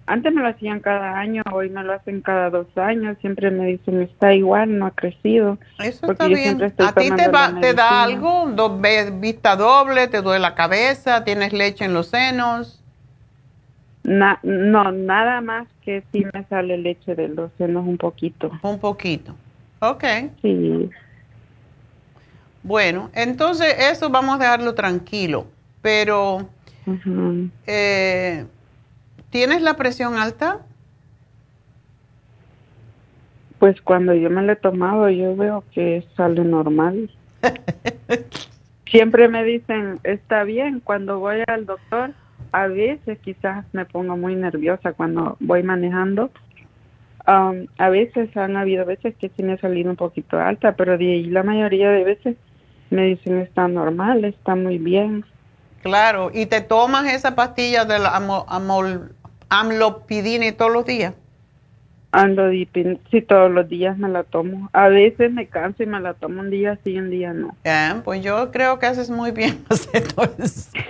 [0.08, 3.16] antes me lo hacían cada año, hoy me lo hacen cada dos años.
[3.20, 5.58] Siempre me dicen, está igual, no ha crecido.
[5.78, 6.60] Eso está bien.
[6.60, 7.28] ¿A ti te,
[7.60, 8.48] te da algo?
[9.20, 10.08] ¿Vista doble?
[10.08, 11.22] ¿Te duele la cabeza?
[11.22, 12.82] ¿Tienes leche en los senos?
[14.08, 18.50] No, nada más que sí me sale leche de los senos un poquito.
[18.62, 19.34] Un poquito.
[19.80, 20.04] Ok.
[20.42, 20.90] Sí.
[22.62, 25.46] Bueno, entonces eso vamos a dejarlo tranquilo.
[25.82, 26.48] Pero...
[27.66, 28.44] eh,
[29.30, 30.60] ¿Tienes la presión alta?
[33.58, 37.10] Pues cuando yo me la he tomado, yo veo que sale normal.
[38.86, 42.12] Siempre me dicen, está bien, cuando voy al doctor,
[42.52, 46.30] a veces quizás me pongo muy nerviosa cuando voy manejando.
[47.26, 50.96] Um, a veces han habido veces que sí me ha salido un poquito alta, pero
[50.96, 52.36] de ahí la mayoría de veces
[52.90, 55.24] me dicen está normal, está muy bien.
[55.82, 59.12] Claro, ¿y te tomas esa pastilla del amol,
[59.48, 61.14] amlopidine todos los días?
[62.10, 64.70] Amlodipine, sí, todos los días me la tomo.
[64.72, 67.54] A veces me canso y me la tomo un día sí, un día no.
[68.02, 69.62] pues yo creo que haces muy bien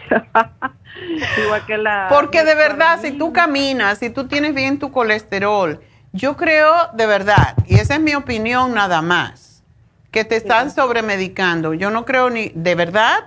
[1.44, 2.06] Igual que la...
[2.08, 5.80] Porque de verdad, si tú caminas, si tú tienes bien tu colesterol,
[6.12, 9.62] yo creo de verdad, y esa es mi opinión nada más,
[10.10, 11.74] que te están sobremedicando.
[11.74, 13.24] Yo no creo ni, de verdad,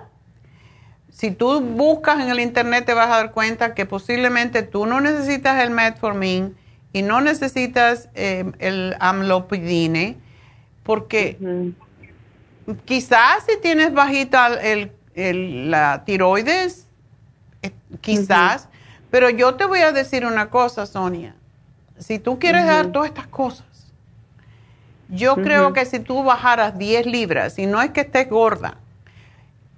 [1.10, 5.00] si tú buscas en el internet te vas a dar cuenta que posiblemente tú no
[5.00, 6.56] necesitas el metformin
[6.92, 10.18] y no necesitas eh, el amlopidine
[10.82, 11.38] porque
[12.84, 14.92] quizás si tienes bajita el,
[15.70, 16.86] la tiroides,
[17.62, 18.68] eh, quizás,
[19.10, 21.34] pero yo te voy a decir una cosa, Sonia.
[21.98, 23.66] Si tú quieres dar todas estas cosas,
[25.08, 28.78] Yo creo que si tú bajaras 10 libras, y no es que estés gorda,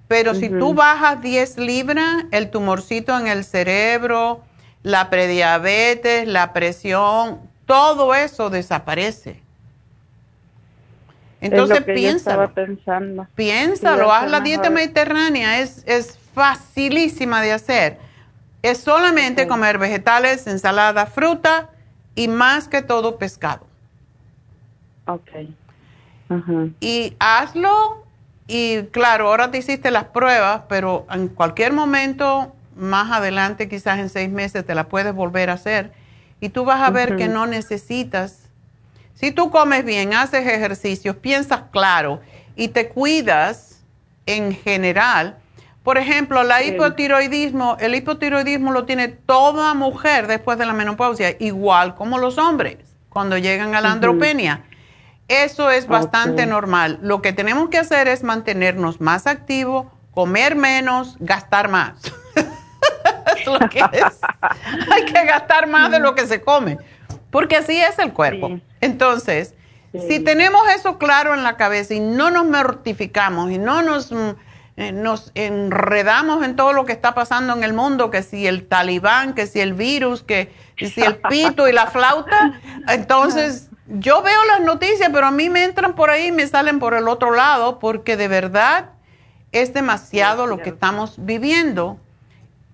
[0.07, 4.44] pero si tú bajas 10 libras, el tumorcito en el cerebro,
[4.85, 9.41] la prediabetes, la presión, todo eso desaparece.
[11.41, 12.53] Entonces piénsalo.
[12.53, 13.27] pensando.
[13.33, 17.97] Piénsalo, haz la dieta mediterránea, es, es facilísima de hacer.
[18.61, 21.71] Es solamente comer vegetales, ensalada, fruta
[22.13, 23.65] y más que todo pescado.
[25.07, 25.29] Ok.
[26.79, 28.05] Y hazlo
[28.47, 34.09] y claro, ahora te hiciste las pruebas, pero en cualquier momento, más adelante, quizás en
[34.09, 35.91] seis meses, te la puedes volver a hacer.
[36.39, 38.49] Y tú vas a ver que no necesitas.
[39.13, 42.21] Si tú comes bien, haces ejercicios, piensas claro
[42.55, 43.83] y te cuidas
[44.25, 45.37] en general.
[45.83, 51.95] Por ejemplo, la hipotiroidismo, el hipotiroidismo lo tiene toda mujer después de la menopausia, igual
[51.95, 52.77] como los hombres
[53.09, 54.65] cuando llegan a la andropenia.
[55.27, 56.99] Eso es bastante normal.
[57.01, 61.93] Lo que tenemos que hacer es mantenernos más activos, comer menos, gastar más.
[63.37, 64.19] es lo que es.
[64.91, 66.77] Hay que gastar más de lo que se come,
[67.31, 68.59] porque así es el cuerpo.
[68.81, 69.53] Entonces,
[70.07, 74.29] si tenemos eso claro en la cabeza y no nos mortificamos y no nos, mm,
[74.77, 78.67] eh, nos enredamos en todo lo que está pasando en el mundo, que si el
[78.67, 82.59] talibán, que si el virus, que si el pito y la flauta,
[82.89, 86.79] entonces yo veo las noticias, pero a mí me entran por ahí y me salen
[86.79, 88.89] por el otro lado, porque de verdad
[89.51, 91.97] es demasiado lo que estamos viviendo.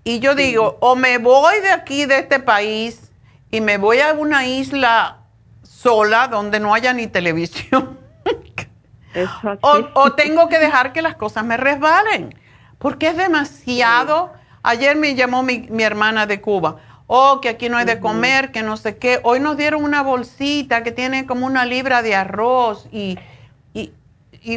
[0.03, 3.11] Y yo digo, o me voy de aquí, de este país,
[3.51, 5.19] y me voy a una isla
[5.63, 7.99] sola donde no haya ni televisión.
[9.61, 12.35] o, tengo que dejar que las cosas me resbalen,
[12.77, 14.33] porque es demasiado.
[14.63, 16.77] Ayer me llamó mi, mi hermana de Cuba
[17.13, 19.19] oh, que aquí no hay de comer, que no sé qué.
[19.23, 23.19] Hoy nos dieron una bolsita que tiene como una libra de arroz y,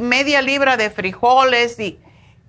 [0.00, 1.98] media libra de frijoles y,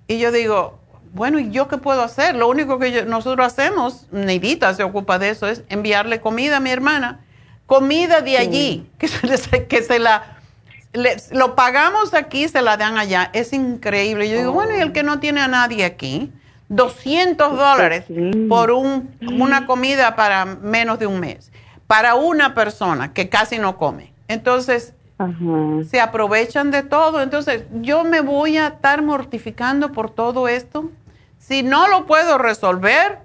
[0.06, 0.78] yo digo,
[1.16, 2.36] bueno, ¿y yo qué puedo hacer?
[2.36, 6.70] Lo único que nosotros hacemos, Neidita se ocupa de eso, es enviarle comida a mi
[6.70, 7.20] hermana,
[7.66, 10.36] comida de allí, que, se, que se la...
[11.32, 13.30] lo pagamos aquí, se la dan allá.
[13.32, 14.28] Es increíble.
[14.28, 16.30] Yo digo, bueno, ¿y el que no tiene a nadie aquí?
[16.68, 18.04] 200 dólares
[18.48, 21.50] por un, una comida para menos de un mes,
[21.86, 24.12] para una persona que casi no come.
[24.28, 24.92] Entonces,
[25.88, 27.22] se aprovechan de todo.
[27.22, 30.90] Entonces, yo me voy a estar mortificando por todo esto.
[31.38, 33.20] Si no lo puedo resolver,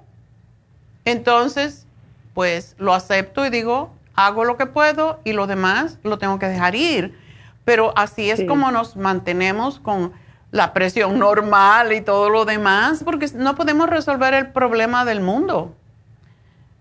[1.06, 1.88] entonces,
[2.34, 6.48] pues lo acepto y digo, hago lo que puedo y lo demás lo tengo que
[6.48, 7.18] dejar ir.
[7.66, 10.14] Pero así es como nos mantenemos con
[10.52, 15.76] la presión normal y todo lo demás, porque no podemos resolver el problema del mundo.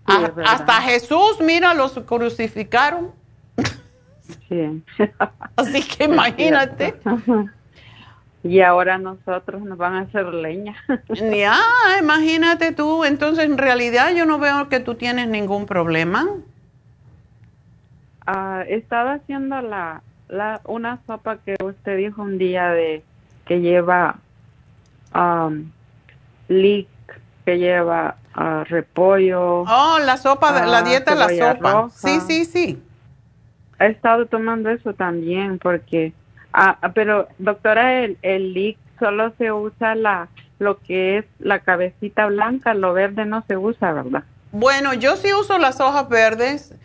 [0.05, 3.11] hasta Jesús, mira, los crucificaron.
[4.47, 4.83] Sí.
[5.55, 6.99] Así que imagínate.
[8.43, 10.75] Y ahora nosotros nos van a hacer leña.
[11.13, 11.59] Ya,
[11.99, 13.03] imagínate tú.
[13.03, 16.27] Entonces, en realidad yo no veo que tú tienes ningún problema.
[18.25, 23.03] Ah, estaba haciendo la, la, una sopa que usted dijo un día de
[23.45, 24.17] que lleva
[25.13, 25.71] um,
[26.47, 26.87] leek,
[27.45, 29.61] que lleva uh, repollo.
[29.61, 31.89] Oh, la sopa, de, la ah, dieta, la sopa.
[31.89, 32.81] Sí, sí, sí.
[33.79, 36.13] He estado tomando eso también porque,
[36.53, 40.29] ah, pero doctora, el, el leek solo se usa la
[40.59, 44.23] lo que es la cabecita blanca, lo verde no se usa, ¿verdad?
[44.51, 46.75] Bueno, yo sí uso las hojas verdes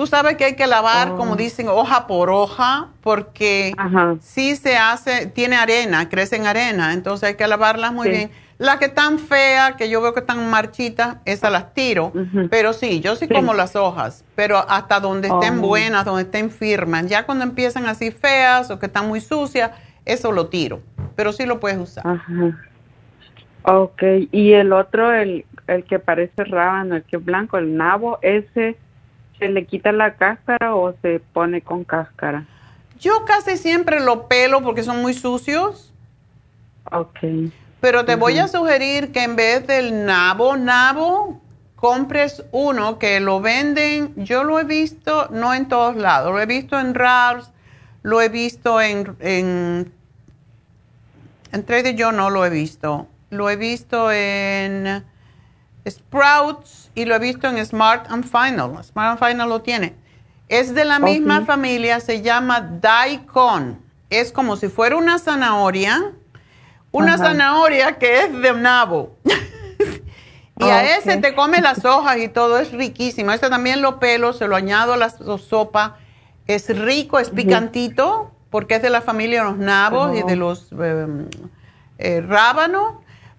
[0.00, 1.36] Tú sabes que hay que lavar, como oh.
[1.36, 3.74] dicen, hoja por hoja, porque
[4.22, 8.30] si se hace, tiene arena, crece en arena, entonces hay que lavarlas muy bien.
[8.60, 12.12] Las que están feas, que yo veo que están marchitas, esas las tiro.
[12.50, 15.62] Pero sí, yo sí, como las hojas, pero hasta donde estén oh.
[15.62, 17.06] buenas, donde estén firmes.
[17.06, 19.72] Ya cuando empiezan así feas o que están muy sucias,
[20.04, 20.80] eso lo tiro.
[21.16, 22.06] Pero sí lo puedes usar.
[22.06, 22.58] Ajá.
[23.62, 28.18] Ok, y el otro, el, el que parece rábano, el que es blanco, el nabo,
[28.22, 28.76] ese
[29.40, 32.44] ¿Se le quita la cáscara o se pone con cáscara?
[33.00, 35.94] Yo casi siempre lo pelo porque son muy sucios.
[36.92, 37.18] Ok.
[37.80, 41.40] Pero te voy a sugerir que en vez del nabo, nabo,
[41.76, 46.46] compres uno que lo venden, yo lo he visto, no en todos lados, lo he
[46.46, 47.50] visto en Ralph's,
[48.02, 49.92] lo he visto en, en,
[51.52, 55.04] en Trader Yo no lo he visto, lo he visto en
[55.88, 58.84] Sprouts y lo he visto en Smart and Final.
[58.84, 59.94] Smart and Final lo tiene.
[60.48, 63.80] Es de la misma familia, se llama Daikon.
[64.10, 66.12] Es como si fuera una zanahoria,
[66.92, 69.16] una zanahoria que es de nabo.
[70.58, 73.32] y a ese te come las hojas y todo, es riquísimo.
[73.32, 75.96] Este también lo pelo, se lo añado a la sopa.
[76.46, 80.72] Es rico, es picantito, porque es de la familia de los nabos y de los
[80.72, 81.28] em,
[81.98, 82.94] eh, rábanos,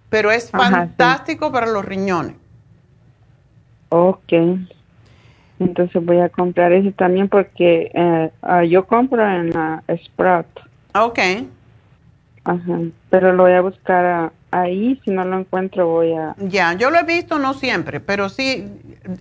[0.10, 2.36] pero es fantástico para los riñones.
[3.90, 4.34] Ok.
[5.60, 10.48] Entonces voy a comprar ese también porque eh, ah, yo compro en la Sprout.
[10.96, 11.20] Ok.
[12.44, 12.80] Ajá.
[13.10, 15.00] Pero lo voy a buscar ahí.
[15.04, 16.36] Si no lo encuentro, voy a.
[16.38, 18.68] Ya, yo lo he visto, no siempre, pero sí.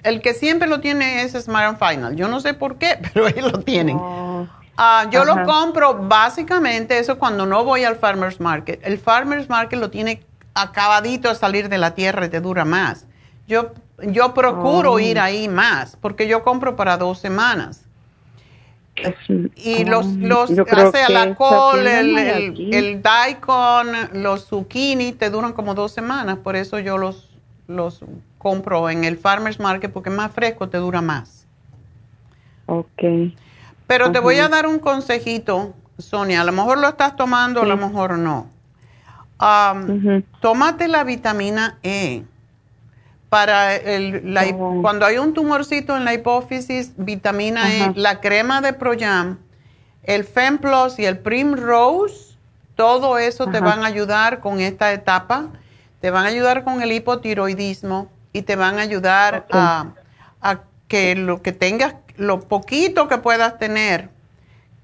[0.02, 2.16] El que siempre lo tiene es Smart Final.
[2.16, 3.96] Yo no sé por qué, pero ellos lo tienen.
[3.98, 4.46] Oh.
[4.76, 8.80] Ah, yo lo compro básicamente eso cuando no voy al Farmer's Market.
[8.82, 10.22] El Farmer's Market lo tiene
[10.54, 13.06] acabadito a salir de la tierra y te dura más.
[13.46, 13.72] Yo,
[14.02, 14.98] yo procuro oh.
[14.98, 17.84] ir ahí más porque yo compro para dos semanas.
[19.56, 25.92] Y los, los hace la col, el, el, daikon, los zucchini te duran como dos
[25.92, 27.30] semanas, por eso yo los,
[27.66, 28.00] los
[28.38, 31.46] compro en el farmer's market porque más fresco, te dura más.
[32.66, 33.02] Ok.
[33.86, 37.66] Pero te voy a dar un consejito, Sonia, a lo mejor lo estás tomando, a
[37.66, 38.48] lo mejor no.
[40.40, 42.24] Tómate la vitamina E
[43.30, 44.80] para el, oh.
[44.82, 49.38] cuando hay un tumorcito en la hipófisis, vitamina E, la crema de Proyam,
[50.02, 52.34] el Femplus y el Primrose,
[52.74, 55.48] todo eso te van a ayudar con esta etapa,
[56.00, 59.92] te van a ayudar con el hipotiroidismo y te van a ayudar a,
[60.88, 64.08] que lo que tengas, lo poquito que puedas tener,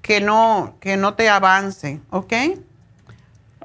[0.01, 2.33] que no, que no te avance, ¿ok?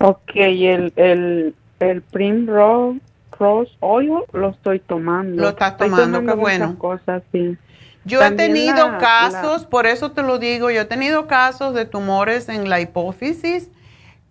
[0.01, 3.01] Ok, el, el, el Primrose
[3.43, 5.43] Rose Oil lo estoy tomando.
[5.43, 6.79] Lo estás tomando, qué bueno.
[6.79, 7.59] Cosas, sí.
[8.05, 12.49] Yo he tenido casos, por eso te lo digo, yo he tenido casos de tumores
[12.49, 13.69] en la hipófisis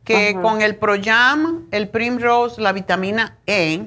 [0.05, 3.85] que con el Proyam, el Primrose, la vitamina E,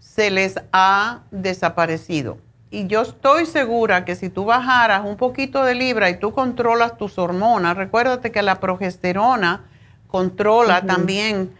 [0.00, 2.38] se les ha desaparecido.
[2.70, 6.98] Y yo estoy segura que si tú bajaras un poquito de libra y tú controlas
[6.98, 9.64] tus hormonas, recuérdate que la progesterona
[10.08, 11.52] controla también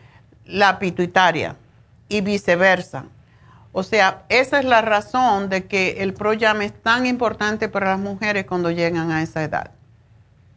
[0.44, 1.56] la pituitaria
[2.08, 3.06] y viceversa.
[3.72, 8.00] O sea, esa es la razón de que el Proyam es tan importante para las
[8.00, 9.70] mujeres cuando llegan a esa edad.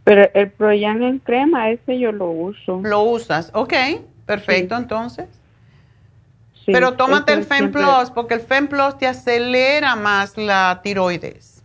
[0.05, 2.79] Pero el Proyam en crema, ese yo lo uso.
[2.83, 3.73] Lo usas, ok,
[4.25, 5.27] perfecto entonces.
[6.65, 11.63] Pero tómate el FemPlus porque el FemPlus te acelera más la tiroides.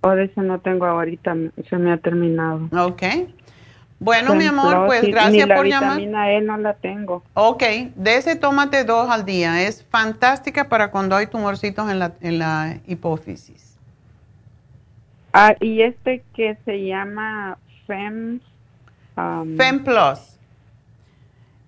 [0.00, 1.34] Por eso no tengo ahorita,
[1.68, 2.68] se me ha terminado.
[2.78, 3.02] Ok.
[3.98, 5.96] Bueno, mi amor, pues gracias por llamar.
[5.96, 7.22] vitamina E no la tengo.
[7.34, 7.62] Ok,
[7.94, 9.62] de ese tómate dos al día.
[9.62, 13.78] Es fantástica para cuando hay tumorcitos en la, en la hipófisis.
[15.32, 18.40] Ah, y este que se llama FEM.
[19.16, 20.38] Um, FEM Plus.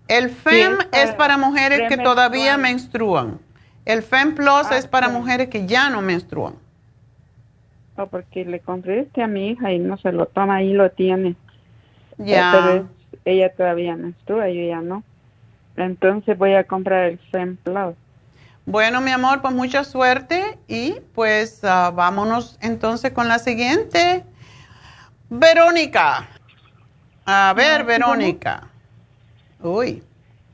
[0.06, 3.38] El FEM es para mujeres que todavía menstruan.
[3.84, 6.55] El FEM Plus es para mujeres que ya no menstruan.
[7.96, 10.90] Oh, porque le compré este a mi hija y no se lo toma, ahí lo
[10.90, 11.36] tiene.
[12.18, 12.50] Ya.
[12.52, 12.88] Pero
[13.24, 15.02] ella todavía menstrua, yo ya no.
[15.76, 17.94] Entonces voy a comprar el Fem Plus.
[18.66, 24.24] Bueno, mi amor, pues mucha suerte y pues ah, vámonos entonces con la siguiente.
[25.30, 26.28] Verónica.
[27.24, 28.68] A ver, Verónica.
[29.62, 30.02] Uy.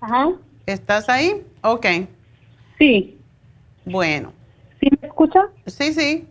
[0.01, 0.31] Ajá.
[0.67, 1.45] ¿Estás ahí?
[1.63, 1.87] Ok.
[2.79, 3.19] Sí.
[3.85, 4.33] Bueno.
[4.81, 5.41] ¿Sí me escucha?
[5.67, 6.29] Sí, sí.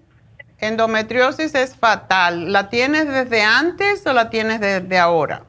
[0.64, 2.54] Endometriosis es fatal.
[2.54, 5.44] ¿La tienes desde antes o la tienes desde ahora?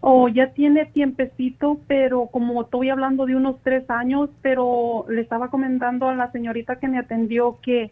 [0.00, 5.48] Oh, ya tiene tiempecito, pero como estoy hablando de unos tres años, pero le estaba
[5.48, 7.90] comentando a la señorita que me atendió que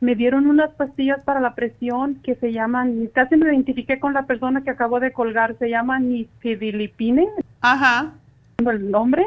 [0.00, 4.26] me dieron unas pastillas para la presión que se llaman, casi me identifiqué con la
[4.26, 7.28] persona que acabo de colgar, se llaman nifedipine.
[7.62, 8.12] Ajá.
[8.58, 9.24] El nombre.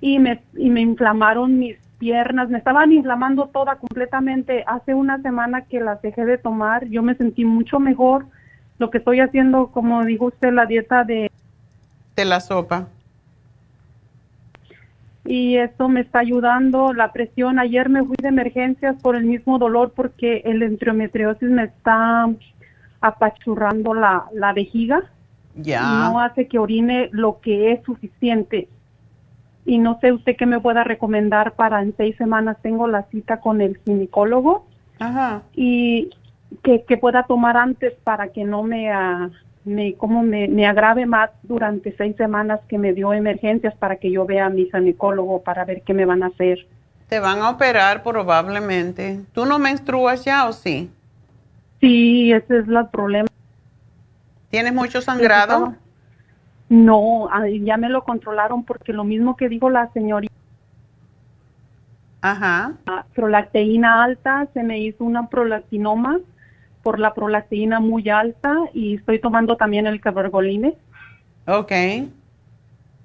[0.00, 4.64] Y me, y me inflamaron mis piernas, me estaban inflamando toda completamente.
[4.66, 8.26] Hace una semana que las dejé de tomar, yo me sentí mucho mejor.
[8.78, 11.30] Lo que estoy haciendo, como dijo usted, la dieta de...
[12.16, 12.88] De la sopa.
[15.26, 16.94] Y eso me está ayudando.
[16.94, 21.64] La presión, ayer me fui de emergencias por el mismo dolor porque el endometriosis me
[21.64, 22.30] está
[23.02, 25.02] apachurrando la, la vejiga.
[25.54, 25.82] Ya.
[25.82, 28.68] no hace que orine lo que es suficiente
[29.70, 33.36] y no sé usted qué me pueda recomendar para en seis semanas tengo la cita
[33.36, 34.66] con el ginecólogo
[34.98, 35.42] Ajá.
[35.54, 36.10] y
[36.64, 38.90] que, pueda tomar antes para que no me,
[39.64, 44.10] me como me, me, agrave más durante seis semanas que me dio emergencias para que
[44.10, 46.66] yo vea a mi ginecólogo para ver qué me van a hacer.
[47.08, 49.20] Te van a operar probablemente.
[49.32, 50.90] ¿Tú no menstruas ya o sí?
[51.80, 53.28] Sí, ese es el problema.
[54.50, 55.76] ¿Tienes mucho sangrado?
[56.70, 57.28] No,
[57.64, 60.32] ya me lo controlaron porque lo mismo que dijo la señorita.
[62.22, 62.74] Ajá.
[63.12, 66.20] Prolacteína alta, se me hizo una prolactinoma,
[66.84, 70.76] por la prolactina muy alta y estoy tomando también el cabergoline.
[71.48, 71.72] Ok.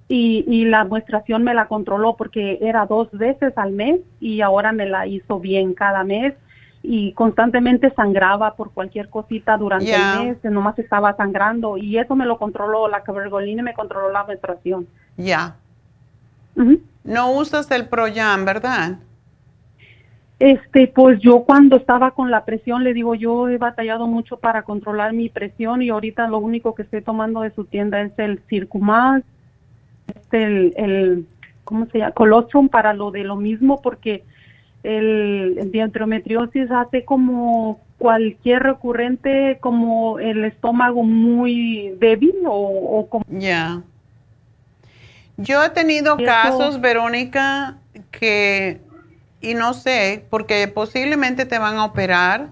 [0.09, 4.73] Y, y la muestración me la controló porque era dos veces al mes y ahora
[4.73, 6.35] me la hizo bien cada mes
[6.87, 12.25] y constantemente sangraba por cualquier cosita durante el mes, nomás estaba sangrando y eso me
[12.25, 14.87] lo controló, la cabergoline me controló la menstruación.
[15.17, 15.55] Ya.
[17.03, 18.99] No usas el Proyam, ¿verdad?
[20.39, 24.63] Este, pues yo cuando estaba con la presión, le digo, yo he batallado mucho para
[24.63, 28.41] controlar mi presión y ahorita lo único que estoy tomando de su tienda es el
[28.49, 29.23] Circumax,
[30.13, 31.27] este, el, el,
[31.63, 32.11] ¿cómo se llama?
[32.11, 34.23] Colostrum para lo de lo mismo porque
[34.85, 43.25] el, el hace como cualquier recurrente, como el estómago muy débil o, como...
[43.29, 43.81] Ya.
[45.37, 47.77] Yo he tenido casos, Verónica,
[48.11, 48.79] que,
[49.41, 52.49] y no sé, porque posiblemente te van a operar,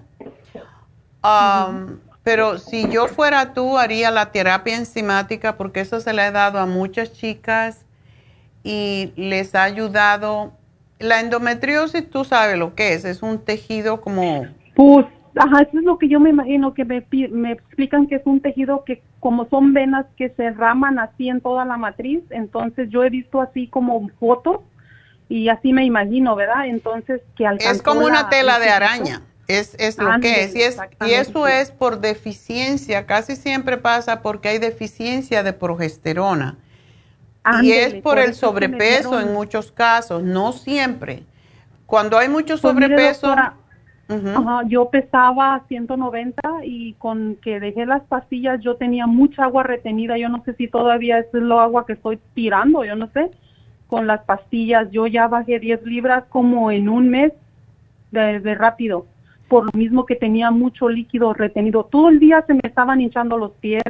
[1.23, 6.31] um, pero si yo fuera tú, haría la terapia enzimática, porque eso se le ha
[6.31, 7.85] dado a muchas chicas
[8.63, 10.53] y les ha ayudado.
[11.03, 14.47] La endometriosis, tú sabes lo que es, es un tejido como...
[14.75, 15.05] Pues
[15.35, 18.39] Ajá, eso es lo que yo me imagino, que me, me explican que es un
[18.39, 23.03] tejido que como son venas que se raman así en toda la matriz, entonces yo
[23.03, 24.59] he visto así como fotos
[25.29, 26.67] y así me imagino, ¿verdad?
[26.67, 30.55] Entonces que Es como una tela de araña, es, es lo que es.
[30.55, 30.77] Y, es.
[31.05, 36.57] y eso es por deficiencia, casi siempre pasa porque hay deficiencia de progesterona.
[37.61, 41.23] Y es por, el sobrepeso en muchos casos, no siempre.
[41.85, 43.35] Cuando hay mucho pues sobrepeso...
[44.09, 50.17] Ajá, yo pesaba 190 y con que dejé las pastillas yo tenía mucha agua retenida.
[50.17, 53.31] Yo no sé si todavía es lo agua que estoy tirando, yo no sé.
[53.87, 57.31] Con las pastillas yo ya bajé 10 libras como en un mes
[58.11, 59.07] de, de rápido.
[59.47, 61.85] Por lo mismo que tenía mucho líquido retenido.
[61.85, 63.83] Todo el día se me estaban hinchando los pies,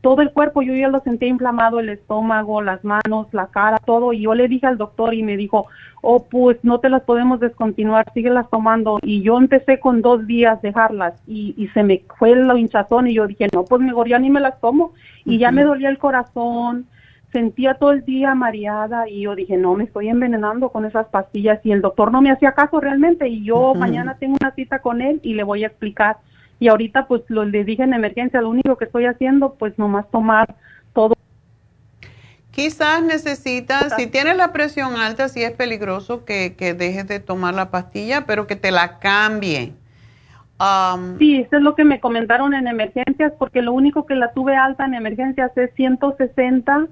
[0.00, 4.12] todo el cuerpo, yo ya lo sentía inflamado, el estómago, las manos, la cara, todo,
[4.12, 5.66] y yo le dije al doctor y me dijo,
[6.02, 10.62] oh, pues no te las podemos descontinuar, síguelas tomando, y yo empecé con dos días
[10.62, 14.18] dejarlas, y, y se me fue el hinchazón, y yo dije, no, pues mejor ya
[14.20, 14.92] ni me las tomo,
[15.24, 16.86] y ya me dolía el corazón,
[17.32, 21.58] sentía todo el día mareada, y yo dije, no, me estoy envenenando con esas pastillas,
[21.64, 25.02] y el doctor no me hacía caso realmente, y yo mañana tengo una cita con
[25.02, 26.18] él, y le voy a explicar
[26.58, 30.10] y ahorita pues lo le dije en emergencia, lo único que estoy haciendo pues nomás
[30.10, 30.54] tomar
[30.92, 31.14] todo.
[32.50, 37.54] Quizás necesitas, si tienes la presión alta, sí es peligroso que, que dejes de tomar
[37.54, 39.76] la pastilla, pero que te la cambien.
[40.58, 44.32] Um, sí, eso es lo que me comentaron en emergencias, porque lo único que la
[44.32, 46.88] tuve alta en emergencias es 160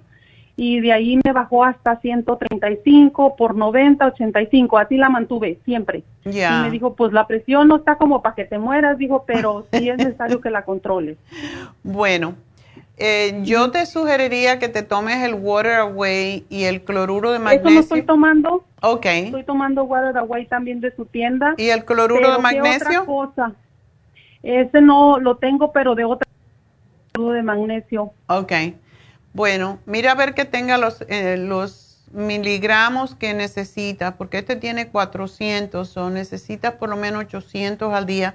[0.57, 6.03] y de ahí me bajó hasta 135 por 90, 85, así la mantuve siempre.
[6.25, 9.67] Y me dijo, pues la presión no está como para que te mueras, dijo, pero
[9.73, 11.19] sí es necesario que la controles.
[11.83, 12.35] Bueno,
[12.99, 17.69] eh, yo te sugeriría que te tomes el Water Away y el cloruro de magnesio.
[17.69, 18.65] Eso no estoy tomando.
[18.83, 19.07] Ok.
[19.07, 21.55] Estoy tomando Water Away también de su tienda.
[21.59, 22.89] ¿Y el cloruro de magnesio?
[22.89, 23.53] ¿qué otra cosa?
[24.43, 26.27] Ese no lo tengo, pero de otra
[27.15, 28.13] de magnesio.
[28.29, 28.53] Ok.
[29.37, 34.89] Bueno, mira a ver que tenga los, eh, los miligramos que necesita, porque este tiene
[34.89, 38.35] 400 o necesitas por lo menos 800 al día,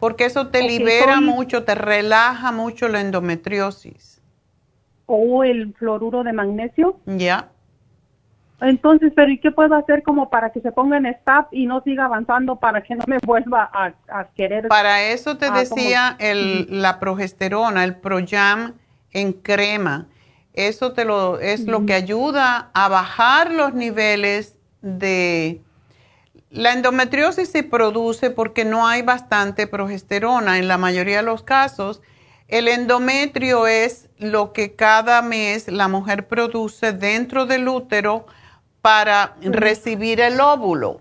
[0.00, 4.20] porque eso te libera mucho, te relaja mucho la endometriosis.
[5.06, 6.98] ¿O el fluoruro de magnesio?
[7.06, 7.50] Ya.
[8.60, 11.82] Entonces, pero ¿y qué puedo hacer como para que se ponga en stop y no
[11.82, 14.66] siga avanzando para que no me vuelva a, querer?
[14.66, 18.74] Para eso te decía el, la progesterona, el Proyam
[19.12, 20.08] en crema
[20.54, 25.62] eso te lo, es lo que ayuda a bajar los niveles de...
[26.50, 30.58] La endometriosis se produce porque no hay bastante progesterona.
[30.58, 32.02] En la mayoría de los casos,
[32.48, 38.26] el endometrio es lo que cada mes la mujer produce dentro del útero
[38.82, 41.00] para recibir el óvulo.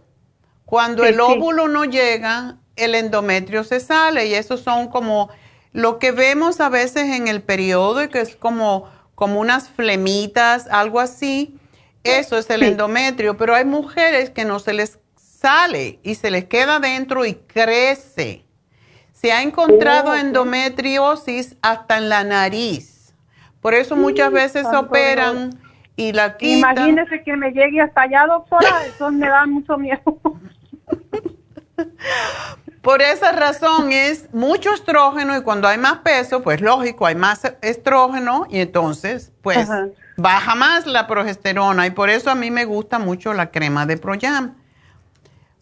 [0.63, 5.29] Cuando el óvulo no llega, el endometrio se sale y eso son como
[5.73, 8.87] lo que vemos a veces en el periodo, que es como
[9.21, 11.55] como unas flemitas, algo así.
[12.03, 16.45] Eso es el endometrio, pero hay mujeres que no se les sale y se les
[16.45, 18.45] queda dentro y crece.
[19.11, 23.13] Se ha encontrado oh, endometriosis hasta en la nariz.
[23.61, 25.51] Por eso muchas veces operan
[25.95, 26.71] y la quitan.
[26.71, 30.01] Imagínese que me llegue hasta allá, doctora, eso me da mucho miedo.
[32.81, 37.43] Por esa razón es mucho estrógeno y cuando hay más peso, pues lógico, hay más
[37.61, 39.69] estrógeno y entonces pues
[40.17, 43.97] baja más la progesterona y por eso a mí me gusta mucho la crema de
[43.97, 44.55] Proyam.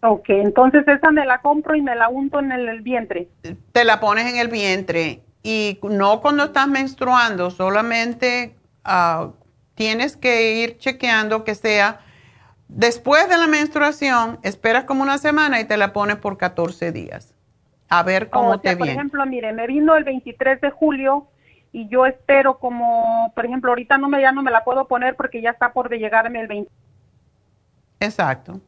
[0.02, 3.28] Ok, entonces esa me la compro y me la unto en el, vientre.
[3.72, 8.54] Te la pones en el vientre y no cuando estás menstruando, solamente
[8.86, 9.30] uh,
[9.74, 12.00] tienes que ir chequeando que sea
[12.70, 17.34] después de la menstruación, esperas como una semana y te la pones por 14 días.
[17.88, 18.78] A ver cómo te viene.
[18.78, 21.26] Por ejemplo, mire, me vino el 23 de julio
[21.72, 25.16] y yo espero como, por ejemplo, ahorita no me, ya no me la puedo poner
[25.16, 26.70] porque ya está por de llegarme el 20.
[28.00, 28.60] Exacto.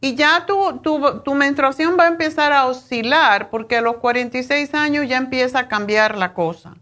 [0.00, 4.74] Y ya tu, tu, tu, menstruación va a empezar a oscilar porque a los 46
[4.74, 6.74] años ya empieza a cambiar la cosa.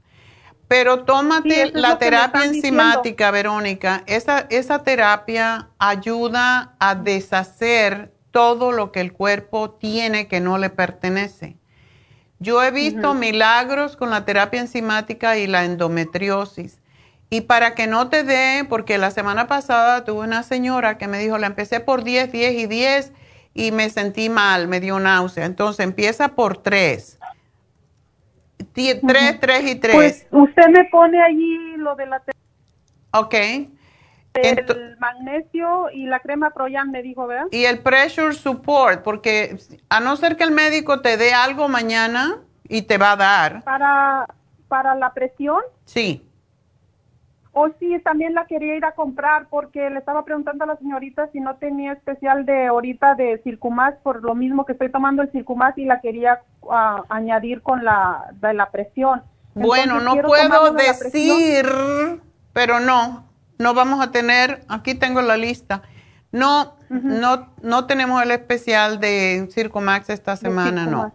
[0.69, 4.03] Pero tómate la terapia enzimática, Verónica.
[4.07, 10.71] Esa, esa terapia ayuda a deshacer todo lo que el cuerpo tiene que no le
[10.71, 11.57] pertenece.
[12.41, 16.81] Yo he visto milagros con la terapia enzimática y la endometriosis.
[17.31, 21.19] Y para que no te dé, porque la semana pasada tuve una señora que me
[21.19, 23.13] dijo, la empecé por 10, 10 y 10
[23.55, 25.47] y me sentí mal, me dio náusea.
[25.47, 27.19] Entonces empieza por 3.
[28.75, 29.01] 3,
[29.41, 29.95] 3 y 3.
[29.95, 32.23] Pues usted me pone allí lo de la...
[33.13, 33.35] Ok.
[34.35, 37.47] El magnesio y la crema Proyan me dijo, ¿verdad?
[37.53, 39.57] Y el pressure support, porque
[39.89, 43.63] a no ser que el médico te dé algo mañana y te va a dar.
[43.63, 44.27] Para,
[44.67, 45.61] para la presión.
[45.85, 46.29] Sí.
[47.55, 51.29] O sí, también la quería ir a comprar porque le estaba preguntando a la señorita
[51.33, 55.31] si no tenía especial de ahorita de Circumax por lo mismo que estoy tomando el
[55.31, 56.41] Circumax y la quería
[56.71, 59.23] ah, añadir con la de la presión.
[59.55, 61.67] bueno, no puedo decir,
[62.53, 63.25] pero no
[63.59, 65.83] no vamos a tener, aquí tengo la lista,
[66.33, 71.15] no, no, no tenemos el especial de Circomax esta semana, no.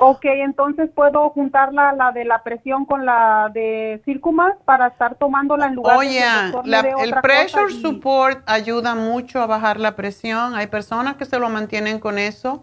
[0.00, 5.66] Ok, entonces puedo juntar la, de la presión con la de Circumax para estar tomándola
[5.66, 6.20] en lugar Oye,
[6.64, 10.54] de el pressure support ayuda mucho a bajar la presión.
[10.54, 12.62] Hay personas que se lo mantienen con eso,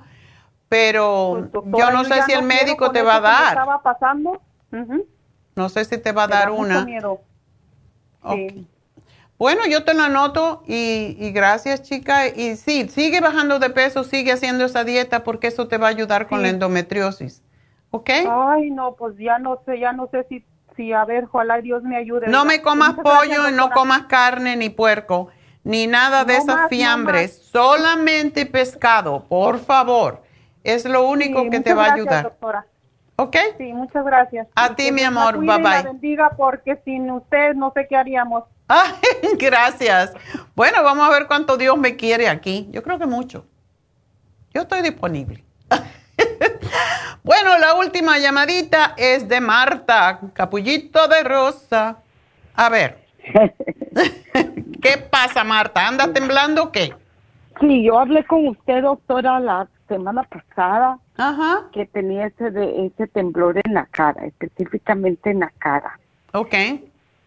[0.69, 3.47] pero pues, yo no sé si el médico te va a dar.
[3.49, 4.41] Estaba pasando.
[5.55, 6.85] No sé si te va a dar una.
[6.85, 7.19] Miedo.
[8.29, 8.65] Sí.
[9.37, 12.27] Bueno, yo te lo anoto y, gracias, chica.
[12.27, 15.89] Y sí, sigue bajando de peso, sigue haciendo esa dieta porque eso te va a
[15.89, 17.43] ayudar con la endometriosis.
[17.91, 18.09] ¿Ok?
[18.29, 20.43] Ay, no, pues ya no sé, ya no sé si,
[20.75, 22.27] si a ver, ojalá Dios me ayude.
[22.27, 25.29] No me comas pollo y no comas carne ni puerco,
[25.63, 30.23] ni nada de esas fiambres, solamente pescado, por favor.
[30.63, 32.23] Es lo único que te va a ayudar.
[32.23, 32.65] Doctora.
[33.17, 33.35] ¿Ok?
[33.57, 34.47] Sí, muchas gracias.
[34.55, 35.37] A ti, mi amor.
[35.37, 35.83] Bye bye.
[35.83, 38.43] bendiga porque sin usted no sé qué haríamos.
[38.67, 38.93] Ay,
[39.39, 40.13] gracias.
[40.55, 42.67] Bueno, vamos a ver cuánto Dios me quiere aquí.
[42.71, 43.45] Yo creo que mucho.
[44.53, 45.43] Yo estoy disponible.
[47.23, 51.97] bueno, la última llamadita es de Marta, capullito de rosa.
[52.55, 53.05] A ver.
[54.81, 55.87] ¿Qué pasa, Marta?
[55.87, 56.93] ¿Anda temblando o qué?
[57.59, 61.67] Sí, yo hablé con usted, doctora, la semana pasada Ajá.
[61.71, 65.99] que tenía ese, de, ese temblor en la cara, específicamente en la cara.
[66.33, 66.55] Ok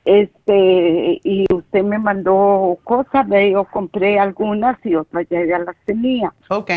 [0.08, 6.32] este y usted me mandó cosas, yo compré algunas y otras ya, ya las tenía.
[6.48, 6.70] Ok.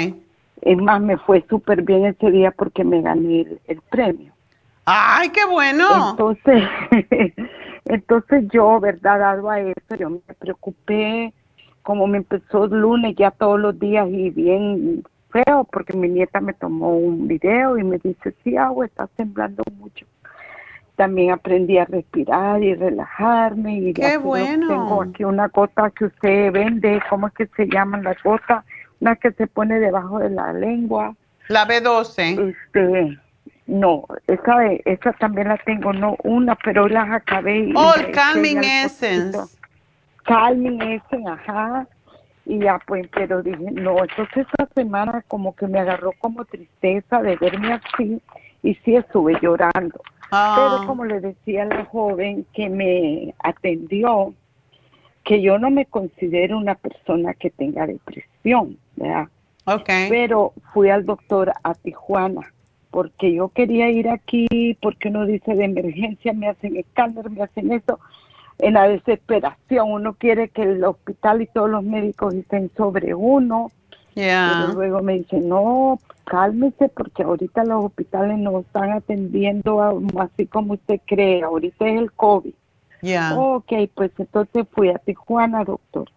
[0.61, 4.33] Es más, me fue súper bien ese día porque me gané el, premio.
[4.85, 6.11] ¡Ay, qué bueno!
[6.11, 6.63] Entonces,
[7.85, 9.19] entonces yo, ¿verdad?
[9.19, 11.33] Dado a eso, yo me preocupé,
[11.83, 16.39] como me empezó el lunes ya todos los días y bien feo, porque mi nieta
[16.41, 20.05] me tomó un video y me dice, sí, agua, está temblando mucho
[21.01, 23.79] también aprendí a respirar y relajarme.
[23.79, 24.67] Y Qué bueno.
[24.67, 28.63] Tengo aquí una gota que usted vende, ¿cómo es que se llaman las gotas?
[28.99, 31.15] Una que se pone debajo de la lengua.
[31.47, 32.53] La B12.
[32.53, 33.17] Este,
[33.65, 37.73] no, esa, esa también la tengo, no una, pero las acabé.
[37.75, 39.39] oh, el Calming Essence.
[40.23, 41.87] Calming Essence, ajá.
[42.45, 47.21] Y ya pues, pero dije, no, entonces esa semana como que me agarró como tristeza
[47.21, 48.21] de verme así
[48.63, 50.01] y sí estuve llorando.
[50.29, 50.83] Pero ah.
[50.87, 54.33] como le decía a la joven que me atendió,
[55.23, 59.27] que yo no me considero una persona que tenga depresión, ¿verdad?
[59.65, 60.09] Okay.
[60.09, 62.51] Pero fui al doctor a Tijuana
[62.91, 67.71] porque yo quería ir aquí, porque uno dice de emergencia, me hacen escáner, me hacen
[67.71, 67.99] eso.
[68.61, 73.71] En la desesperación, uno quiere que el hospital y todos los médicos estén sobre uno.
[74.13, 79.81] Pero luego me dice, no, cálmese porque ahorita los hospitales no están atendiendo
[80.19, 82.53] así como usted cree, ahorita es el COVID.
[83.01, 83.35] Ya.
[83.35, 86.07] Ok, pues entonces fui a Tijuana, doctor.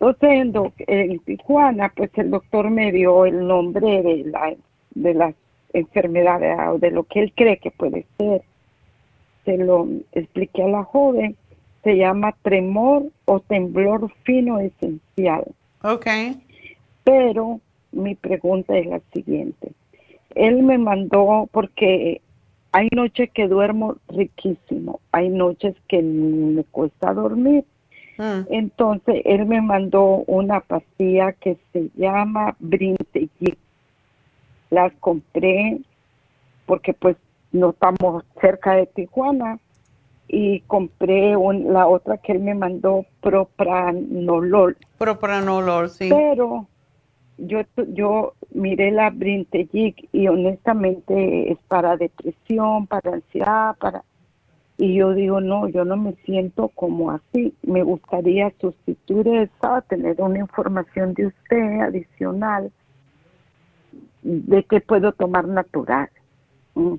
[0.00, 4.54] Entonces en, Tijuana, pues el doctor me dio el nombre de la
[4.94, 5.34] de las
[5.74, 8.42] enfermedades o de lo que él cree que puede ser.
[9.44, 11.36] Se lo expliqué a la joven.
[11.86, 15.44] Se llama tremor o temblor fino esencial.
[15.84, 16.06] Ok
[17.06, 17.60] pero
[17.92, 19.70] mi pregunta es la siguiente.
[20.34, 22.20] Él me mandó, porque
[22.72, 27.64] hay noches que duermo riquísimo, hay noches que me cuesta dormir.
[28.18, 28.40] Mm.
[28.50, 33.56] Entonces, él me mandó una pastilla que se llama Brintegic.
[34.70, 35.78] Las compré
[36.66, 37.16] porque pues
[37.52, 39.60] no estamos cerca de Tijuana
[40.28, 44.76] y compré la otra que él me mandó, Propranolol.
[44.98, 46.08] Propranolol, sí.
[46.08, 46.66] Pero
[47.38, 47.60] yo,
[47.92, 54.02] yo miré la Brintegic y honestamente es para depresión, para ansiedad, para...
[54.78, 57.54] Y yo digo, no, yo no me siento como así.
[57.62, 62.70] Me gustaría sustituir esa, tener una información de usted adicional
[64.22, 66.10] de que puedo tomar natural.
[66.74, 66.94] Mm.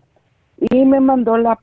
[0.60, 1.56] Y me mandó la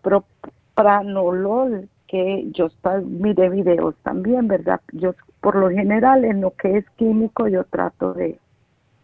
[0.75, 2.69] propranolol, que yo
[3.05, 4.81] miré videos también, ¿verdad?
[4.93, 8.39] Yo por lo general en lo que es químico yo trato de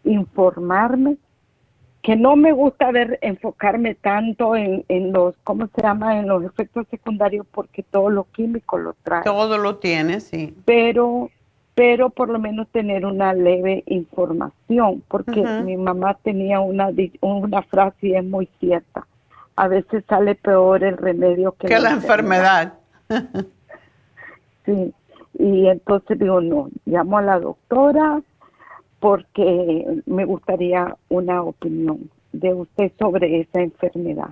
[0.03, 1.17] informarme,
[2.01, 6.17] que no me gusta ver enfocarme tanto en, en los, ¿cómo se llama?
[6.17, 9.23] En los efectos secundarios porque todo lo químico lo trae.
[9.23, 10.55] Todo lo tiene, sí.
[10.65, 11.29] Pero,
[11.75, 16.89] pero por lo menos tener una leve información, porque mi mamá tenía una,
[17.21, 19.05] una frase y es muy cierta.
[19.55, 22.73] A veces sale peor el remedio que, que la, enfermedad.
[23.09, 23.45] enfermedad.
[24.65, 24.93] sí,
[25.37, 28.21] y entonces digo, no, llamo a la doctora,
[28.99, 34.29] porque me gustaría una opinión de usted sobre esa enfermedad.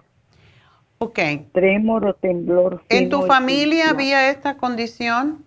[0.99, 1.19] Ok.
[1.53, 2.83] Tremor o temblor.
[2.89, 5.43] ¿En tu familia había esta condición?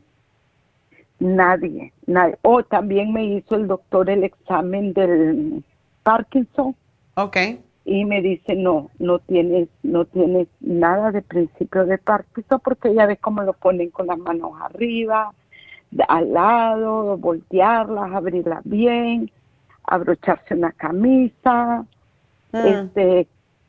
[1.19, 2.37] Nadie, nadie.
[2.43, 5.63] O oh, también me hizo el doctor el examen del
[6.03, 6.75] Parkinson.
[7.15, 7.37] Ok.
[7.85, 13.07] Y me dice, no, no tienes, no tienes nada de principio de Parkinson porque ya
[13.07, 15.33] ve cómo lo ponen con las manos arriba,
[16.09, 19.31] al lado, voltearlas, abrirlas bien,
[19.85, 21.85] abrocharse una camisa,
[22.53, 22.57] mm.
[22.57, 23.27] este,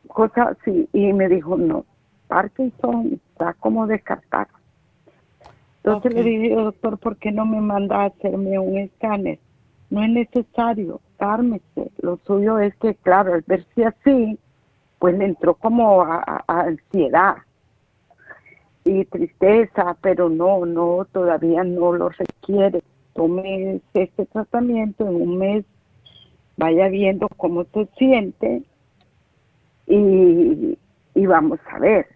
[0.07, 0.87] cosas así.
[0.93, 1.85] Y me dijo, no,
[2.27, 4.47] Parkinson está como descartado.
[5.77, 9.39] Entonces le dije, doctor, ¿por qué no me manda a hacerme un escáner?
[9.89, 11.91] No es necesario, cármese.
[12.01, 14.37] Lo suyo es que, claro, al verse así,
[14.99, 17.37] pues le entró como a ansiedad
[18.85, 22.83] y tristeza, pero no, no, todavía no lo requiere.
[23.13, 25.65] Tome este tratamiento en un mes,
[26.57, 28.63] vaya viendo cómo se siente
[29.87, 30.77] y,
[31.15, 32.07] y vamos a ver.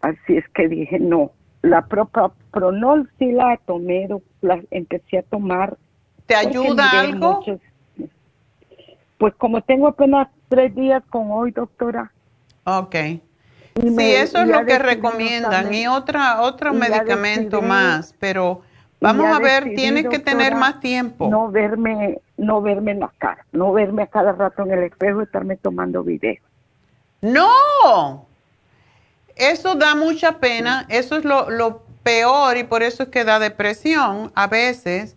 [0.00, 1.32] así es que dije, no,
[1.62, 4.08] la propia Pronol sí la tomé,
[4.42, 5.76] la empecé a tomar.
[6.26, 7.42] ¿Te ayuda algo?
[9.18, 12.10] Pues como tengo apenas tres días con hoy, doctora.
[12.64, 12.96] Ok
[13.80, 18.62] sí, eso es lo que recomiendan y otra otro medicamento más, pero
[19.00, 21.28] vamos a ver, tiene que tener más tiempo.
[21.28, 25.20] No verme, no verme en la cara, no verme a cada rato en el espejo
[25.20, 26.42] y estarme tomando videos.
[27.20, 28.26] No,
[29.34, 33.38] eso da mucha pena, eso es lo, lo peor y por eso es que da
[33.38, 35.16] depresión a veces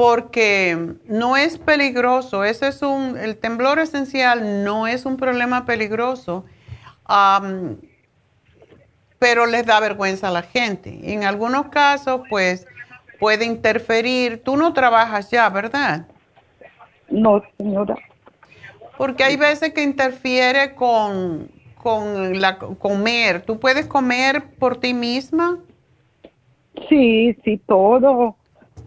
[0.00, 6.46] porque no es peligroso, ese es un, el temblor esencial no es un problema peligroso
[9.18, 11.12] pero les da vergüenza a la gente.
[11.12, 12.66] En algunos casos, pues,
[13.18, 14.42] puede interferir.
[14.42, 16.06] Tú no trabajas ya, ¿verdad?
[17.10, 17.96] No, señora.
[18.96, 23.42] Porque hay veces que interfiere con, con la comer.
[23.42, 25.58] ¿Tú puedes comer por ti misma?
[26.88, 28.36] Sí, sí, todo,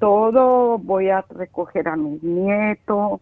[0.03, 0.77] todo.
[0.79, 3.21] Voy a recoger a mis nietos.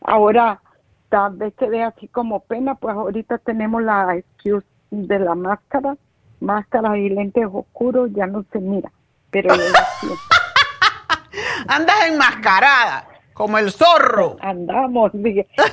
[0.00, 0.60] Ahora,
[1.08, 5.96] tal vez dé así como pena, pues ahorita tenemos la excuse de la máscara
[6.40, 8.92] máscara y lentes oscuros ya no se mira,
[9.30, 9.54] pero
[11.68, 14.36] andas enmascarada como el zorro.
[14.40, 15.12] Andamos,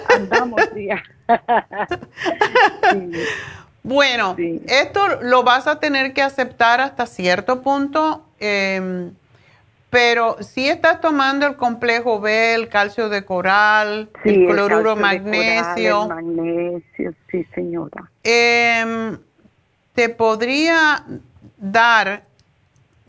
[0.09, 0.61] andamos,
[3.83, 4.35] Bueno,
[4.67, 9.15] esto lo vas a tener que aceptar hasta cierto punto, em,
[9.91, 16.07] pero si estás tomando el complejo B, el calcio de coral, el cloruro magnesio.
[16.07, 18.09] magnesio, sí, señora.
[18.23, 19.17] Eh,
[19.93, 21.03] te podría
[21.57, 22.23] dar,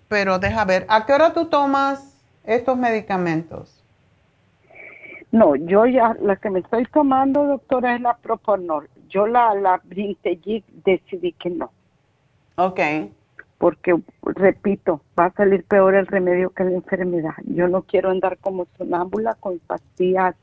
[0.08, 3.80] pero deja ver, ¿a qué hora tú tomas estos medicamentos?
[5.30, 8.90] No, yo ya, la que me estoy tomando, doctora, es la Proponol.
[9.08, 11.70] Yo la, la decidí que no.
[12.56, 12.80] Ok.
[13.62, 17.34] Porque, repito, va a salir peor el remedio que la enfermedad.
[17.44, 20.34] Yo no quiero andar como sonámbula con pastillas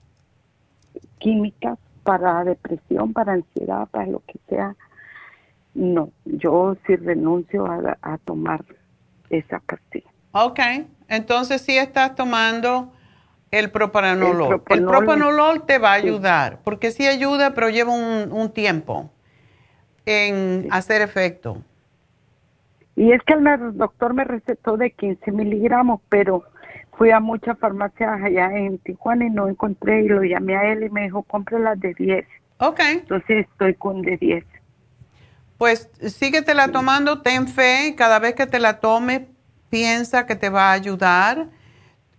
[1.18, 4.74] químicas para depresión, para ansiedad, para lo que sea
[5.74, 8.64] no, yo sí renuncio a, tomar
[9.30, 10.10] esa pastilla.
[10.32, 10.60] Ok,
[11.08, 12.92] entonces sí estás tomando
[13.52, 14.62] El propanolol.
[14.70, 19.10] El propanolol, te va a ayudar, porque sí ayuda, pero lleva un, tiempo
[20.06, 21.64] en hacer efecto.
[23.00, 23.46] Y es que el
[23.78, 26.44] doctor me recetó de 15 miligramos, pero
[26.98, 30.84] fui a muchas farmacias allá en Tijuana y no encontré y lo llamé a él
[30.84, 32.28] y me dijo, compre las de 10.
[32.58, 32.80] Ok.
[32.92, 34.44] Entonces estoy con de 10.
[35.58, 39.30] Pues síguetela la tomando, ten fe, cada vez que te la tome,
[39.70, 41.48] piensa que te va a ayudar.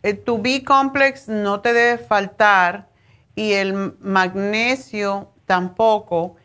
[0.02, 2.88] Eh, tu B-complex no te debe faltar
[3.34, 6.36] y el magnesio tampoco.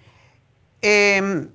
[0.82, 1.55] Em,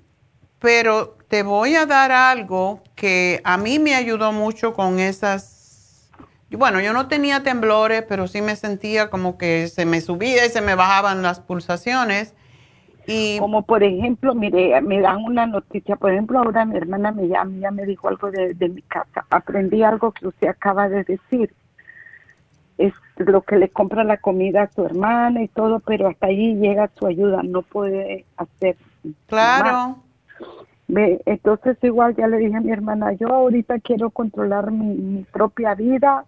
[0.60, 5.60] pero te voy a dar algo que a mí me ayudó mucho con esas
[6.56, 10.50] bueno, yo no tenía temblores, pero sí me sentía como que se me subía y
[10.50, 12.34] se me bajaban las pulsaciones.
[13.06, 17.28] Y como por ejemplo, mire, me dan una noticia, por ejemplo, ahora mi hermana me
[17.28, 19.24] llama, ya me dijo algo de, mi casa.
[19.30, 21.54] Aprendí algo que usted acaba de decir.
[22.78, 26.54] Es lo que le compra la comida a su hermana y todo, pero hasta allí
[26.54, 28.76] llega su ayuda, no puede hacer.
[29.26, 29.98] Claro.
[31.26, 36.24] Entonces igual ya le dije a mi hermana, yo ahorita quiero controlar mi propia vida,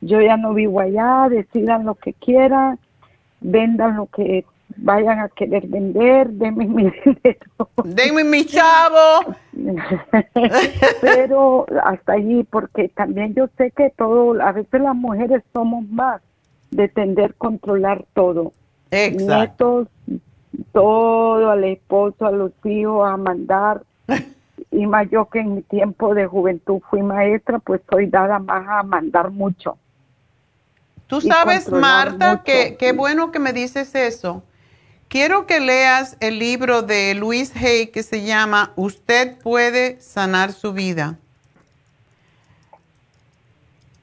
[0.00, 2.78] yo ya no vivo allá, decidan lo que quieran,
[3.40, 4.44] vendan lo que
[4.76, 7.70] vayan a querer vender, denme mi dinero.
[7.84, 9.34] Denme mi chavo.
[11.00, 16.20] Pero hasta allí, porque también yo sé que todo, a veces las mujeres somos más
[16.70, 18.52] de tender controlar todo.
[18.90, 19.86] Exacto.
[19.86, 19.88] Nietos,
[20.72, 23.82] todo, al esposo, a los hijos, a mandar.
[24.70, 28.66] Y más yo que en mi tiempo de juventud fui maestra, pues soy dada más
[28.68, 29.78] a mandar mucho.
[31.06, 34.42] Tú sabes, Marta, que qué bueno que me dices eso.
[35.08, 40.72] Quiero que leas el libro de Luis Hay que se llama Usted puede sanar su
[40.72, 41.16] vida.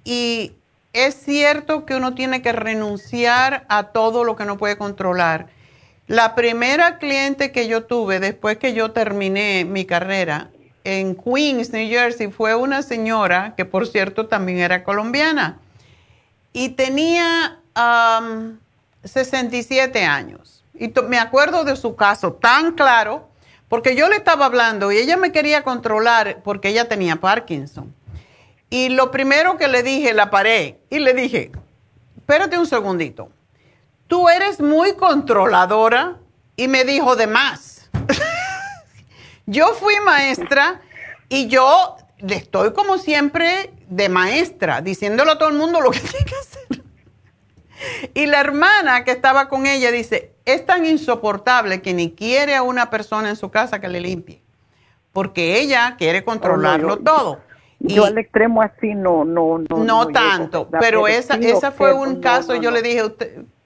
[0.05, 0.53] Y
[0.93, 5.47] es cierto que uno tiene que renunciar a todo lo que no puede controlar.
[6.13, 10.51] La primera cliente que yo tuve después que yo terminé mi carrera
[10.83, 15.57] en Queens, New Jersey, fue una señora que por cierto también era colombiana
[16.53, 17.57] y tenía
[19.03, 20.63] 67 años.
[20.75, 23.27] Y me acuerdo de su caso tan claro,
[23.67, 27.91] porque yo le estaba hablando y ella me quería controlar porque ella tenía Parkinson.
[28.69, 31.51] Y lo primero que le dije, la paré y le dije,
[32.17, 33.31] espérate un segundito,
[34.07, 36.17] tú eres muy controladora
[36.55, 37.89] y me dijo de más.
[39.45, 40.81] yo fui maestra
[41.29, 45.99] y yo le estoy como siempre de maestra, diciéndole a todo el mundo lo que
[46.01, 46.83] tiene que hacer.
[48.13, 52.63] Y la hermana que estaba con ella dice, es tan insoportable que ni quiere a
[52.63, 54.41] una persona en su casa que le limpie,
[55.11, 57.41] porque ella quiere controlarlo todo.
[57.79, 59.83] Y yo al extremo así no, no, no.
[59.83, 63.01] No, tanto, pero esa, esa fue un caso, yo le dije,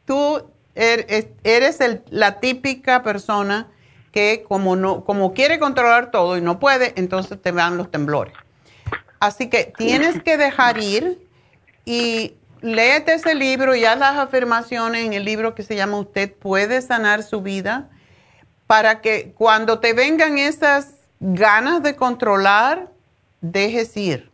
[0.08, 1.06] tú er,
[1.44, 3.68] eres el, la típica persona
[4.12, 8.34] que como, no, como quiere controlar todo y no puede, entonces te van los temblores.
[9.20, 11.20] Así que tienes que dejar ir
[11.86, 16.34] y léete ese libro y haz las afirmaciones en el libro que se llama Usted
[16.34, 17.90] puede sanar su vida
[18.66, 22.92] para que cuando te vengan esas ganas de controlar,
[23.42, 24.32] dejes ir.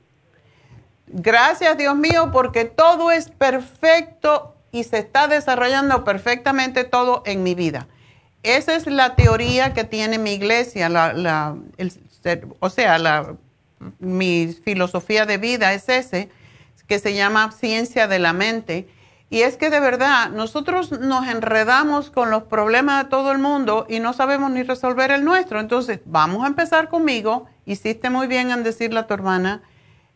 [1.08, 7.54] Gracias Dios mío porque todo es perfecto y se está desarrollando perfectamente todo en mi
[7.56, 7.88] vida.
[8.42, 10.90] Esa es la teoría que tiene mi iglesia,
[12.60, 13.36] o sea,
[14.00, 16.30] mi filosofía de vida es ese,
[16.88, 18.90] que se llama ciencia de la mente.
[19.30, 23.86] Y es que de verdad nosotros nos enredamos con los problemas de todo el mundo
[23.88, 25.60] y no sabemos ni resolver el nuestro.
[25.60, 27.46] Entonces, vamos a empezar conmigo.
[27.66, 29.62] Hiciste muy bien en decirle a tu hermana,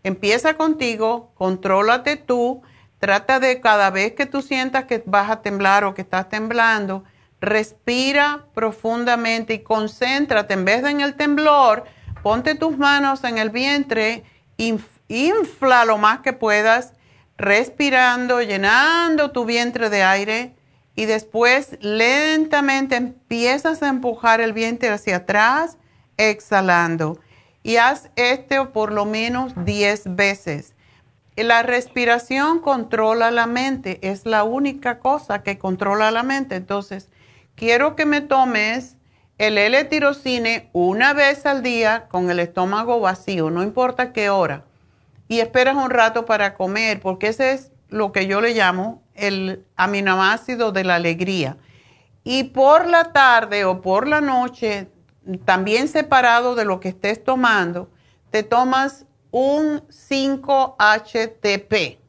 [0.04, 2.64] empieza contigo, contrólate tú,
[3.00, 7.04] trata de cada vez que tú sientas que vas a temblar o que estás temblando,
[7.40, 11.86] respira profundamente y concéntrate en vez de en el temblor
[12.28, 14.24] ponte tus manos en el vientre,
[14.58, 16.92] infla lo más que puedas,
[17.38, 20.56] respirando, llenando tu vientre de aire
[20.94, 25.78] y después lentamente empiezas a empujar el vientre hacia atrás,
[26.18, 27.18] exhalando.
[27.64, 30.74] Y haz esto por lo menos 10 veces.
[31.38, 36.56] La respiración controla la mente, es la única cosa que controla la mente.
[36.56, 37.10] Entonces,
[37.56, 38.98] quiero que me tomes
[39.38, 44.66] el L-tirocine una vez al día con el estómago vacío, no importa qué hora,
[45.28, 49.64] y esperas un rato para comer, porque ese es lo que yo le llamo el
[49.76, 51.58] aminoácido de la alegría.
[52.24, 54.90] Y por la tarde o por la noche,
[55.46, 57.90] también separado de lo que estés tomando,
[58.32, 62.00] te tomas un 5-HTP.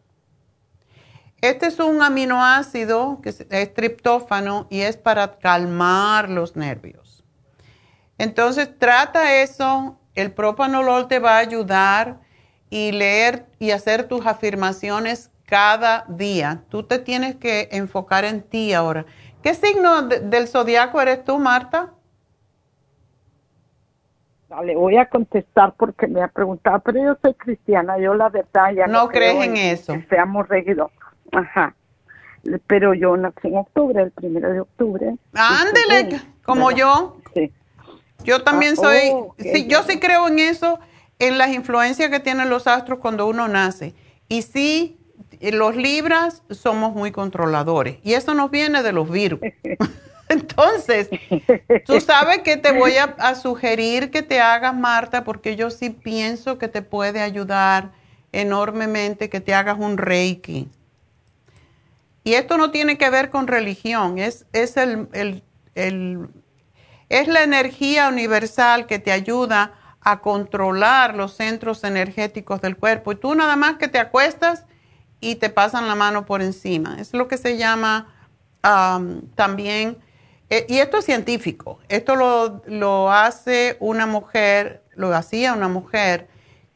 [1.40, 7.22] Este es un aminoácido que es triptófano y es para calmar los nervios.
[8.18, 12.18] Entonces trata eso, el propanolol te va a ayudar
[12.70, 16.64] y leer y hacer tus afirmaciones cada día.
[16.68, 19.06] Tú te tienes que enfocar en ti ahora.
[19.42, 21.94] ¿Qué signo del zodiaco eres tú, Marta?
[24.64, 28.72] Le voy a contestar porque me ha preguntado, pero yo soy cristiana, yo la verdad
[28.74, 29.94] ya no, no crees en, eso.
[30.08, 30.90] seamos regidos.
[31.32, 31.74] Ajá.
[32.66, 35.16] Pero yo nací en octubre, el primero de octubre.
[35.34, 37.18] Ándele, como yo.
[37.34, 37.52] Sí.
[38.24, 40.80] Yo también ah, soy, oh, sí, yo sí creo en eso,
[41.18, 43.94] en las influencias que tienen los astros cuando uno nace.
[44.28, 44.98] Y sí,
[45.40, 47.98] los libras somos muy controladores.
[48.02, 49.40] Y eso nos viene de los virus.
[50.30, 51.08] Entonces,
[51.86, 56.58] tú sabes que te voy a, sugerir que te hagas, Marta, porque yo sí pienso
[56.58, 57.92] que te puede ayudar
[58.32, 60.68] enormemente que te hagas un reiki.
[62.24, 65.08] Y esto no tiene que ver con religión, es, es, el,
[65.74, 73.12] es la energía universal que te ayuda a controlar los centros energéticos del cuerpo.
[73.12, 74.66] Y tú nada más que te acuestas
[75.20, 76.96] y te pasan la mano por encima.
[77.00, 78.08] Es lo que se llama
[79.34, 79.96] también
[80.50, 86.28] eh, y esto es científico, esto lo, hace una mujer, lo hacía una mujer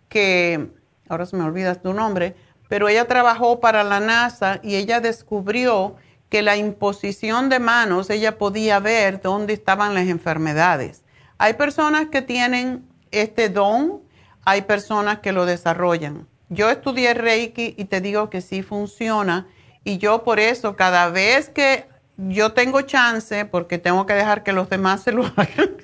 [0.09, 0.69] que,
[1.09, 2.37] ahora se me olvida tu nombre,
[2.69, 5.97] pero ella trabajó para la NASA y ella descubrió
[6.29, 11.03] que la imposición de manos, ella podía ver dónde estaban las enfermedades.
[11.39, 14.03] Hay personas que tienen este don,
[14.45, 16.27] hay personas que lo desarrollan.
[16.49, 19.47] Yo estudié Reiki y te digo que sí funciona
[19.85, 21.87] y yo por eso cada vez que
[22.29, 25.77] yo tengo chance, porque tengo que dejar que los demás se lo hagan.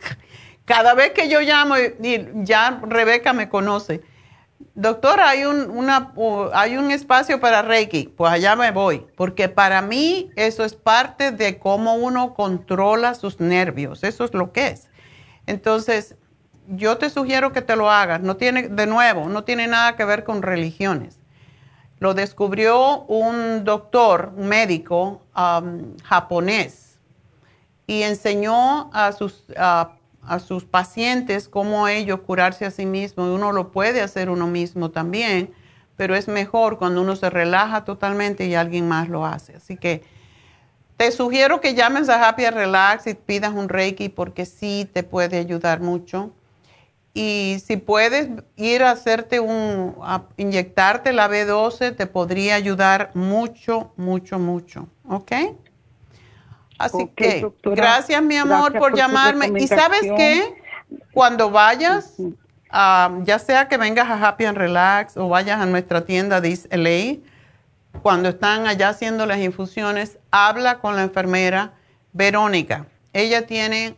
[0.65, 4.03] Cada vez que yo llamo, y ya Rebeca me conoce,
[4.75, 6.13] doctora, hay un, una,
[6.53, 11.33] hay un espacio para Reiki, pues allá me voy, porque para mí eso es parte
[11.33, 14.89] de cómo uno controla sus nervios, eso es lo que es.
[15.47, 16.17] Entonces,
[16.69, 20.05] yo te sugiero que te lo hagas, no tiene, de nuevo, no tiene nada que
[20.05, 21.19] ver con religiones.
[21.99, 26.99] Lo descubrió un doctor, un médico um, japonés,
[27.87, 33.29] y enseñó a sus, a sus pacientes cómo ellos curarse a sí mismos.
[33.29, 35.55] Uno lo puede hacer uno mismo también,
[35.97, 39.57] pero es mejor cuando uno se relaja totalmente y alguien más lo hace.
[39.57, 40.05] Así que
[40.99, 45.39] te sugiero que llames a Happy Relax y pidas un Reiki porque sí te puede
[45.39, 46.33] ayudar mucho.
[47.21, 53.93] Y si puedes ir a hacerte un, a inyectarte la B12, te podría ayudar mucho,
[53.97, 54.87] mucho, mucho.
[55.09, 55.33] ¿Ok?
[56.79, 59.51] Así que, gracias mi amor por, llamarme.
[59.59, 60.63] y sabes qué,
[61.11, 62.15] cuando vayas,
[62.71, 67.19] ya sea que vengas a Happy and Relax o vayas a nuestra tienda de LA,
[68.01, 71.73] cuando están allá haciendo las infusiones, habla con la enfermera
[72.13, 72.87] Verónica.
[73.13, 73.97] Ella tiene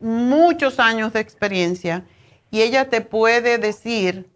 [0.00, 2.04] muchos años de experiencia
[2.50, 4.28] y ella te puede decir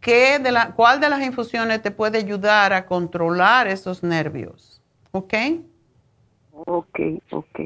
[0.00, 4.82] qué de la, cuál de las infusiones te puede ayudar a controlar esos nervios.
[5.12, 5.34] ¿Ok?
[6.52, 7.60] Ok, ok.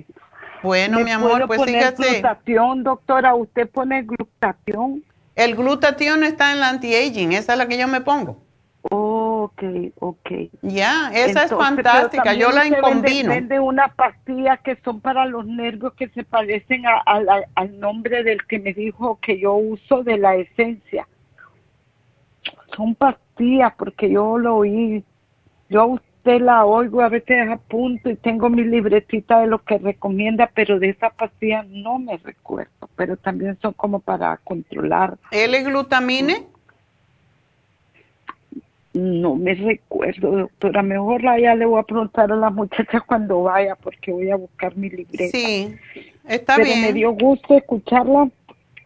[0.63, 2.11] Bueno, mi amor, pues fíjate.
[2.11, 3.35] glutatión, doctora?
[3.35, 5.03] ¿Usted pone glutatión?
[5.35, 8.43] El glutatión está en la anti-aging, esa es la que yo me pongo.
[8.83, 9.63] Ok,
[9.99, 10.31] ok.
[10.63, 13.31] Ya, esa es fantástica, yo la combino.
[13.31, 18.59] Vende unas pastillas que son para los nervios que se parecen al nombre del que
[18.59, 21.07] me dijo que yo uso de la esencia.
[22.75, 25.05] Son pastillas porque yo lo oí.
[25.69, 29.79] Yo a usted la oigo, a veces apunto y tengo mi libretita de lo que
[29.79, 35.19] recomienda, pero de esa pastilla no me recuerdo, pero también son como para controlar.
[35.31, 36.47] ¿L-glutamine?
[38.93, 40.83] No me recuerdo, doctora.
[40.83, 44.77] Mejor ya le voy a preguntar a la muchacha cuando vaya, porque voy a buscar
[44.77, 45.37] mi libreta.
[45.37, 45.77] Sí,
[46.29, 46.83] está bien.
[46.83, 48.29] me dio gusto escucharla.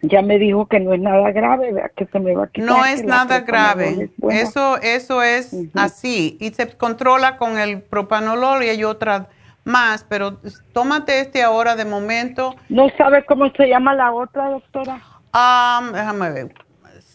[0.03, 2.69] Ya me dijo que no es nada grave, que se me va a quitar.
[2.69, 4.11] No es nada grave.
[4.31, 6.37] eso, eso es así.
[6.41, 9.29] Y se controla con el propanolol y hay otras
[9.65, 10.41] más, pero
[10.75, 12.55] tómate este ahora de momento.
[12.69, 15.01] ¿No sabe cómo se llama la otra, doctora?
[15.33, 16.64] Ah, déjame ver.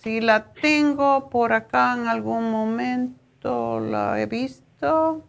[0.02, 5.26] Si la tengo por acá en algún momento, la he visto.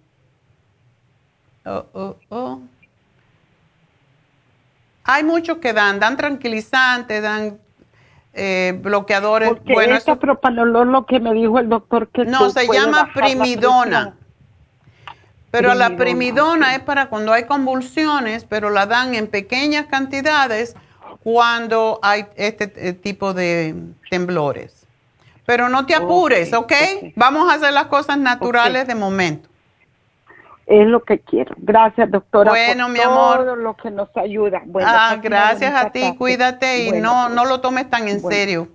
[1.65, 2.61] Oh, oh, oh.
[5.03, 7.59] Hay muchos que dan, dan tranquilizantes, dan
[8.33, 9.49] eh, bloqueadores.
[9.49, 14.15] Porque bueno, esta propanolol lo que me dijo el doctor que no se llama primidona.
[15.51, 20.77] Pero la primidona es para cuando hay convulsiones, pero la dan en pequeñas cantidades
[21.23, 23.75] cuando hay este eh, tipo de
[24.11, 24.87] temblores.
[25.47, 26.73] Pero no te apures, ¿ok?
[27.17, 29.49] Vamos a hacer las cosas naturales de momento.
[30.67, 31.57] Es lo que quiero.
[31.59, 32.53] Gracias, doctora.
[32.53, 33.37] Bueno, por mi amor.
[33.39, 34.63] Todo lo que nos ayuda.
[34.65, 36.15] Bueno, ah, gracias a ti.
[36.17, 37.35] Cuídate y no, pues.
[37.35, 38.69] no lo tomes tan en serio.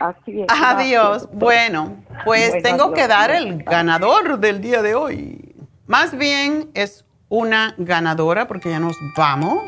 [0.00, 0.46] Así es.
[0.48, 1.28] Adiós.
[1.32, 5.54] bueno, pues tengo que dar el ganador del día de hoy.
[5.86, 9.64] Más bien es una ganadora porque ya nos vamos.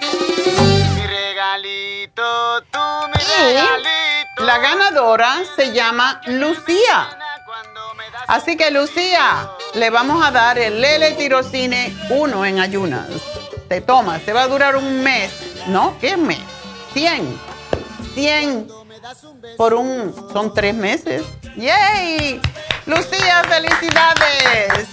[1.55, 4.45] Mi regalito, tú mi regalito.
[4.45, 7.17] La ganadora se llama Lucía.
[8.27, 13.07] Así que Lucía, le vamos a dar el Lele Tirocine 1 en ayunas.
[13.69, 15.33] Te tomas, te va a durar un mes.
[15.69, 15.97] ¿No?
[16.01, 16.41] ¿Qué mes?
[16.93, 17.39] 100.
[18.15, 18.69] 100
[19.57, 20.13] por un...
[20.33, 21.23] Son tres meses.
[21.57, 22.41] ¡Yay!
[22.87, 24.89] Lucía, felicidades.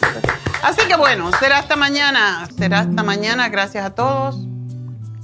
[0.61, 2.47] Así que bueno, será hasta mañana.
[2.55, 3.49] Será hasta mañana.
[3.49, 4.35] Gracias a todos.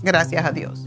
[0.01, 0.86] Gracias a Dios.